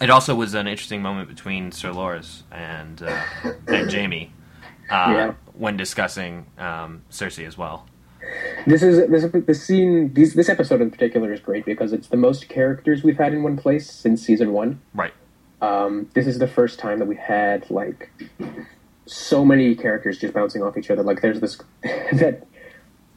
it 0.00 0.10
also 0.10 0.34
was 0.34 0.54
an 0.54 0.66
interesting 0.66 1.02
moment 1.02 1.28
between 1.28 1.72
Sir 1.72 1.90
Loras 1.90 2.42
and 2.50 3.02
uh, 3.02 3.22
and 3.68 3.92
Jaime 3.92 4.32
uh, 4.90 5.12
Yeah. 5.14 5.34
when 5.54 5.76
discussing 5.76 6.46
um, 6.58 7.02
Cersei 7.10 7.46
as 7.46 7.56
well. 7.58 7.86
This 8.66 8.82
is 8.82 9.08
this 9.10 9.44
this 9.46 9.62
scene. 9.62 10.12
These, 10.14 10.34
this 10.34 10.48
episode 10.48 10.80
in 10.80 10.90
particular 10.90 11.32
is 11.32 11.40
great 11.40 11.64
because 11.64 11.92
it's 11.92 12.08
the 12.08 12.16
most 12.16 12.48
characters 12.48 13.02
we've 13.02 13.18
had 13.18 13.32
in 13.34 13.42
one 13.42 13.56
place 13.56 13.90
since 13.90 14.22
season 14.22 14.52
one. 14.52 14.80
Right. 14.94 15.12
Um, 15.60 16.08
this 16.14 16.26
is 16.26 16.38
the 16.38 16.46
first 16.48 16.78
time 16.78 16.98
that 17.00 17.06
we 17.06 17.16
had 17.16 17.70
like 17.70 18.10
so 19.06 19.44
many 19.44 19.74
characters 19.74 20.18
just 20.18 20.34
bouncing 20.34 20.62
off 20.62 20.76
each 20.76 20.90
other. 20.90 21.02
Like 21.02 21.20
there's 21.20 21.40
this 21.40 21.58
that 21.82 22.46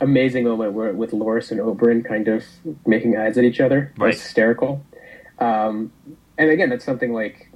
amazing 0.01 0.43
moment 0.43 0.73
where 0.73 0.91
with 0.93 1.11
Loras 1.11 1.51
and 1.51 1.59
Oberyn 1.59 2.03
kind 2.05 2.27
of 2.27 2.43
making 2.85 3.17
eyes 3.17 3.37
at 3.37 3.43
each 3.43 3.59
other. 3.59 3.93
Right. 3.97 4.13
It's 4.13 4.21
hysterical. 4.21 4.85
Um, 5.39 5.91
and 6.37 6.49
again, 6.49 6.69
that's 6.69 6.85
something 6.85 7.13
like 7.13 7.49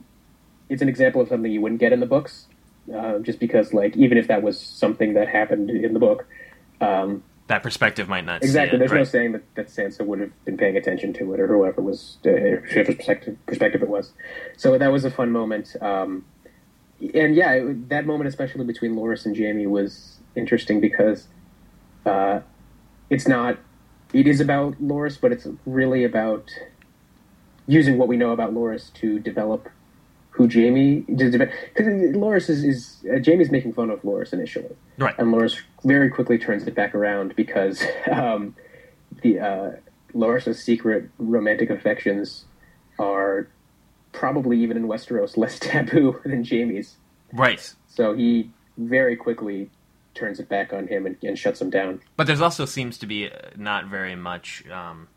it's 0.69 0.81
an 0.81 0.89
example 0.89 1.21
of 1.21 1.27
something 1.27 1.51
you 1.51 1.61
wouldn't 1.61 1.79
get 1.79 1.91
in 1.91 1.99
the 1.99 2.05
books, 2.05 2.45
uh, 2.93 3.19
just 3.19 3.39
because 3.39 3.73
like 3.73 3.95
even 3.97 4.17
if 4.17 4.27
that 4.27 4.43
was 4.43 4.59
something 4.59 5.13
that 5.13 5.27
happened 5.27 5.69
in 5.69 5.93
the 5.93 5.99
book. 5.99 6.27
Um, 6.79 7.23
That 7.47 7.63
perspective 7.63 8.07
might 8.07 8.25
not 8.25 8.43
Exactly. 8.43 8.77
It, 8.77 8.79
There's 8.79 8.91
no 8.91 9.03
saying 9.03 9.31
that, 9.33 9.55
that 9.55 9.67
Sansa 9.67 10.05
would 10.05 10.19
have 10.19 10.45
been 10.45 10.55
paying 10.57 10.77
attention 10.77 11.13
to 11.13 11.33
it, 11.33 11.39
or 11.39 11.47
whoever 11.47 11.81
was 11.81 12.17
uh, 12.25 12.29
whoever's 12.29 12.95
perspective, 12.95 13.37
perspective 13.47 13.81
it 13.81 13.89
was. 13.89 14.13
So 14.55 14.77
that 14.77 14.91
was 14.91 15.03
a 15.03 15.11
fun 15.11 15.31
moment. 15.31 15.75
Um, 15.81 16.25
and 17.13 17.35
yeah, 17.35 17.53
it, 17.53 17.89
that 17.89 18.05
moment, 18.05 18.27
especially 18.27 18.65
between 18.65 18.95
Loras 18.95 19.25
and 19.25 19.35
Jaime, 19.38 19.67
was 19.67 20.17
interesting 20.35 20.79
because 20.81 21.27
uh, 22.05 22.41
it's 23.09 23.27
not. 23.27 23.57
It 24.13 24.25
is 24.27 24.39
about 24.41 24.81
Loras, 24.81 25.19
but 25.21 25.31
it's 25.31 25.47
really 25.65 26.03
about 26.03 26.49
using 27.67 27.97
what 27.97 28.07
we 28.07 28.17
know 28.17 28.31
about 28.31 28.53
Loras 28.53 28.91
to 28.95 29.19
develop 29.19 29.69
who 30.31 30.47
Jaime 30.47 31.01
because 31.01 31.35
Loras 31.35 32.49
is, 32.49 32.63
is 32.63 32.97
uh, 33.12 33.19
Jaime's 33.23 33.51
making 33.51 33.73
fun 33.73 33.89
of 33.89 34.01
Loras 34.03 34.31
initially, 34.31 34.75
Right. 34.97 35.13
and 35.19 35.33
Loras 35.33 35.59
very 35.83 36.09
quickly 36.09 36.38
turns 36.38 36.65
it 36.65 36.73
back 36.75 36.95
around 36.95 37.35
because 37.35 37.83
um, 38.12 38.55
the 39.21 39.39
uh, 39.39 39.71
Loras's 40.13 40.63
secret 40.63 41.09
romantic 41.17 41.69
affections 41.69 42.45
are 42.97 43.47
probably 44.11 44.59
even 44.59 44.77
in 44.77 44.87
Westeros 44.87 45.37
less 45.37 45.59
taboo 45.59 46.19
than 46.25 46.43
Jaime's. 46.43 46.95
Right. 47.33 47.73
So 47.87 48.13
he 48.13 48.51
very 48.77 49.15
quickly 49.15 49.69
turns 50.15 50.39
it 50.39 50.49
back 50.49 50.73
on 50.73 50.87
him 50.87 51.05
and, 51.05 51.15
and 51.23 51.37
shuts 51.37 51.61
him 51.61 51.69
down. 51.69 52.01
But 52.17 52.27
there's 52.27 52.41
also 52.41 52.65
seems 52.65 52.97
to 52.99 53.05
be 53.05 53.27
uh, 53.27 53.31
not 53.55 53.85
very 53.85 54.15
much 54.15 54.67
um, 54.69 55.07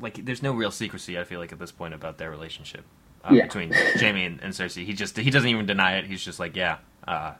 like 0.00 0.24
there's 0.24 0.42
no 0.42 0.52
real 0.52 0.70
secrecy. 0.70 1.18
I 1.18 1.24
feel 1.24 1.40
like 1.40 1.52
at 1.52 1.58
this 1.58 1.72
point 1.72 1.94
about 1.94 2.18
their 2.18 2.30
relationship 2.30 2.84
uh, 3.24 3.32
Yeah. 3.32 3.44
between 3.44 3.72
Jaime 3.72 4.24
and, 4.24 4.40
and 4.42 4.52
Cersei. 4.52 4.84
He 4.84 4.92
just 4.92 5.16
he 5.16 5.30
doesn't 5.30 5.48
even 5.48 5.66
deny 5.66 5.96
it. 5.96 6.06
He's 6.06 6.24
just 6.24 6.38
like 6.38 6.56
yeah, 6.56 6.78
uh, 7.06 7.34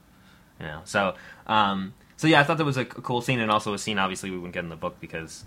you 0.60 0.66
know. 0.66 0.80
So 0.84 1.14
um, 1.46 1.94
so 2.16 2.26
yeah, 2.26 2.40
I 2.40 2.44
thought 2.44 2.58
that 2.58 2.64
was 2.64 2.76
a, 2.76 2.84
cool 2.84 3.20
scene 3.20 3.40
and 3.40 3.50
also 3.50 3.72
a 3.74 3.78
scene 3.78 3.98
obviously 3.98 4.30
we 4.30 4.36
wouldn't 4.36 4.54
get 4.54 4.64
in 4.64 4.70
the 4.70 4.76
book 4.76 5.00
because 5.00 5.44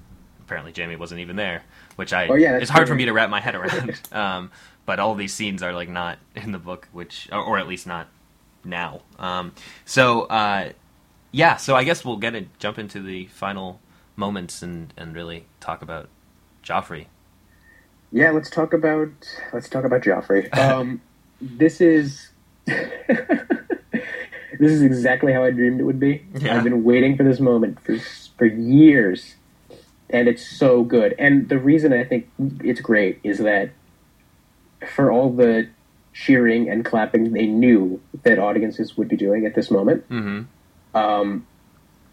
apparently 0.51 0.73
Jaime 0.75 0.97
wasn't 0.97 1.21
even 1.21 1.37
there, 1.37 1.63
which 1.95 2.11
I 2.11 2.27
oh, 2.27 2.35
yeah, 2.35 2.57
it's 2.57 2.69
hard 2.69 2.85
true. 2.85 2.93
for 2.93 2.97
me 2.97 3.05
to 3.05 3.13
wrap 3.13 3.29
my 3.29 3.39
head 3.39 3.55
around. 3.55 4.01
um, 4.11 4.51
but 4.85 4.99
all 4.99 5.15
these 5.15 5.33
scenes 5.33 5.63
are 5.63 5.71
like 5.71 5.87
not 5.87 6.17
in 6.35 6.51
the 6.51 6.59
book, 6.59 6.89
which 6.91 7.29
or, 7.31 7.39
or 7.39 7.57
at 7.57 7.69
least 7.69 7.87
not 7.87 8.07
now. 8.65 9.01
Um, 9.17 9.53
so 9.85 10.23
uh, 10.23 10.73
yeah, 11.31 11.55
so 11.55 11.77
I 11.77 11.85
guess 11.85 12.03
we'll 12.03 12.17
get 12.17 12.31
to 12.31 12.47
jump 12.59 12.77
into 12.77 13.01
the 13.01 13.27
final 13.27 13.79
moments 14.17 14.61
and 14.61 14.93
and 14.97 15.15
really 15.15 15.45
talk 15.61 15.81
about 15.81 16.09
Joffrey. 16.65 17.05
Yeah, 18.11 18.31
let's 18.31 18.49
talk 18.49 18.73
about 18.73 19.09
let's 19.53 19.69
talk 19.69 19.85
about 19.85 20.01
Joffrey. 20.01 20.49
Um, 20.57 21.01
this 21.39 21.79
is 21.79 22.29
this 22.65 22.91
is 24.59 24.81
exactly 24.81 25.31
how 25.31 25.45
I 25.45 25.51
dreamed 25.51 25.79
it 25.79 25.85
would 25.85 25.99
be. 25.99 26.25
Yeah. 26.35 26.57
I've 26.57 26.65
been 26.65 26.83
waiting 26.83 27.15
for 27.15 27.23
this 27.23 27.39
moment 27.39 27.79
for 27.79 27.97
for 28.37 28.45
years, 28.45 29.35
and 30.13 30.27
it's 30.27 30.45
so 30.45 30.83
good. 30.83 31.13
And 31.17 31.49
the 31.49 31.57
reason 31.57 31.93
I 31.93 32.03
think 32.03 32.27
it's 32.63 32.81
great 32.81 33.19
is 33.23 33.39
that 33.39 33.71
for 34.95 35.11
all 35.11 35.31
the 35.31 35.67
cheering 36.13 36.69
and 36.69 36.83
clapping 36.83 37.31
they 37.33 37.45
knew 37.45 38.01
that 38.23 38.37
audiences 38.39 38.97
would 38.97 39.07
be 39.07 39.15
doing 39.17 39.45
at 39.45 39.55
this 39.55 39.71
moment, 39.71 40.07
Mm-hmm. 40.09 40.97
um, 40.97 41.47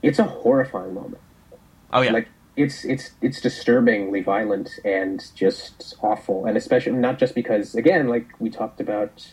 it's 0.03 0.19
a 0.19 0.25
horrifying 0.25 0.95
moment. 0.95 1.21
Oh 1.93 2.03
yeah, 2.03 2.13
Like 2.13 2.29
it's 2.57 2.85
it's 2.85 3.11
it's 3.23 3.41
disturbingly 3.41 4.21
violent 4.21 4.79
and 4.85 5.25
just 5.35 5.95
awful, 6.03 6.45
and 6.47 6.57
especially 6.57 6.93
not 6.93 7.19
just 7.19 7.35
because 7.35 7.75
again, 7.75 8.09
like 8.09 8.27
we 8.39 8.51
talked 8.51 8.81
about 8.81 9.29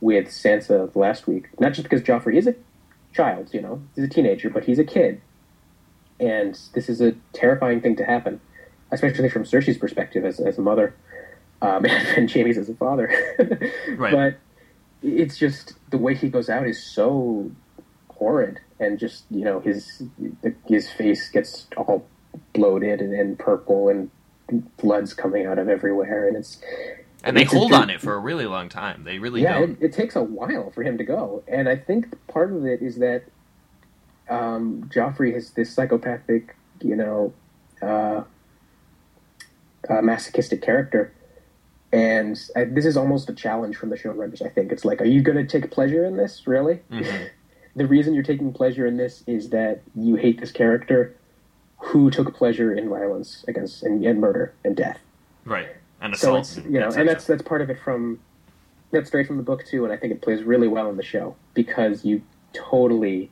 with 0.00 0.26
Sansa 0.28 0.94
last 0.94 1.26
week, 1.26 1.48
not 1.58 1.72
just 1.72 1.84
because 1.84 2.02
Joffrey 2.02 2.36
is 2.36 2.46
a 2.46 2.54
child, 3.14 3.54
you 3.54 3.62
know, 3.62 3.80
he's 3.94 4.04
a 4.04 4.08
teenager, 4.08 4.50
but 4.50 4.64
he's 4.64 4.78
a 4.78 4.84
kid, 4.84 5.22
and 6.20 6.58
this 6.74 6.88
is 6.88 7.00
a 7.00 7.12
terrifying 7.32 7.80
thing 7.80 7.96
to 7.96 8.04
happen, 8.04 8.40
especially 8.90 9.28
from 9.28 9.44
Cersei's 9.44 9.78
perspective 9.78 10.24
as 10.24 10.40
as 10.40 10.58
a 10.58 10.62
mother, 10.62 10.94
um, 11.62 11.84
and 12.16 12.30
Jaime's 12.30 12.58
as 12.58 12.68
a 12.68 12.74
father. 12.74 13.12
Right. 13.96 14.12
But 14.12 14.38
it's 15.02 15.38
just 15.38 15.74
the 15.90 15.98
way 15.98 16.14
he 16.14 16.28
goes 16.28 16.48
out 16.48 16.66
is 16.66 16.82
so 16.82 17.50
horrid, 18.08 18.60
and 18.80 18.98
just 18.98 19.24
you 19.30 19.44
know 19.44 19.60
his 19.60 20.02
his 20.66 20.90
face 20.90 21.28
gets 21.28 21.66
all 21.76 22.06
bloated 22.52 23.00
and, 23.00 23.12
and 23.12 23.38
purple, 23.38 23.88
and 23.88 24.10
blood's 24.76 25.14
coming 25.14 25.46
out 25.46 25.58
of 25.58 25.68
everywhere, 25.68 26.28
and 26.28 26.36
it's 26.36 26.58
and 27.24 27.36
they 27.36 27.42
it's 27.42 27.52
hold 27.52 27.72
on 27.72 27.90
it 27.90 28.00
for 28.00 28.14
a 28.14 28.18
really 28.18 28.46
long 28.46 28.68
time. 28.68 29.04
They 29.04 29.18
really 29.18 29.42
yeah, 29.42 29.58
don't. 29.58 29.72
it, 29.72 29.86
it 29.86 29.92
takes 29.92 30.16
a 30.16 30.22
while 30.22 30.70
for 30.70 30.82
him 30.82 30.98
to 30.98 31.04
go, 31.04 31.42
and 31.48 31.68
I 31.68 31.76
think 31.76 32.14
part 32.28 32.52
of 32.52 32.64
it 32.64 32.82
is 32.82 32.96
that 32.96 33.24
um, 34.28 34.88
Joffrey 34.94 35.32
has 35.34 35.50
this 35.50 35.72
psychopathic, 35.72 36.56
you 36.82 36.96
know, 36.96 37.32
uh, 37.82 38.22
uh, 39.88 40.02
masochistic 40.02 40.62
character, 40.62 41.12
and 41.92 42.38
I, 42.56 42.64
this 42.64 42.84
is 42.84 42.96
almost 42.96 43.28
a 43.30 43.34
challenge 43.34 43.76
from 43.76 43.90
the 43.90 43.96
showrunners. 43.96 44.44
I 44.44 44.48
think 44.48 44.72
it's 44.72 44.84
like, 44.84 45.00
are 45.00 45.04
you 45.06 45.22
going 45.22 45.38
to 45.38 45.46
take 45.46 45.70
pleasure 45.70 46.04
in 46.04 46.16
this? 46.16 46.46
Really? 46.46 46.80
Mhm. 46.90 47.28
the 47.76 47.86
reason 47.86 48.14
you're 48.14 48.22
taking 48.24 48.52
pleasure 48.52 48.86
in 48.86 48.96
this 48.96 49.22
is 49.26 49.50
that 49.50 49.82
you 49.94 50.16
hate 50.16 50.40
this 50.40 50.50
character 50.50 51.14
who 51.78 52.10
took 52.10 52.34
pleasure 52.34 52.72
in 52.72 52.88
violence 52.88 53.44
against 53.48 53.82
and, 53.82 54.02
and 54.04 54.18
murder 54.20 54.54
and 54.64 54.74
death 54.76 54.98
Right, 55.44 55.68
and 56.00 56.16
so 56.16 56.36
assault. 56.36 56.58
it's 56.58 56.70
you 56.70 56.80
know, 56.80 56.88
and 56.88 57.06
that's 57.08 57.26
that's 57.26 57.42
part 57.42 57.60
of 57.60 57.68
it 57.70 57.78
from 57.84 58.18
that's 58.90 59.08
straight 59.08 59.26
from 59.26 59.36
the 59.36 59.42
book 59.42 59.64
too, 59.64 59.84
and 59.84 59.92
I 59.92 59.96
think 59.96 60.12
it 60.12 60.22
plays 60.22 60.42
really 60.42 60.66
well 60.68 60.88
in 60.90 60.96
the 60.96 61.02
show 61.04 61.36
because 61.54 62.04
you 62.04 62.22
totally 62.52 63.30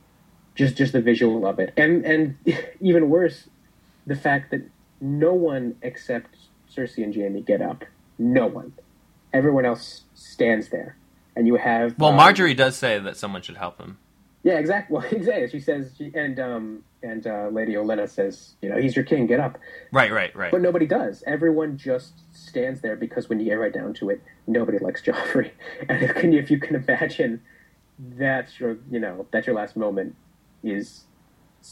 just 0.55 0.75
just 0.77 0.93
the 0.93 1.01
visual 1.01 1.45
of 1.45 1.59
it, 1.59 1.73
and 1.77 2.05
and 2.05 2.37
even 2.81 3.09
worse, 3.09 3.47
the 4.07 4.15
fact 4.15 4.51
that 4.51 4.61
no 5.01 5.33
one 5.33 5.75
except 5.81 6.35
Cersei 6.73 7.03
and 7.03 7.13
Jaime 7.15 7.41
get 7.41 7.61
up, 7.61 7.85
no 8.17 8.47
one, 8.47 8.73
everyone 9.33 9.65
else 9.65 10.03
stands 10.13 10.69
there, 10.69 10.97
and 11.35 11.45
you 11.47 11.55
have 11.57 11.97
well, 11.99 12.11
um, 12.11 12.17
Margaery 12.19 12.55
does 12.55 12.75
say 12.75 12.97
that 12.99 13.17
someone 13.17 13.41
should 13.41 13.57
help 13.57 13.79
him. 13.79 13.97
yeah, 14.43 14.53
exactly. 14.57 14.95
Well, 14.95 15.05
exactly. 15.11 15.49
She 15.49 15.59
says, 15.59 15.91
she, 15.97 16.11
and 16.15 16.39
um, 16.39 16.83
and 17.03 17.27
uh, 17.27 17.49
Lady 17.51 17.73
Olenna 17.73 18.09
says, 18.09 18.55
you 18.61 18.69
know, 18.69 18.77
he's 18.77 18.95
your 18.95 19.05
king. 19.05 19.27
Get 19.27 19.39
up. 19.39 19.59
Right, 19.91 20.11
right, 20.11 20.35
right. 20.35 20.51
But 20.51 20.61
nobody 20.61 20.85
does. 20.87 21.23
Everyone 21.27 21.77
just 21.77 22.13
stands 22.31 22.81
there 22.81 22.95
because 22.95 23.29
when 23.29 23.39
you 23.39 23.45
get 23.45 23.55
right 23.55 23.73
down 23.73 23.93
to 23.95 24.09
it, 24.09 24.21
nobody 24.47 24.79
likes 24.79 25.01
Joffrey. 25.07 25.51
And 25.89 26.01
if, 26.01 26.15
can 26.15 26.31
you, 26.31 26.39
if 26.39 26.49
you 26.49 26.59
can 26.59 26.75
imagine, 26.75 27.41
that's 27.99 28.59
your 28.59 28.77
you 28.89 28.99
know 28.99 29.25
that's 29.31 29.47
your 29.47 29.55
last 29.55 29.75
moment 29.75 30.15
is 30.65 31.03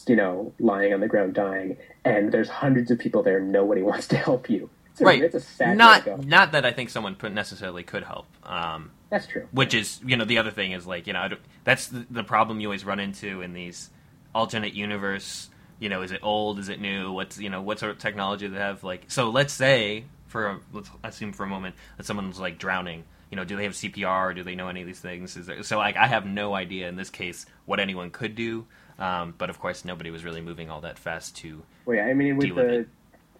you 0.08 0.16
know 0.16 0.54
lying 0.60 0.94
on 0.94 1.00
the 1.00 1.08
ground 1.08 1.34
dying, 1.34 1.78
and 2.06 2.32
there's 2.32 2.50
hundreds 2.50 2.92
of 2.92 3.00
people 3.00 3.24
there. 3.24 3.40
Nobody 3.40 3.82
wants 3.92 4.08
to 4.08 4.18
help 4.18 4.50
you. 4.50 4.70
It's 4.92 5.02
a, 5.02 5.06
right. 5.06 5.24
It's 5.24 5.36
a 5.36 5.40
sad 5.40 5.78
not 5.78 6.26
not 6.26 6.52
that 6.52 6.66
I 6.66 6.72
think 6.72 6.90
someone 6.90 7.18
necessarily 7.32 7.84
could 7.84 8.04
help. 8.04 8.28
Um, 8.44 8.92
That's 9.10 9.26
true. 9.26 9.48
which 9.52 9.74
is 9.74 10.00
you 10.06 10.18
know 10.18 10.26
the 10.26 10.38
other 10.38 10.52
thing 10.52 10.72
is 10.72 10.86
like 10.86 11.08
you 11.08 11.14
know 11.14 11.20
I 11.20 11.28
don't, 11.30 11.42
that's 11.64 11.88
the, 11.88 12.06
the 12.12 12.24
problem 12.24 12.60
you 12.60 12.68
always 12.68 12.86
run 12.86 13.00
into 13.00 13.42
in 13.42 13.54
these 13.54 13.90
alternate 14.36 14.74
universe 14.74 15.50
you 15.80 15.90
know 15.90 16.02
is 16.02 16.12
it 16.12 16.20
old 16.24 16.60
is 16.60 16.70
it 16.70 16.80
new 16.80 17.12
what's 17.12 17.40
you 17.40 17.50
know 17.50 17.62
what 17.62 17.80
sort 17.80 17.92
of 17.92 17.98
technology 17.98 18.48
they 18.48 18.58
have 18.58 18.84
like 18.84 19.06
so 19.10 19.30
let's 19.30 19.54
say 19.54 20.06
for 20.28 20.48
a, 20.48 20.60
let's 20.72 20.90
assume 21.04 21.34
for 21.34 21.44
a 21.44 21.48
moment 21.48 21.76
that 21.98 22.06
someone's 22.06 22.40
like 22.40 22.58
drowning 22.58 23.04
you 23.30 23.36
know 23.36 23.44
do 23.44 23.56
they 23.56 23.64
have 23.64 23.74
cpr 23.74 24.36
do 24.36 24.44
they 24.44 24.56
know 24.56 24.70
any 24.70 24.82
of 24.82 24.88
these 24.88 25.00
things 25.00 25.36
is 25.36 25.46
there, 25.46 25.62
so 25.62 25.78
like 25.78 25.98
i 25.98 26.08
have 26.08 26.26
no 26.26 26.54
idea 26.54 26.88
in 26.88 26.96
this 26.96 27.10
case 27.10 27.46
what 27.66 27.80
anyone 27.80 28.10
could 28.10 28.36
do 28.36 28.66
um, 29.00 29.34
but 29.38 29.50
of 29.50 29.60
course 29.60 29.84
nobody 29.86 30.12
was 30.12 30.24
really 30.24 30.42
moving 30.42 30.70
all 30.70 30.82
that 30.82 30.98
fast 31.00 31.36
to 31.38 31.64
Well, 31.86 31.98
yeah, 31.98 32.06
I 32.06 32.14
mean, 32.14 32.38
with 32.38 32.56
the 32.56 32.80
it. 32.80 32.88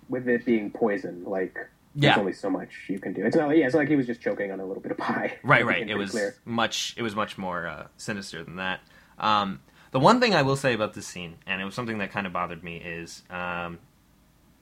with 0.10 0.28
it 0.28 0.46
being 0.46 0.72
poison, 0.72 1.24
like 1.26 1.58
Yeah. 1.96 2.10
there's 2.12 2.20
only 2.20 2.34
so 2.34 2.50
much 2.50 2.70
you 2.88 3.00
can 3.00 3.14
do. 3.14 3.26
It's 3.26 3.36
not 3.36 3.48
like 3.48 3.58
yeah, 3.58 3.66
it's 3.66 3.74
not 3.76 3.80
like 3.82 3.90
he 3.90 3.96
was 3.96 4.08
just 4.08 4.22
choking 4.22 4.52
on 4.52 4.60
a 4.60 4.66
little 4.66 4.82
bit 4.82 4.92
of 4.92 4.98
pie. 4.98 5.38
Right, 5.44 5.66
right. 5.72 5.88
It 5.88 5.96
was 5.96 6.12
clear. 6.12 6.36
much. 6.46 6.94
It 6.98 7.02
was 7.04 7.16
much 7.16 7.38
more 7.38 7.68
uh, 7.68 7.88
sinister 7.98 8.44
than 8.44 8.56
that. 8.58 8.80
Um, 9.20 9.60
the 9.92 10.00
one 10.00 10.20
thing 10.20 10.34
I 10.34 10.42
will 10.42 10.56
say 10.56 10.74
about 10.74 10.94
this 10.96 11.06
scene, 11.08 11.36
and 11.46 11.62
it 11.62 11.66
was 11.66 11.76
something 11.76 12.00
that 12.00 12.12
kind 12.12 12.26
of 12.26 12.34
bothered 12.34 12.64
me, 12.64 12.78
is 12.78 13.22
um, 13.30 13.78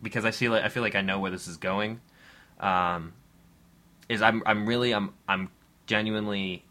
because 0.01 0.25
I 0.25 0.31
feel 0.31 0.51
like 0.51 0.63
I 0.63 0.69
feel 0.69 0.83
like 0.83 0.95
I 0.95 1.01
know 1.01 1.19
where 1.19 1.31
this 1.31 1.47
is 1.47 1.55
going. 1.57 2.01
Um, 2.59 3.13
is 4.09 4.21
I'm 4.21 4.43
I'm 4.45 4.67
really 4.67 4.93
I'm 4.93 5.13
I'm 5.27 5.49
genuinely 5.87 6.65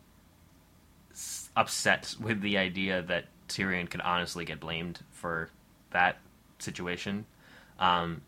upset 1.56 2.14
with 2.20 2.40
the 2.42 2.56
idea 2.58 3.02
that 3.02 3.24
Tyrion 3.50 3.88
could 3.88 4.00
honestly 4.00 4.44
get 4.44 4.60
blamed 4.60 5.00
for 5.10 5.50
that 5.90 6.18
situation. 6.58 7.26
Um, 7.78 8.22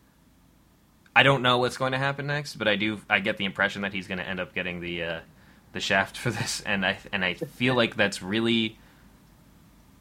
I 1.14 1.22
don't 1.22 1.42
know 1.42 1.58
what's 1.58 1.76
going 1.76 1.92
to 1.92 1.98
happen 1.98 2.26
next, 2.26 2.56
but 2.56 2.68
I 2.68 2.76
do. 2.76 3.00
I 3.08 3.20
get 3.20 3.36
the 3.36 3.44
impression 3.44 3.82
that 3.82 3.92
he's 3.92 4.08
going 4.08 4.18
to 4.18 4.26
end 4.26 4.40
up 4.40 4.54
getting 4.54 4.80
the 4.80 5.02
uh, 5.02 5.20
the 5.72 5.80
shaft 5.80 6.16
for 6.16 6.30
this, 6.32 6.62
and 6.64 6.84
I 6.84 6.98
and 7.12 7.24
I 7.24 7.34
feel 7.34 7.74
like 7.74 7.96
that's 7.96 8.22
really 8.22 8.78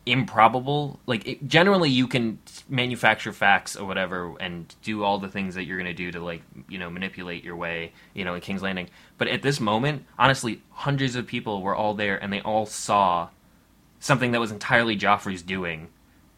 improbable. 0.05 0.99
Like 1.05 1.27
it, 1.27 1.47
generally, 1.47 1.89
you 1.89 2.07
can 2.07 2.39
manufacture 2.69 3.33
facts 3.33 3.75
or 3.75 3.85
whatever, 3.85 4.35
and 4.39 4.73
do 4.83 5.03
all 5.03 5.17
the 5.17 5.27
things 5.27 5.55
that 5.55 5.65
you're 5.65 5.77
going 5.77 5.87
to 5.87 5.93
do 5.93 6.11
to 6.11 6.21
like 6.21 6.43
you 6.69 6.79
know 6.79 6.89
manipulate 6.89 7.43
your 7.43 7.57
way, 7.57 7.91
you 8.13 8.23
know, 8.23 8.33
in 8.33 8.41
King's 8.41 8.61
Landing. 8.61 8.89
But 9.17 9.27
at 9.27 9.41
this 9.41 9.59
moment, 9.59 10.05
honestly, 10.17 10.61
hundreds 10.71 11.15
of 11.15 11.27
people 11.27 11.61
were 11.61 11.75
all 11.75 11.93
there, 11.93 12.21
and 12.21 12.31
they 12.31 12.41
all 12.41 12.65
saw 12.65 13.29
something 14.01 14.31
that 14.31 14.41
was 14.41 14.51
entirely 14.51 14.97
Joffrey's 14.97 15.41
doing 15.41 15.87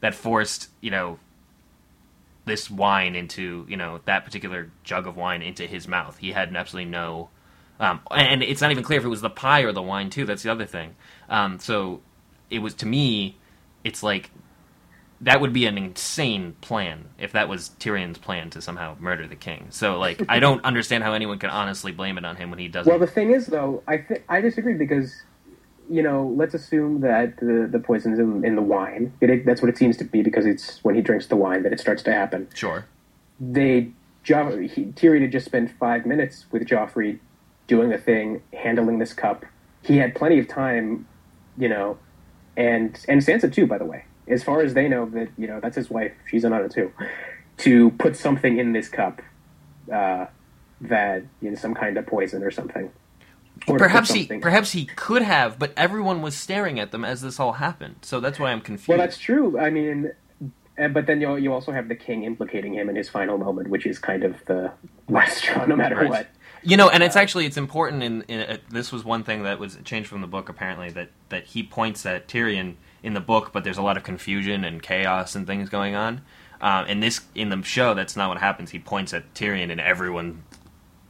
that 0.01 0.13
forced 0.13 0.69
you 0.81 0.91
know 0.91 1.17
this 2.45 2.69
wine 2.69 3.15
into 3.15 3.65
you 3.67 3.77
know 3.77 4.01
that 4.05 4.25
particular 4.25 4.69
jug 4.83 5.07
of 5.07 5.17
wine 5.17 5.41
into 5.41 5.65
his 5.65 5.87
mouth. 5.87 6.17
He 6.19 6.33
had 6.33 6.55
absolutely 6.55 6.91
no, 6.91 7.29
um, 7.79 8.01
and 8.11 8.43
it's 8.43 8.61
not 8.61 8.69
even 8.69 8.83
clear 8.83 8.99
if 8.99 9.05
it 9.05 9.09
was 9.09 9.21
the 9.21 9.29
pie 9.29 9.61
or 9.61 9.71
the 9.71 9.81
wine 9.81 10.11
too. 10.11 10.25
That's 10.25 10.43
the 10.43 10.51
other 10.51 10.65
thing. 10.65 10.95
Um, 11.29 11.57
so 11.57 12.01
it 12.51 12.59
was 12.59 12.75
to 12.75 12.85
me, 12.85 13.37
it's 13.83 14.03
like 14.03 14.29
that 15.21 15.39
would 15.39 15.53
be 15.53 15.65
an 15.65 15.77
insane 15.77 16.53
plan 16.59 17.05
if 17.17 17.31
that 17.31 17.47
was 17.47 17.69
Tyrion's 17.79 18.17
plan 18.17 18.49
to 18.49 18.61
somehow 18.61 18.97
murder 18.99 19.25
the 19.25 19.37
king. 19.37 19.67
So 19.69 19.97
like 19.97 20.21
I 20.27 20.39
don't 20.39 20.63
understand 20.65 21.03
how 21.03 21.13
anyone 21.13 21.39
can 21.39 21.49
honestly 21.49 21.93
blame 21.93 22.17
it 22.17 22.25
on 22.25 22.35
him 22.35 22.49
when 22.49 22.59
he 22.59 22.67
doesn't. 22.67 22.91
Well, 22.91 22.99
the 22.99 23.07
thing 23.07 23.31
is, 23.31 23.47
though, 23.47 23.83
I 23.87 23.97
th- 23.97 24.23
I 24.27 24.41
disagree 24.41 24.73
because 24.73 25.15
you 25.93 26.01
know, 26.01 26.33
let's 26.35 26.55
assume 26.55 27.01
that 27.01 27.37
the 27.37 27.67
the 27.71 27.77
poison's 27.77 28.17
in, 28.17 28.43
in 28.43 28.55
the 28.55 28.63
wine. 28.63 29.13
It, 29.21 29.29
it, 29.29 29.45
that's 29.45 29.61
what 29.61 29.69
it 29.69 29.77
seems 29.77 29.95
to 29.97 30.03
be 30.03 30.23
because 30.23 30.43
it's 30.43 30.83
when 30.83 30.95
he 30.95 31.01
drinks 31.01 31.27
the 31.27 31.35
wine 31.35 31.61
that 31.63 31.71
it 31.71 31.79
starts 31.79 32.01
to 32.03 32.11
happen. 32.11 32.47
sure. 32.55 32.85
They 33.39 33.91
jo- 34.23 34.57
he, 34.57 34.85
Tyrion 34.85 35.21
had 35.21 35.31
just 35.31 35.45
spent 35.45 35.69
five 35.79 36.07
minutes 36.07 36.47
with 36.51 36.65
Joffrey 36.65 37.19
doing 37.67 37.89
the 37.89 37.99
thing, 37.99 38.41
handling 38.53 38.97
this 38.97 39.13
cup. 39.13 39.45
He 39.83 39.97
had 39.97 40.15
plenty 40.15 40.39
of 40.39 40.47
time, 40.47 41.07
you 41.59 41.69
know, 41.69 41.99
and 42.57 42.99
and 43.07 43.21
Sansa 43.21 43.53
too, 43.53 43.67
by 43.67 43.77
the 43.77 43.85
way. 43.85 44.05
As 44.27 44.43
far 44.43 44.61
as 44.61 44.73
they 44.73 44.87
know, 44.87 45.05
that 45.11 45.29
you 45.37 45.45
know 45.45 45.59
that's 45.59 45.75
his 45.75 45.91
wife. 45.91 46.13
She's 46.25 46.43
on 46.43 46.53
it 46.53 46.71
too. 46.71 46.91
To 47.57 47.91
put 47.91 48.15
something 48.15 48.57
in 48.57 48.73
this 48.73 48.89
cup, 48.89 49.21
uh, 49.93 50.25
that 50.81 51.23
you 51.39 51.51
know, 51.51 51.55
some 51.55 51.75
kind 51.75 51.97
of 51.97 52.07
poison 52.07 52.41
or 52.41 52.49
something. 52.49 52.91
Or 53.67 53.77
to 53.77 53.83
put 53.83 53.91
Perhaps 53.91 54.11
he 54.11 54.25
perhaps 54.25 54.71
he 54.71 54.85
could 54.85 55.21
have, 55.21 55.57
but 55.59 55.73
everyone 55.77 56.21
was 56.21 56.35
staring 56.35 56.79
at 56.79 56.91
them 56.91 57.05
as 57.05 57.21
this 57.21 57.39
all 57.39 57.53
happened. 57.53 57.95
So 58.01 58.19
that's 58.19 58.39
why 58.39 58.51
I'm 58.51 58.61
confused. 58.61 58.89
Well, 58.89 58.97
that's 58.97 59.17
true. 59.17 59.57
I 59.59 59.69
mean, 59.69 60.11
uh, 60.77 60.87
but 60.89 61.05
then 61.05 61.21
you 61.21 61.35
you 61.37 61.53
also 61.53 61.71
have 61.71 61.87
the 61.87 61.95
king 61.95 62.23
implicating 62.23 62.73
him 62.73 62.89
in 62.89 62.95
his 62.95 63.09
final 63.09 63.37
moment, 63.37 63.69
which 63.69 63.85
is 63.85 63.99
kind 63.99 64.23
of 64.23 64.43
the 64.45 64.71
last 65.07 65.37
straw, 65.37 65.65
no 65.65 65.75
matter 65.75 65.95
Right. 65.95 66.09
what. 66.09 66.27
You 66.65 66.77
know, 66.77 66.89
and 66.89 67.03
it's 67.03 67.17
actually 67.17 67.45
it's 67.45 67.57
important. 67.57 68.03
In, 68.03 68.21
in 68.23 68.39
uh, 68.39 68.57
this 68.69 68.91
was 68.91 69.03
one 69.03 69.23
thing 69.23 69.43
that 69.43 69.59
was 69.59 69.77
changed 69.83 70.07
from 70.09 70.21
the 70.21 70.27
book. 70.27 70.47
Apparently, 70.49 70.89
that 70.91 71.09
that 71.29 71.45
he 71.45 71.61
points 71.63 72.05
at 72.05 72.27
Tyrion 72.27 72.75
in 73.03 73.13
the 73.13 73.19
book, 73.19 73.51
but 73.51 73.63
there's 73.65 73.77
a 73.77 73.81
lot 73.81 73.97
of 73.97 74.03
confusion 74.03 74.63
and 74.63 74.81
chaos 74.81 75.35
and 75.35 75.45
things 75.45 75.69
going 75.69 75.93
on. 75.93 76.21
Um, 76.61 76.85
in 76.87 77.01
this 77.01 77.19
in 77.35 77.49
the 77.49 77.61
show, 77.63 77.93
that's 77.93 78.15
not 78.15 78.29
what 78.29 78.37
happens. 78.37 78.71
He 78.71 78.79
points 78.79 79.13
at 79.13 79.33
Tyrion, 79.33 79.71
and 79.71 79.81
everyone 79.81 80.43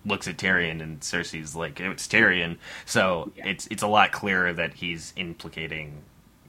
looks 0.05 0.27
at 0.27 0.37
Tyrion, 0.37 0.81
and 0.81 0.99
Cersei's 1.01 1.55
like, 1.55 1.79
"It's 1.79 2.07
Tyrion." 2.07 2.57
So 2.85 3.31
Yeah. 3.35 3.47
it's 3.47 3.67
it's 3.67 3.83
a 3.83 3.87
lot 3.87 4.11
clearer 4.11 4.53
that 4.53 4.75
he's 4.75 5.13
implicating 5.15 6.01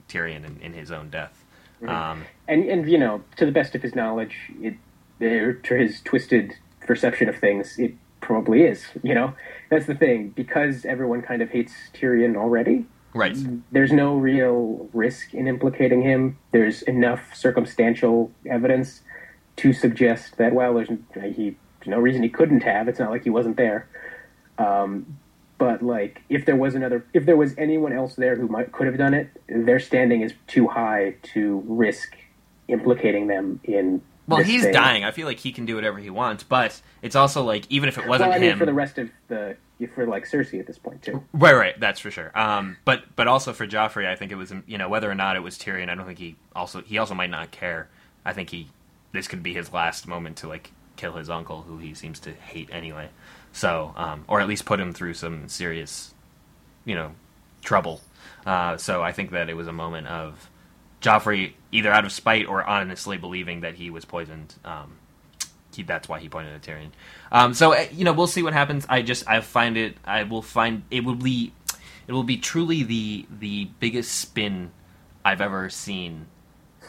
Tyrion 0.09 0.45
in, 0.45 0.59
in 0.61 0.73
his 0.73 0.91
own 0.91 1.09
death. 1.09 1.43
Um, 1.87 2.25
And 2.47 2.63
and 2.65 2.89
you 2.89 2.97
know, 2.97 3.23
to 3.37 3.45
the 3.45 3.51
best 3.51 3.75
of 3.75 3.81
his 3.81 3.95
knowledge, 3.95 4.35
it 4.61 4.75
there 5.19 5.53
to 5.53 5.75
his 5.75 6.01
twisted 6.01 6.53
perception 6.81 7.29
of 7.29 7.37
things, 7.37 7.77
it 7.79 7.93
probably 8.21 8.63
is. 8.63 8.85
You 9.03 9.13
know, 9.13 9.33
that's 9.69 9.85
the 9.85 9.95
thing 9.95 10.29
because 10.29 10.83
everyone 10.85 11.21
kind 11.21 11.41
of 11.41 11.49
hates 11.49 11.73
Tyrion 11.93 12.35
already. 12.35 12.85
right. 13.13 13.37
There's 13.71 13.91
no 13.93 14.15
real 14.17 14.89
risk 14.93 15.33
in 15.33 15.47
implicating 15.47 16.01
him. 16.01 16.37
There's 16.51 16.81
enough 16.83 17.33
circumstantial 17.35 18.31
evidence 18.45 19.01
to 19.57 19.71
suggest 19.73 20.37
that 20.37 20.53
well, 20.53 20.73
there's 20.73 20.89
he 21.35 21.55
no 21.87 21.99
reason 21.99 22.23
he 22.23 22.29
couldn't 22.29 22.61
have. 22.61 22.87
It's 22.87 22.99
not 22.99 23.11
like 23.11 23.23
he 23.23 23.29
wasn't 23.29 23.57
there. 23.57 23.87
Um, 24.57 25.17
but 25.57 25.81
like, 25.81 26.21
if 26.29 26.45
there 26.45 26.55
was 26.55 26.75
another, 26.75 27.05
if 27.13 27.25
there 27.25 27.37
was 27.37 27.53
anyone 27.57 27.93
else 27.93 28.15
there 28.15 28.35
who 28.35 28.47
might 28.47 28.71
could 28.71 28.87
have 28.87 28.97
done 28.97 29.13
it, 29.13 29.29
their 29.47 29.79
standing 29.79 30.21
is 30.21 30.33
too 30.47 30.67
high 30.67 31.15
to 31.33 31.63
risk 31.65 32.15
implicating 32.67 33.27
them 33.27 33.59
in. 33.63 34.01
Well, 34.27 34.43
he's 34.43 34.63
thing. 34.63 34.73
dying. 34.73 35.03
I 35.03 35.11
feel 35.11 35.27
like 35.27 35.39
he 35.39 35.51
can 35.51 35.65
do 35.65 35.75
whatever 35.75 35.99
he 35.99 36.09
wants, 36.09 36.43
but 36.43 36.81
it's 37.01 37.15
also 37.15 37.43
like 37.43 37.65
even 37.69 37.87
if 37.87 37.97
it 37.97 38.07
wasn't 38.07 38.29
Well, 38.29 38.37
I 38.37 38.41
mean, 38.41 38.51
him, 38.51 38.59
for 38.59 38.65
the 38.65 38.73
rest 38.73 38.97
of 38.97 39.09
the, 39.27 39.55
for 39.93 40.07
like 40.07 40.25
Cersei 40.27 40.59
at 40.59 40.67
this 40.67 40.79
point 40.79 41.03
too. 41.03 41.23
Right, 41.31 41.53
right, 41.53 41.79
that's 41.79 41.99
for 41.99 42.09
sure. 42.09 42.31
Um, 42.37 42.77
but 42.85 43.03
but 43.15 43.27
also 43.27 43.53
for 43.53 43.67
Joffrey, 43.67 44.07
I 44.07 44.15
think 44.15 44.31
it 44.31 44.35
was 44.35 44.51
you 44.65 44.77
know 44.77 44.89
whether 44.89 45.09
or 45.09 45.15
not 45.15 45.35
it 45.35 45.41
was 45.41 45.57
Tyrion. 45.57 45.89
I 45.89 45.95
don't 45.95 46.07
think 46.07 46.19
he 46.19 46.35
also 46.55 46.81
he 46.81 46.97
also 46.97 47.13
might 47.13 47.29
not 47.29 47.51
care. 47.51 47.87
I 48.25 48.33
think 48.33 48.49
he 48.49 48.69
this 49.11 49.27
could 49.27 49.43
be 49.43 49.53
his 49.53 49.71
last 49.71 50.07
moment 50.07 50.37
to 50.37 50.47
like 50.47 50.71
kill 50.95 51.13
his 51.13 51.29
uncle, 51.29 51.63
who 51.63 51.77
he 51.77 51.93
seems 51.93 52.19
to 52.21 52.31
hate 52.31 52.69
anyway. 52.71 53.09
So 53.51 53.93
um, 53.95 54.25
or 54.27 54.39
at 54.39 54.47
least 54.47 54.65
put 54.65 54.79
him 54.79 54.93
through 54.93 55.13
some 55.13 55.47
serious, 55.47 56.13
you 56.83 56.95
know, 56.95 57.11
trouble. 57.61 58.01
Uh, 58.45 58.77
so 58.77 59.01
I 59.01 59.11
think 59.11 59.31
that 59.31 59.49
it 59.49 59.55
was 59.55 59.67
a 59.67 59.73
moment 59.73 60.07
of 60.07 60.49
Joffrey 61.01 61.53
either 61.71 61.91
out 61.91 62.05
of 62.05 62.11
spite 62.11 62.47
or 62.47 62.63
honestly 62.63 63.17
believing 63.17 63.61
that 63.61 63.75
he 63.75 63.89
was 63.89 64.05
poisoned. 64.05 64.55
Um, 64.63 64.97
he, 65.73 65.83
that's 65.83 66.07
why 66.07 66.19
he 66.19 66.29
pointed 66.29 66.53
at 66.53 66.61
Tyrion. 66.61 66.91
Um, 67.31 67.53
so 67.53 67.73
uh, 67.73 67.85
you 67.91 68.05
know, 68.05 68.13
we'll 68.13 68.27
see 68.27 68.43
what 68.43 68.53
happens. 68.53 68.85
I 68.89 69.01
just 69.01 69.27
I 69.27 69.41
find 69.41 69.77
it. 69.77 69.97
I 70.05 70.23
will 70.23 70.41
find 70.41 70.83
it 70.89 71.03
will 71.03 71.15
be 71.15 71.53
it 72.07 72.13
will 72.13 72.23
be 72.23 72.37
truly 72.37 72.83
the 72.83 73.25
the 73.29 73.65
biggest 73.79 74.13
spin 74.13 74.71
I've 75.23 75.41
ever 75.41 75.69
seen 75.69 76.27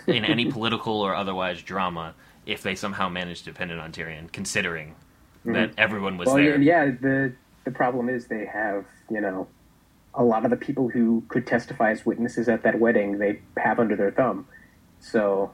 in 0.07 0.25
any 0.25 0.45
political 0.53 1.01
or 1.01 1.15
otherwise 1.15 1.63
drama 1.63 2.15
if 2.47 2.63
they 2.63 2.75
somehow 2.75 3.09
managed 3.09 3.45
to 3.45 3.53
pin 3.53 3.71
it 3.71 3.79
on 3.79 3.93
Tyrion, 3.93 4.31
considering 4.33 4.95
that 5.45 5.73
everyone 5.77 6.17
was 6.17 6.27
Well, 6.27 6.37
there. 6.37 6.61
yeah, 6.61 6.87
the 6.87 7.33
the 7.65 7.71
problem 7.73 8.09
is 8.09 8.27
they 8.29 8.47
have 8.47 8.85
you 9.11 9.21
know 9.21 9.47
a 10.15 10.25
lot 10.25 10.45
of 10.45 10.51
the 10.51 10.57
people 10.57 10.89
who 10.89 11.23
could 11.29 11.47
testify 11.47 11.91
as 11.91 12.07
witnesses 12.07 12.49
at 12.49 12.63
that 12.63 12.79
wedding 12.79 13.19
they 13.19 13.41
have 13.59 13.79
under 13.79 13.95
their 13.97 14.11
thumb. 14.11 14.47
So 14.99 15.53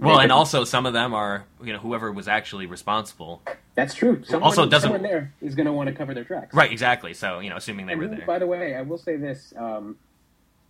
Well, 0.00 0.20
and 0.20 0.32
also 0.32 0.64
some 0.64 0.86
of 0.86 0.92
them 0.94 1.12
are 1.14 1.44
you 1.62 1.72
know 1.72 1.78
whoever 1.78 2.10
was 2.10 2.26
actually 2.28 2.66
responsible. 2.66 3.42
that's 3.74 3.94
true. 3.94 4.22
Someone, 4.24 4.42
also 4.44 4.66
doesn't- 4.66 4.88
someone 4.88 5.02
there 5.02 5.32
is 5.42 5.54
going 5.54 5.66
to 5.66 5.72
want 5.72 5.88
to 5.88 5.94
cover 5.94 6.14
their 6.14 6.24
tracks, 6.24 6.54
Right, 6.54 6.72
exactly. 6.72 7.12
So 7.14 7.40
you 7.40 7.50
know, 7.50 7.56
assuming 7.56 7.86
they 7.86 7.92
And 7.92 8.02
were 8.02 8.08
there. 8.08 8.26
By 8.26 8.38
the 8.38 8.46
way, 8.46 8.74
I 8.74 8.82
will 8.82 8.98
say 8.98 9.16
this: 9.16 9.52
um, 9.56 9.96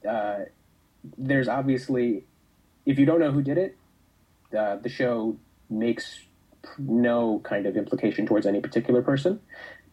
uh, 0.07 0.41
there's 1.17 1.49
obviously, 1.49 2.25
if 2.85 2.99
you 2.99 3.07
don't 3.07 3.21
know 3.21 3.31
who 3.31 3.43
did 3.43 3.57
it, 3.59 3.77
uh, 4.57 4.77
the 4.77 4.89
show 4.89 5.37
makes 5.71 6.21
no 6.79 7.41
kind 7.45 7.67
of 7.67 7.77
implication 7.77 8.27
towards 8.27 8.47
any 8.47 8.61
particular 8.61 9.03
person. 9.03 9.41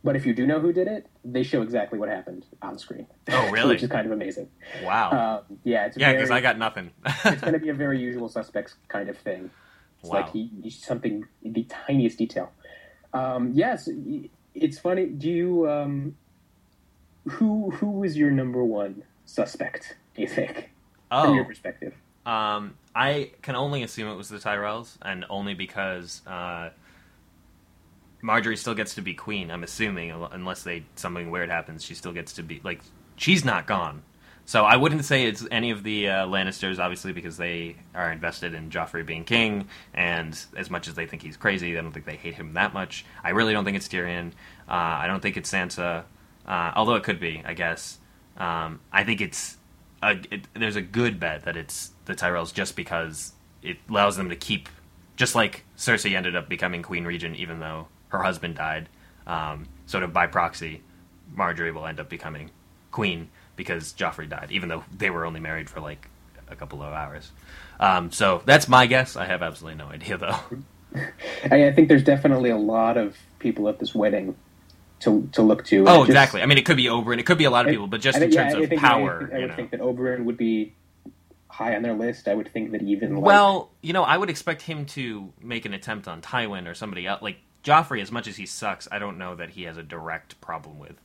But 0.03 0.15
if 0.15 0.25
you 0.25 0.35
do 0.35 0.45
know 0.45 0.59
who 0.59 0.71
did 0.71 0.87
it, 0.87 1.07
they 1.23 1.41
show 1.41 1.63
exactly 1.63 1.97
what 1.97 2.09
happened 2.09 2.45
on 2.61 2.77
screen. 2.77 3.07
Oh, 3.29 3.49
really? 3.51 3.69
Which 3.69 3.83
is 3.83 3.89
kind 3.89 4.05
of 4.05 4.11
amazing. 4.11 4.49
Wow. 4.83 5.43
Um, 5.49 5.57
yeah, 5.63 5.87
it's 5.87 5.97
yeah, 5.97 6.13
because 6.13 6.29
I 6.29 6.41
got 6.41 6.59
nothing. 6.59 6.91
it's 7.25 7.41
going 7.41 7.53
to 7.53 7.59
be 7.59 7.69
a 7.69 7.73
very 7.73 7.99
usual 7.99 8.29
suspects 8.29 8.75
kind 8.87 9.09
of 9.09 9.17
thing. 9.17 9.49
It's 9.99 10.09
Wow. 10.09 10.21
like 10.21 10.31
he, 10.31 10.51
he's 10.61 10.77
something 10.77 11.25
the 11.41 11.63
tiniest 11.63 12.19
detail. 12.19 12.51
Um, 13.13 13.51
yes, 13.53 13.89
it's 14.53 14.77
funny. 14.77 15.07
Do 15.07 15.27
you 15.27 15.69
um, 15.69 16.15
who 17.27 17.71
who 17.71 17.89
was 17.89 18.15
your 18.15 18.29
number 18.29 18.63
one 18.63 19.03
suspect? 19.25 19.95
Do 20.15 20.21
you 20.21 20.27
think, 20.27 20.69
from 21.09 21.33
your 21.33 21.45
oh, 21.45 21.47
perspective? 21.47 21.95
Um, 22.25 22.75
I 22.95 23.31
can 23.41 23.55
only 23.55 23.83
assume 23.83 24.09
it 24.09 24.15
was 24.15 24.29
the 24.29 24.37
Tyrells, 24.37 24.97
and 25.01 25.25
only 25.29 25.53
because 25.53 26.21
uh, 26.25 26.69
Margaery 28.23 28.57
still 28.57 28.73
gets 28.73 28.95
to 28.95 29.01
be 29.01 29.13
queen. 29.13 29.51
I'm 29.51 29.63
assuming, 29.63 30.11
unless 30.31 30.63
they 30.63 30.85
something 30.95 31.29
weird 31.29 31.49
happens, 31.49 31.83
she 31.83 31.93
still 31.93 32.13
gets 32.13 32.33
to 32.33 32.43
be 32.43 32.61
like 32.63 32.81
she's 33.15 33.45
not 33.45 33.67
gone. 33.67 34.03
So 34.47 34.63
I 34.63 34.75
wouldn't 34.75 35.05
say 35.05 35.25
it's 35.25 35.43
any 35.49 35.71
of 35.71 35.81
the 35.81 36.07
uh, 36.07 36.27
Lannisters, 36.27 36.77
obviously, 36.77 37.13
because 37.13 37.35
they 37.35 37.77
are 37.95 38.11
invested 38.11 38.53
in 38.53 38.69
Joffrey 38.69 39.03
being 39.03 39.23
king, 39.23 39.67
and 39.93 40.39
as 40.55 40.69
much 40.69 40.87
as 40.87 40.93
they 40.93 41.07
think 41.07 41.23
he's 41.23 41.35
crazy, 41.35 41.75
I 41.75 41.81
don't 41.81 41.91
think 41.91 42.05
they 42.05 42.15
hate 42.15 42.35
him 42.35 42.53
that 42.53 42.71
much. 42.71 43.05
I 43.23 43.31
really 43.31 43.53
don't 43.53 43.65
think 43.65 43.75
it's 43.75 43.87
Tyrion. 43.87 44.33
Uh, 44.69 44.73
I 44.73 45.07
don't 45.07 45.19
think 45.19 45.35
it's 45.35 45.51
Sansa, 45.51 46.03
uh, 46.47 46.71
although 46.75 46.93
it 46.93 47.01
could 47.03 47.19
be, 47.19 47.41
I 47.43 47.53
guess. 47.55 47.97
Um, 48.37 48.81
I 48.91 49.03
think 49.03 49.19
it's 49.19 49.57
a, 50.05 50.21
it, 50.31 50.47
there's 50.53 50.75
a 50.75 50.81
good 50.81 51.19
bet 51.19 51.45
that 51.45 51.57
it's 51.57 51.91
the 52.05 52.13
Tyrells 52.13 52.53
just 52.53 52.75
because 52.75 53.33
it 53.61 53.77
allows 53.89 54.17
them 54.17 54.29
to 54.29 54.35
keep, 54.35 54.69
just 55.15 55.35
like 55.35 55.63
Cersei 55.77 56.15
ended 56.15 56.35
up 56.35 56.47
becoming 56.47 56.83
Queen 56.83 57.05
Regent, 57.05 57.35
even 57.37 57.59
though 57.59 57.87
her 58.09 58.23
husband 58.23 58.55
died. 58.55 58.89
Um, 59.25 59.67
sort 59.87 60.03
of 60.03 60.13
by 60.13 60.27
proxy, 60.27 60.81
Margaery 61.35 61.73
will 61.73 61.85
end 61.87 61.99
up 61.99 62.09
becoming 62.09 62.51
queen 62.91 63.29
because 63.55 63.93
Joffrey 63.93 64.29
died, 64.29 64.51
even 64.51 64.69
though 64.69 64.83
they 64.95 65.09
were 65.09 65.25
only 65.25 65.39
married 65.39 65.69
for 65.69 65.79
like 65.79 66.07
a 66.47 66.55
couple 66.55 66.83
of 66.83 66.93
hours. 66.93 67.31
Um, 67.79 68.11
so 68.11 68.41
that's 68.45 68.67
my 68.67 68.85
guess. 68.85 69.15
I 69.15 69.25
have 69.25 69.41
absolutely 69.41 69.77
no 69.77 69.87
idea 69.87 70.17
though. 70.17 70.39
I, 71.51 71.67
I 71.67 71.71
think 71.73 71.89
there's 71.89 72.03
definitely 72.03 72.51
a 72.51 72.57
lot 72.57 72.97
of 72.97 73.17
people 73.39 73.67
at 73.67 73.79
this 73.79 73.95
wedding 73.95 74.35
to 75.01 75.27
to 75.33 75.41
look 75.41 75.65
to. 75.65 75.81
Oh, 75.87 75.97
Just- 75.99 76.09
exactly. 76.09 76.41
I 76.41 76.45
mean, 76.45 76.57
it 76.57 76.65
could 76.65 76.77
be 76.77 76.85
Oberyn, 76.85 77.19
it 77.19 77.25
could 77.25 77.37
be 77.37 77.43
a 77.45 77.49
lot 77.51 77.65
of 77.65 77.71
people, 77.71 77.87
but 77.87 78.01
just 78.01 78.17
I 78.17 78.23
in 78.25 78.31
terms 78.31 78.53
yeah, 78.53 78.59
of 78.61 78.69
think- 78.69 78.81
power, 78.81 79.17
I, 79.17 79.19
think, 79.19 79.33
I 79.33 79.39
would 79.39 79.49
know. 79.49 79.55
think 79.55 79.71
that 79.71 79.79
Oberyn 79.81 80.23
would 80.25 80.37
be 80.37 80.73
high 81.49 81.75
on 81.75 81.81
their 81.83 81.93
list. 81.93 82.27
I 82.27 82.33
would 82.33 82.51
think 82.51 82.71
that 82.71 82.81
even 82.81 83.15
like, 83.15 83.23
Well, 83.23 83.71
you 83.81 83.93
know, 83.93 84.03
I 84.03 84.17
would 84.17 84.29
expect 84.29 84.61
him 84.63 84.85
to 84.87 85.31
make 85.41 85.65
an 85.65 85.73
attempt 85.73 86.07
on 86.07 86.21
Tywin 86.21 86.67
or 86.69 86.73
somebody 86.73 87.07
else. 87.07 87.21
Like 87.21 87.37
Joffrey, 87.63 88.01
as 88.01 88.11
much 88.11 88.27
as 88.27 88.35
he 88.37 88.45
sucks, 88.45 88.87
I 88.91 88.99
don't 88.99 89.17
know 89.17 89.35
that 89.35 89.51
he 89.51 89.63
has 89.63 89.77
a 89.77 89.83
direct 89.83 90.39
problem 90.41 90.79
with. 90.79 90.95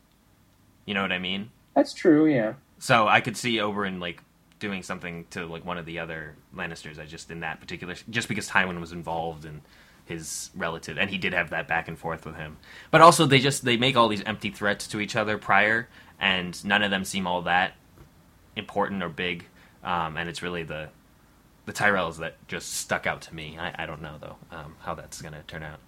You 0.87 0.95
know 0.95 1.03
what 1.03 1.13
I 1.13 1.19
mean? 1.19 1.51
that's 1.75 1.95
true. 1.95 2.27
Yeah. 2.27 2.55
So 2.79 3.07
I 3.07 3.21
could 3.21 3.37
see 3.37 3.57
Oberyn 3.59 4.01
like 4.01 4.23
doing 4.59 4.83
something 4.83 5.25
to 5.31 5.47
like 5.47 5.65
one 5.65 5.79
of 5.79 5.87
the 5.87 6.01
other 6.01 6.35
Lannisters. 6.55 6.99
I 6.99 7.07
just 7.07 7.31
in 7.31 7.41
that 7.41 7.61
particular, 7.61 7.95
just 8.11 8.29
because 8.29 8.49
Tywin 8.49 8.81
was 8.81 8.93
involved 8.93 9.45
and 9.45 9.61
his 10.11 10.51
relative, 10.55 10.99
and 10.99 11.09
he 11.09 11.17
did 11.17 11.33
have 11.33 11.51
that 11.51 11.67
back 11.67 11.89
and 11.89 11.99
forth 11.99 12.27
with 12.27 12.37
him. 12.37 12.59
But 12.91 13.01
also, 13.01 13.25
they 13.25 13.39
just 13.39 13.65
they 13.65 13.79
make 13.79 13.97
all 13.97 14.09
these 14.09 14.23
empty 14.25 14.51
threats 14.51 14.87
to 14.89 15.01
each 15.01 15.17
other 15.17 15.39
prior, 15.39 15.89
and 16.21 16.63
none 16.65 16.83
of 16.83 16.91
them 16.91 17.05
seem 17.05 17.27
all 17.27 17.43
that 17.43 17.73
important 18.57 19.03
or 19.03 19.09
big. 19.09 19.47
Um, 19.83 20.17
and 20.19 20.29
it's 20.29 20.43
really 20.43 20.63
the 20.65 20.91
the 21.67 21.73
Tyrells 21.73 22.19
that 22.19 22.37
just 22.49 22.75
stuck 22.75 23.07
out 23.07 23.23
to 23.23 23.35
me. 23.35 23.57
I, 23.59 23.85
I 23.85 23.87
don't 23.87 24.03
know 24.03 24.17
though 24.21 24.37
um, 24.51 24.75
how 24.81 24.95
that's 24.95 25.23
going 25.23 25.35
to 25.35 25.43
turn 25.43 25.63
out. 25.63 25.79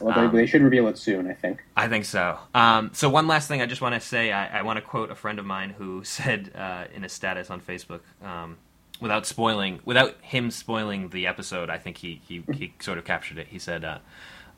Well, 0.00 0.14
they, 0.14 0.20
Um, 0.22 0.36
they 0.36 0.46
should 0.46 0.62
reveal 0.62 0.86
it 0.88 0.98
soon, 0.98 1.28
I 1.28 1.34
think. 1.34 1.62
I 1.76 1.88
think 1.88 2.04
so. 2.04 2.38
Um, 2.54 2.90
so 2.94 3.10
one 3.10 3.26
last 3.26 3.48
thing 3.48 3.60
I 3.60 3.66
just 3.66 3.80
want 3.82 3.94
to 3.94 4.00
say, 4.00 4.32
I, 4.32 4.60
I 4.60 4.62
want 4.62 4.76
to 4.76 4.82
quote 4.82 5.10
a 5.10 5.14
friend 5.14 5.38
of 5.38 5.44
mine 5.46 5.70
who 5.70 6.04
said 6.16 6.52
uh, 6.54 6.84
in 6.94 7.04
a 7.04 7.08
status 7.08 7.50
on 7.50 7.60
Facebook, 7.60 8.00
um, 8.22 8.56
without 9.00 9.26
spoiling, 9.26 9.80
without 9.84 10.16
him 10.22 10.50
spoiling 10.50 11.08
the 11.10 11.26
episode, 11.26 11.70
I 11.70 11.78
think 11.78 11.98
he 11.98 12.20
he, 12.26 12.44
he 12.52 12.74
sort 12.80 12.98
of 12.98 13.04
captured 13.04 13.38
it. 13.38 13.48
He 13.48 13.58
said, 13.58 13.84
uh, 13.84 13.98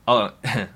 "Oh." 0.07 0.33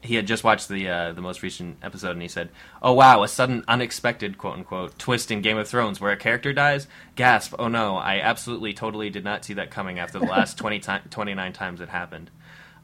He 0.00 0.14
had 0.14 0.28
just 0.28 0.44
watched 0.44 0.68
the 0.68 0.88
uh, 0.88 1.12
the 1.12 1.20
most 1.20 1.42
recent 1.42 1.78
episode, 1.82 2.12
and 2.12 2.22
he 2.22 2.28
said, 2.28 2.50
"Oh 2.80 2.92
wow, 2.92 3.24
a 3.24 3.28
sudden, 3.28 3.64
unexpected 3.66 4.38
quote 4.38 4.54
unquote 4.54 4.96
twist 4.96 5.32
in 5.32 5.42
Game 5.42 5.58
of 5.58 5.66
Thrones 5.66 6.00
where 6.00 6.12
a 6.12 6.16
character 6.16 6.52
dies. 6.52 6.86
Gasp! 7.16 7.52
Oh 7.58 7.66
no, 7.66 7.96
I 7.96 8.20
absolutely, 8.20 8.72
totally 8.74 9.10
did 9.10 9.24
not 9.24 9.44
see 9.44 9.54
that 9.54 9.72
coming 9.72 9.98
after 9.98 10.20
the 10.20 10.26
last 10.26 10.56
20 10.58 10.78
ti- 10.78 10.92
29 11.10 11.52
times 11.52 11.80
it 11.80 11.88
happened." 11.88 12.30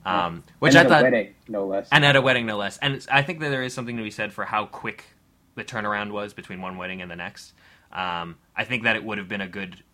Um, 0.04 0.42
which 0.58 0.74
and 0.74 0.78
I 0.78 0.80
at 0.80 0.86
a 0.86 0.88
thought, 0.88 1.02
wedding, 1.04 1.34
no 1.46 1.66
less. 1.66 1.88
and 1.92 2.04
at 2.04 2.16
a 2.16 2.20
wedding, 2.20 2.46
no 2.46 2.56
less. 2.56 2.78
And 2.78 3.06
I 3.08 3.22
think 3.22 3.38
that 3.40 3.50
there 3.50 3.62
is 3.62 3.72
something 3.72 3.96
to 3.96 4.02
be 4.02 4.10
said 4.10 4.32
for 4.32 4.44
how 4.44 4.66
quick 4.66 5.04
the 5.54 5.62
turnaround 5.62 6.10
was 6.10 6.34
between 6.34 6.60
one 6.60 6.78
wedding 6.78 7.00
and 7.00 7.08
the 7.08 7.16
next. 7.16 7.52
Um, 7.92 8.38
I 8.56 8.64
think 8.64 8.82
that 8.82 8.96
it 8.96 9.04
would 9.04 9.18
have 9.18 9.28
been 9.28 9.40
a 9.40 9.46
good. 9.48 9.84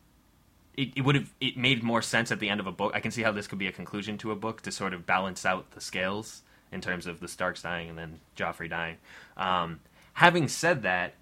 It, 0.81 0.93
it 0.97 1.01
would 1.03 1.14
have 1.14 1.33
it 1.41 1.57
made 1.57 1.83
more 1.83 2.01
sense 2.01 2.33
at 2.33 2.41
the 2.41 2.49
end 2.49 2.61
of 2.61 2.66
a 2.66 2.72
book. 2.72 2.93
I 2.95 3.01
can 3.01 3.11
see 3.11 3.22
how 3.22 3.33
this 3.33 3.47
could 3.47 3.59
be 3.59 3.66
a 3.66 3.72
conclusion 3.72 4.16
to 4.18 4.31
a 4.31 4.37
book 4.37 4.62
to 4.62 4.72
sort 4.72 4.95
of 4.95 5.05
balance 5.05 5.45
out 5.45 5.72
the 5.72 5.81
scales 5.81 6.43
in 6.72 6.81
terms 6.81 7.07
of 7.07 7.20
the 7.20 7.28
Starks 7.28 7.62
dying 7.62 7.91
and 7.91 7.99
then 7.99 8.20
Joffrey 8.37 8.70
dying. 8.70 8.97
Um, 9.37 9.81
having 10.14 10.49
said 10.49 10.83
that, 10.85 11.14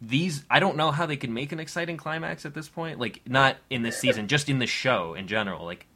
these 0.00 0.44
I 0.50 0.60
don't 0.60 0.76
know 0.76 0.90
how 0.90 1.06
they 1.06 1.16
can 1.16 1.32
make 1.32 1.52
an 1.52 1.60
exciting 1.60 1.96
climax 1.96 2.44
at 2.44 2.54
this 2.54 2.68
point. 2.68 2.98
Like 2.98 3.20
not 3.26 3.56
in 3.70 3.82
this 3.82 3.98
season, 3.98 4.28
just 4.28 4.48
in 4.48 4.58
the 4.58 4.66
show 4.66 5.14
in 5.14 5.28
general. 5.28 5.64
Like 5.64 5.86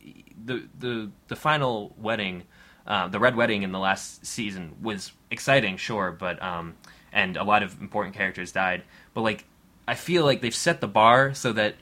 the 0.44 0.66
the 0.78 1.10
the 1.28 1.36
final 1.36 1.94
wedding, 1.98 2.44
uh, 2.86 3.08
the 3.08 3.18
red 3.18 3.36
wedding 3.36 3.62
in 3.62 3.72
the 3.72 3.78
last 3.78 4.24
season 4.24 4.76
was 4.80 5.12
exciting, 5.30 5.76
sure, 5.76 6.12
but 6.12 6.42
um, 6.42 6.74
and 7.12 7.36
a 7.36 7.44
lot 7.44 7.62
of 7.62 7.80
important 7.80 8.14
characters 8.14 8.52
died. 8.52 8.82
But 9.12 9.22
like 9.22 9.44
I 9.88 9.94
feel 9.94 10.24
like 10.24 10.40
they've 10.40 10.54
set 10.54 10.80
the 10.80 10.88
bar 10.88 11.34
so 11.34 11.52
that 11.52 11.74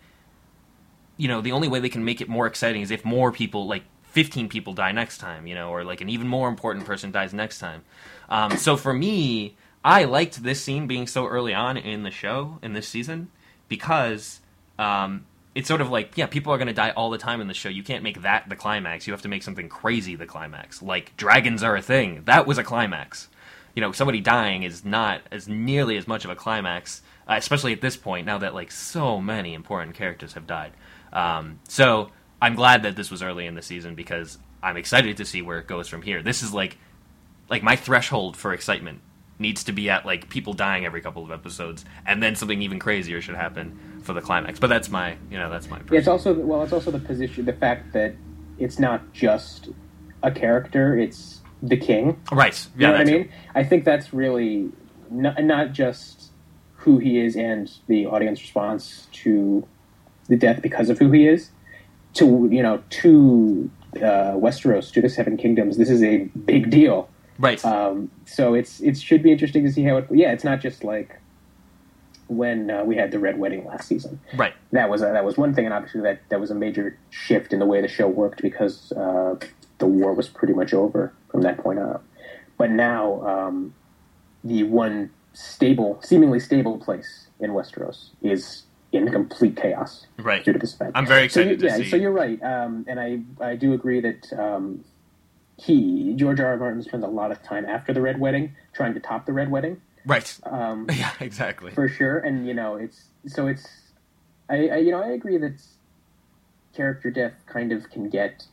you 1.16 1.28
know 1.28 1.40
the 1.40 1.52
only 1.52 1.68
way 1.68 1.80
they 1.80 1.88
can 1.88 2.04
make 2.04 2.20
it 2.20 2.28
more 2.28 2.46
exciting 2.46 2.82
is 2.82 2.90
if 2.90 3.04
more 3.04 3.32
people 3.32 3.66
like 3.66 3.84
15 4.04 4.48
people 4.48 4.72
die 4.72 4.92
next 4.92 5.18
time 5.18 5.46
you 5.46 5.54
know 5.54 5.70
or 5.70 5.84
like 5.84 6.00
an 6.00 6.08
even 6.08 6.28
more 6.28 6.48
important 6.48 6.86
person 6.86 7.10
dies 7.10 7.34
next 7.34 7.58
time. 7.58 7.82
Um, 8.28 8.56
so 8.56 8.76
for 8.76 8.92
me 8.92 9.56
i 9.84 10.04
liked 10.04 10.42
this 10.42 10.62
scene 10.62 10.86
being 10.86 11.06
so 11.06 11.26
early 11.26 11.52
on 11.52 11.76
in 11.76 12.02
the 12.04 12.10
show 12.10 12.58
in 12.62 12.72
this 12.72 12.88
season 12.88 13.30
because 13.68 14.40
um, 14.78 15.26
it's 15.54 15.68
sort 15.68 15.80
of 15.80 15.90
like 15.90 16.16
yeah 16.16 16.26
people 16.26 16.52
are 16.52 16.58
going 16.58 16.68
to 16.68 16.74
die 16.74 16.90
all 16.90 17.10
the 17.10 17.18
time 17.18 17.40
in 17.40 17.48
the 17.48 17.54
show. 17.54 17.68
You 17.68 17.82
can't 17.82 18.02
make 18.02 18.22
that 18.22 18.48
the 18.48 18.56
climax. 18.56 19.06
You 19.06 19.12
have 19.12 19.22
to 19.22 19.28
make 19.28 19.42
something 19.42 19.68
crazy 19.68 20.16
the 20.16 20.26
climax. 20.26 20.82
Like 20.82 21.16
dragons 21.16 21.62
are 21.62 21.76
a 21.76 21.82
thing. 21.82 22.22
That 22.24 22.46
was 22.46 22.58
a 22.58 22.64
climax. 22.64 23.28
You 23.74 23.80
know 23.80 23.92
somebody 23.92 24.20
dying 24.20 24.62
is 24.62 24.84
not 24.84 25.22
as 25.30 25.48
nearly 25.48 25.96
as 25.96 26.06
much 26.06 26.24
of 26.24 26.30
a 26.30 26.36
climax 26.36 27.02
uh, 27.28 27.34
especially 27.36 27.72
at 27.72 27.80
this 27.80 27.96
point 27.96 28.26
now 28.26 28.38
that 28.38 28.54
like 28.54 28.70
so 28.70 29.20
many 29.20 29.54
important 29.54 29.96
characters 29.96 30.34
have 30.34 30.46
died 30.46 30.72
um, 31.14 31.58
so 31.68 32.10
i'm 32.42 32.54
glad 32.54 32.82
that 32.82 32.96
this 32.96 33.10
was 33.10 33.22
early 33.22 33.46
in 33.46 33.54
the 33.54 33.62
season 33.62 33.94
because 33.94 34.38
i'm 34.62 34.76
excited 34.76 35.16
to 35.16 35.24
see 35.24 35.42
where 35.42 35.58
it 35.58 35.66
goes 35.66 35.88
from 35.88 36.02
here 36.02 36.22
this 36.22 36.42
is 36.42 36.52
like 36.52 36.78
like 37.50 37.62
my 37.62 37.76
threshold 37.76 38.36
for 38.36 38.52
excitement 38.52 39.00
needs 39.38 39.64
to 39.64 39.72
be 39.72 39.90
at 39.90 40.06
like 40.06 40.28
people 40.28 40.52
dying 40.52 40.84
every 40.86 41.00
couple 41.00 41.24
of 41.24 41.30
episodes 41.32 41.84
and 42.06 42.22
then 42.22 42.36
something 42.36 42.62
even 42.62 42.78
crazier 42.78 43.20
should 43.20 43.34
happen 43.34 43.76
for 44.02 44.12
the 44.12 44.20
climax 44.20 44.60
but 44.60 44.68
that's 44.68 44.88
my 44.90 45.16
you 45.30 45.38
know 45.38 45.50
that's 45.50 45.68
my 45.68 45.80
Yeah, 45.90 45.98
it's 45.98 46.08
also 46.08 46.34
well, 46.34 46.62
it's 46.62 46.72
also 46.72 46.90
the 46.90 46.98
position, 47.00 47.44
the 47.44 47.52
fact 47.52 47.92
that 47.94 48.14
it's 48.58 48.78
not 48.78 49.12
just 49.12 49.68
a 50.22 50.30
character; 50.30 50.96
it's 50.98 51.42
the 51.62 51.76
king. 51.76 52.20
right 52.32 52.68
You 52.78 52.86
yeah 52.86 52.88
know 52.88 52.92
what 52.92 53.00
I 53.00 53.04
mean? 53.04 53.30
I 53.54 53.64
think 53.64 53.84
that's 53.84 54.12
really 54.14 54.70
not, 55.10 55.42
not 55.42 55.72
just 55.72 56.30
who 56.76 56.98
he 56.98 57.18
is 57.20 57.36
and 57.36 57.70
the 57.88 58.06
audience 58.06 58.40
response 58.40 59.08
to 59.12 59.66
the 60.28 60.36
death 60.36 60.62
because 60.62 60.90
of 60.90 60.98
who 60.98 61.10
he 61.10 61.26
is. 61.26 61.50
To 62.14 62.48
you 62.50 62.62
know, 62.62 62.82
to 62.90 63.70
uh, 63.96 64.34
Westeros, 64.36 64.92
to 64.92 65.02
the 65.02 65.08
Seven 65.08 65.36
Kingdoms, 65.36 65.76
this 65.76 65.90
is 65.90 66.02
a 66.02 66.18
big 66.46 66.70
deal. 66.70 67.08
right 67.38 67.62
Um, 67.64 68.10
so 68.24 68.54
it's 68.54 68.80
it 68.80 68.96
should 68.98 69.22
be 69.22 69.32
interesting 69.32 69.64
to 69.64 69.72
see 69.72 69.82
how 69.82 69.96
it. 69.96 70.06
Yeah, 70.10 70.32
it's 70.32 70.44
not 70.44 70.60
just 70.60 70.84
like 70.84 71.20
when 72.28 72.70
uh, 72.70 72.84
we 72.84 72.96
had 72.96 73.10
the 73.10 73.18
Red 73.18 73.38
Wedding 73.38 73.64
last 73.66 73.88
season. 73.88 74.20
right 74.34 74.54
That 74.72 74.88
was 74.88 75.02
a, 75.02 75.06
that 75.06 75.24
was 75.24 75.36
one 75.36 75.54
thing, 75.54 75.64
and 75.64 75.74
obviously 75.74 76.00
that 76.02 76.20
that 76.28 76.40
was 76.40 76.50
a 76.50 76.54
major 76.54 76.96
shift 77.10 77.52
in 77.52 77.58
the 77.58 77.66
way 77.66 77.80
the 77.80 77.88
show 77.88 78.08
worked 78.08 78.42
because 78.42 78.92
uh, 78.92 79.36
the 79.78 79.86
war 79.86 80.14
was 80.14 80.28
pretty 80.28 80.54
much 80.54 80.72
over 80.72 81.12
from 81.30 81.42
that 81.42 81.58
point 81.58 81.78
on. 81.78 82.00
But 82.56 82.70
now, 82.70 83.26
um, 83.26 83.74
the 84.44 84.62
one 84.62 85.10
stable, 85.32 86.00
seemingly 86.02 86.38
stable 86.38 86.78
place 86.78 87.26
in 87.40 87.50
Westeros 87.50 88.10
is 88.22 88.63
in 88.94 89.10
complete 89.10 89.56
chaos 89.56 90.06
right 90.18 90.44
due 90.44 90.52
to 90.52 90.58
this 90.58 90.74
event. 90.74 90.92
i'm 90.94 91.06
very 91.06 91.28
So 91.28 91.40
you, 91.40 91.50
excited 91.50 91.60
to 91.60 91.66
yeah, 91.66 91.76
see 91.84 91.90
so 91.90 91.96
you're 91.96 92.12
right, 92.12 92.42
um, 92.42 92.84
and 92.88 93.00
I 93.00 93.20
I 93.40 93.56
do 93.56 93.72
agree 93.72 94.00
that 94.00 94.32
um, 94.38 94.84
he 95.56 96.14
George 96.16 96.40
R. 96.40 96.46
R. 96.46 96.56
Martin 96.56 96.82
spends 96.82 97.04
a 97.04 97.08
lot 97.08 97.30
of 97.30 97.42
time 97.42 97.64
after 97.64 97.92
the 97.92 98.00
Red 98.00 98.18
Wedding 98.20 98.54
trying 98.72 98.94
to 98.94 99.00
top 99.00 99.26
the 99.26 99.32
Red 99.32 99.50
Wedding, 99.50 99.80
right 100.06 100.38
um, 100.44 100.86
yeah 100.92 101.12
exactly 101.20 101.70
for 101.72 101.88
sure. 101.88 102.18
And 102.18 102.46
you 102.46 102.54
know, 102.54 102.76
it's 102.76 103.04
so 103.26 103.46
it's 103.46 103.66
I, 104.50 104.68
I 104.68 104.76
you 104.78 104.90
know 104.90 105.02
I 105.02 105.08
agree 105.08 105.38
that 105.38 105.60
character 106.74 107.10
death 107.10 107.34
kind 107.46 107.72
of 107.72 107.88
can 107.90 108.08
get 108.08 108.44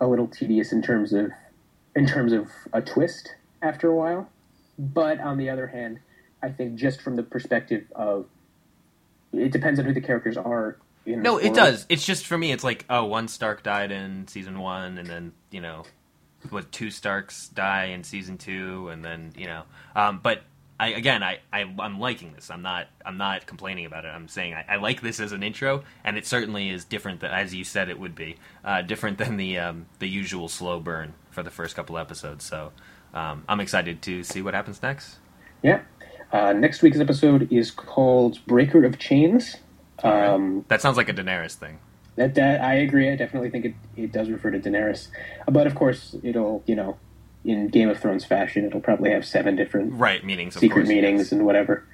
a 0.00 0.06
little 0.06 0.26
tedious 0.28 0.72
in 0.72 0.82
terms 0.82 1.12
of 1.12 1.30
in 1.94 2.06
terms 2.06 2.32
of 2.32 2.48
a 2.72 2.80
twist 2.82 3.34
after 3.62 3.88
a 3.88 3.94
while, 3.94 4.28
but 4.78 5.20
on 5.20 5.38
the 5.38 5.48
other 5.48 5.68
hand, 5.68 5.98
I 6.42 6.50
think 6.50 6.76
just 6.76 7.00
from 7.00 7.16
the 7.16 7.22
perspective 7.22 7.84
of 7.94 8.26
it 9.32 9.52
depends 9.52 9.78
on 9.78 9.86
who 9.86 9.92
the 9.92 10.00
characters 10.00 10.36
are. 10.36 10.76
In 11.04 11.22
No, 11.22 11.38
it 11.38 11.54
does. 11.54 11.86
It's 11.88 12.04
just 12.04 12.26
for 12.26 12.36
me. 12.36 12.52
It's 12.52 12.64
like 12.64 12.84
oh, 12.90 13.04
one 13.04 13.28
Stark 13.28 13.62
died 13.62 13.92
in 13.92 14.26
season 14.28 14.58
one, 14.58 14.98
and 14.98 15.08
then 15.08 15.32
you 15.50 15.60
know, 15.60 15.84
what 16.50 16.72
two 16.72 16.90
Starks 16.90 17.48
die 17.48 17.86
in 17.86 18.02
season 18.02 18.38
two, 18.38 18.88
and 18.88 19.04
then 19.04 19.32
you 19.36 19.46
know. 19.46 19.62
Um, 19.94 20.20
but 20.22 20.42
I 20.78 20.88
again, 20.88 21.22
I, 21.22 21.38
I 21.52 21.72
I'm 21.78 21.98
liking 21.98 22.32
this. 22.34 22.50
I'm 22.50 22.62
not 22.62 22.88
I'm 23.04 23.16
not 23.16 23.46
complaining 23.46 23.86
about 23.86 24.04
it. 24.04 24.08
I'm 24.08 24.28
saying 24.28 24.54
I, 24.54 24.64
I 24.68 24.76
like 24.76 25.00
this 25.00 25.20
as 25.20 25.32
an 25.32 25.42
intro, 25.42 25.84
and 26.04 26.18
it 26.18 26.26
certainly 26.26 26.70
is 26.70 26.84
different 26.84 27.20
than 27.20 27.30
as 27.30 27.54
you 27.54 27.64
said 27.64 27.88
it 27.88 27.98
would 27.98 28.14
be 28.14 28.36
uh, 28.64 28.82
different 28.82 29.18
than 29.18 29.36
the 29.36 29.58
um, 29.58 29.86
the 30.00 30.08
usual 30.08 30.48
slow 30.48 30.80
burn 30.80 31.14
for 31.30 31.42
the 31.42 31.50
first 31.50 31.76
couple 31.76 31.96
episodes. 31.96 32.44
So 32.44 32.72
um, 33.14 33.44
I'm 33.48 33.60
excited 33.60 34.02
to 34.02 34.22
see 34.22 34.42
what 34.42 34.54
happens 34.54 34.82
next. 34.82 35.16
Yeah. 35.62 35.80
Uh, 36.32 36.52
next 36.52 36.82
week's 36.82 36.98
episode 36.98 37.50
is 37.52 37.70
called 37.70 38.38
Breaker 38.46 38.84
of 38.84 38.98
Chains. 38.98 39.56
Um, 40.02 40.64
That 40.68 40.80
sounds 40.82 40.96
like 40.96 41.08
a 41.08 41.14
Daenerys 41.14 41.54
thing. 41.54 41.78
that, 42.16 42.34
that 42.34 42.60
I 42.60 42.74
agree. 42.74 43.10
I 43.10 43.16
definitely 43.16 43.50
think 43.50 43.64
it, 43.64 43.74
it 43.96 44.12
does 44.12 44.28
refer 44.28 44.50
to 44.50 44.58
Daenerys, 44.60 45.08
but 45.48 45.66
of 45.66 45.74
course 45.74 46.14
it'll 46.22 46.62
you 46.66 46.74
know 46.74 46.98
in 47.44 47.68
Game 47.68 47.88
of 47.88 47.98
Thrones 48.00 48.24
fashion 48.24 48.64
it'll 48.64 48.80
probably 48.80 49.10
have 49.10 49.24
seven 49.24 49.54
different 49.56 49.92
Right, 49.94 50.24
meanings. 50.24 50.56
Of 50.56 50.60
secret 50.60 50.80
course, 50.82 50.88
meetings 50.88 51.20
yes. 51.20 51.32
and 51.32 51.46
whatever. 51.46 51.84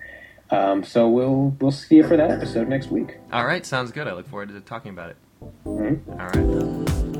Um, 0.51 0.83
so 0.85 1.09
we'll 1.09 1.55
we'll 1.61 1.71
see 1.71 1.97
you 1.97 2.05
for 2.07 2.17
that 2.17 2.31
episode 2.31 2.69
next 2.69 2.91
week. 2.91 3.17
All 3.33 3.45
right, 3.47 3.65
sounds 3.65 3.93
good. 3.93 4.07
I 4.09 4.13
look 4.15 4.29
forward 4.29 4.49
to 4.49 4.61
talking 4.61 4.91
about 4.91 5.11
it. 5.11 5.17
Mhm. 5.65 6.01
All 6.09 7.03
right. 7.03 7.12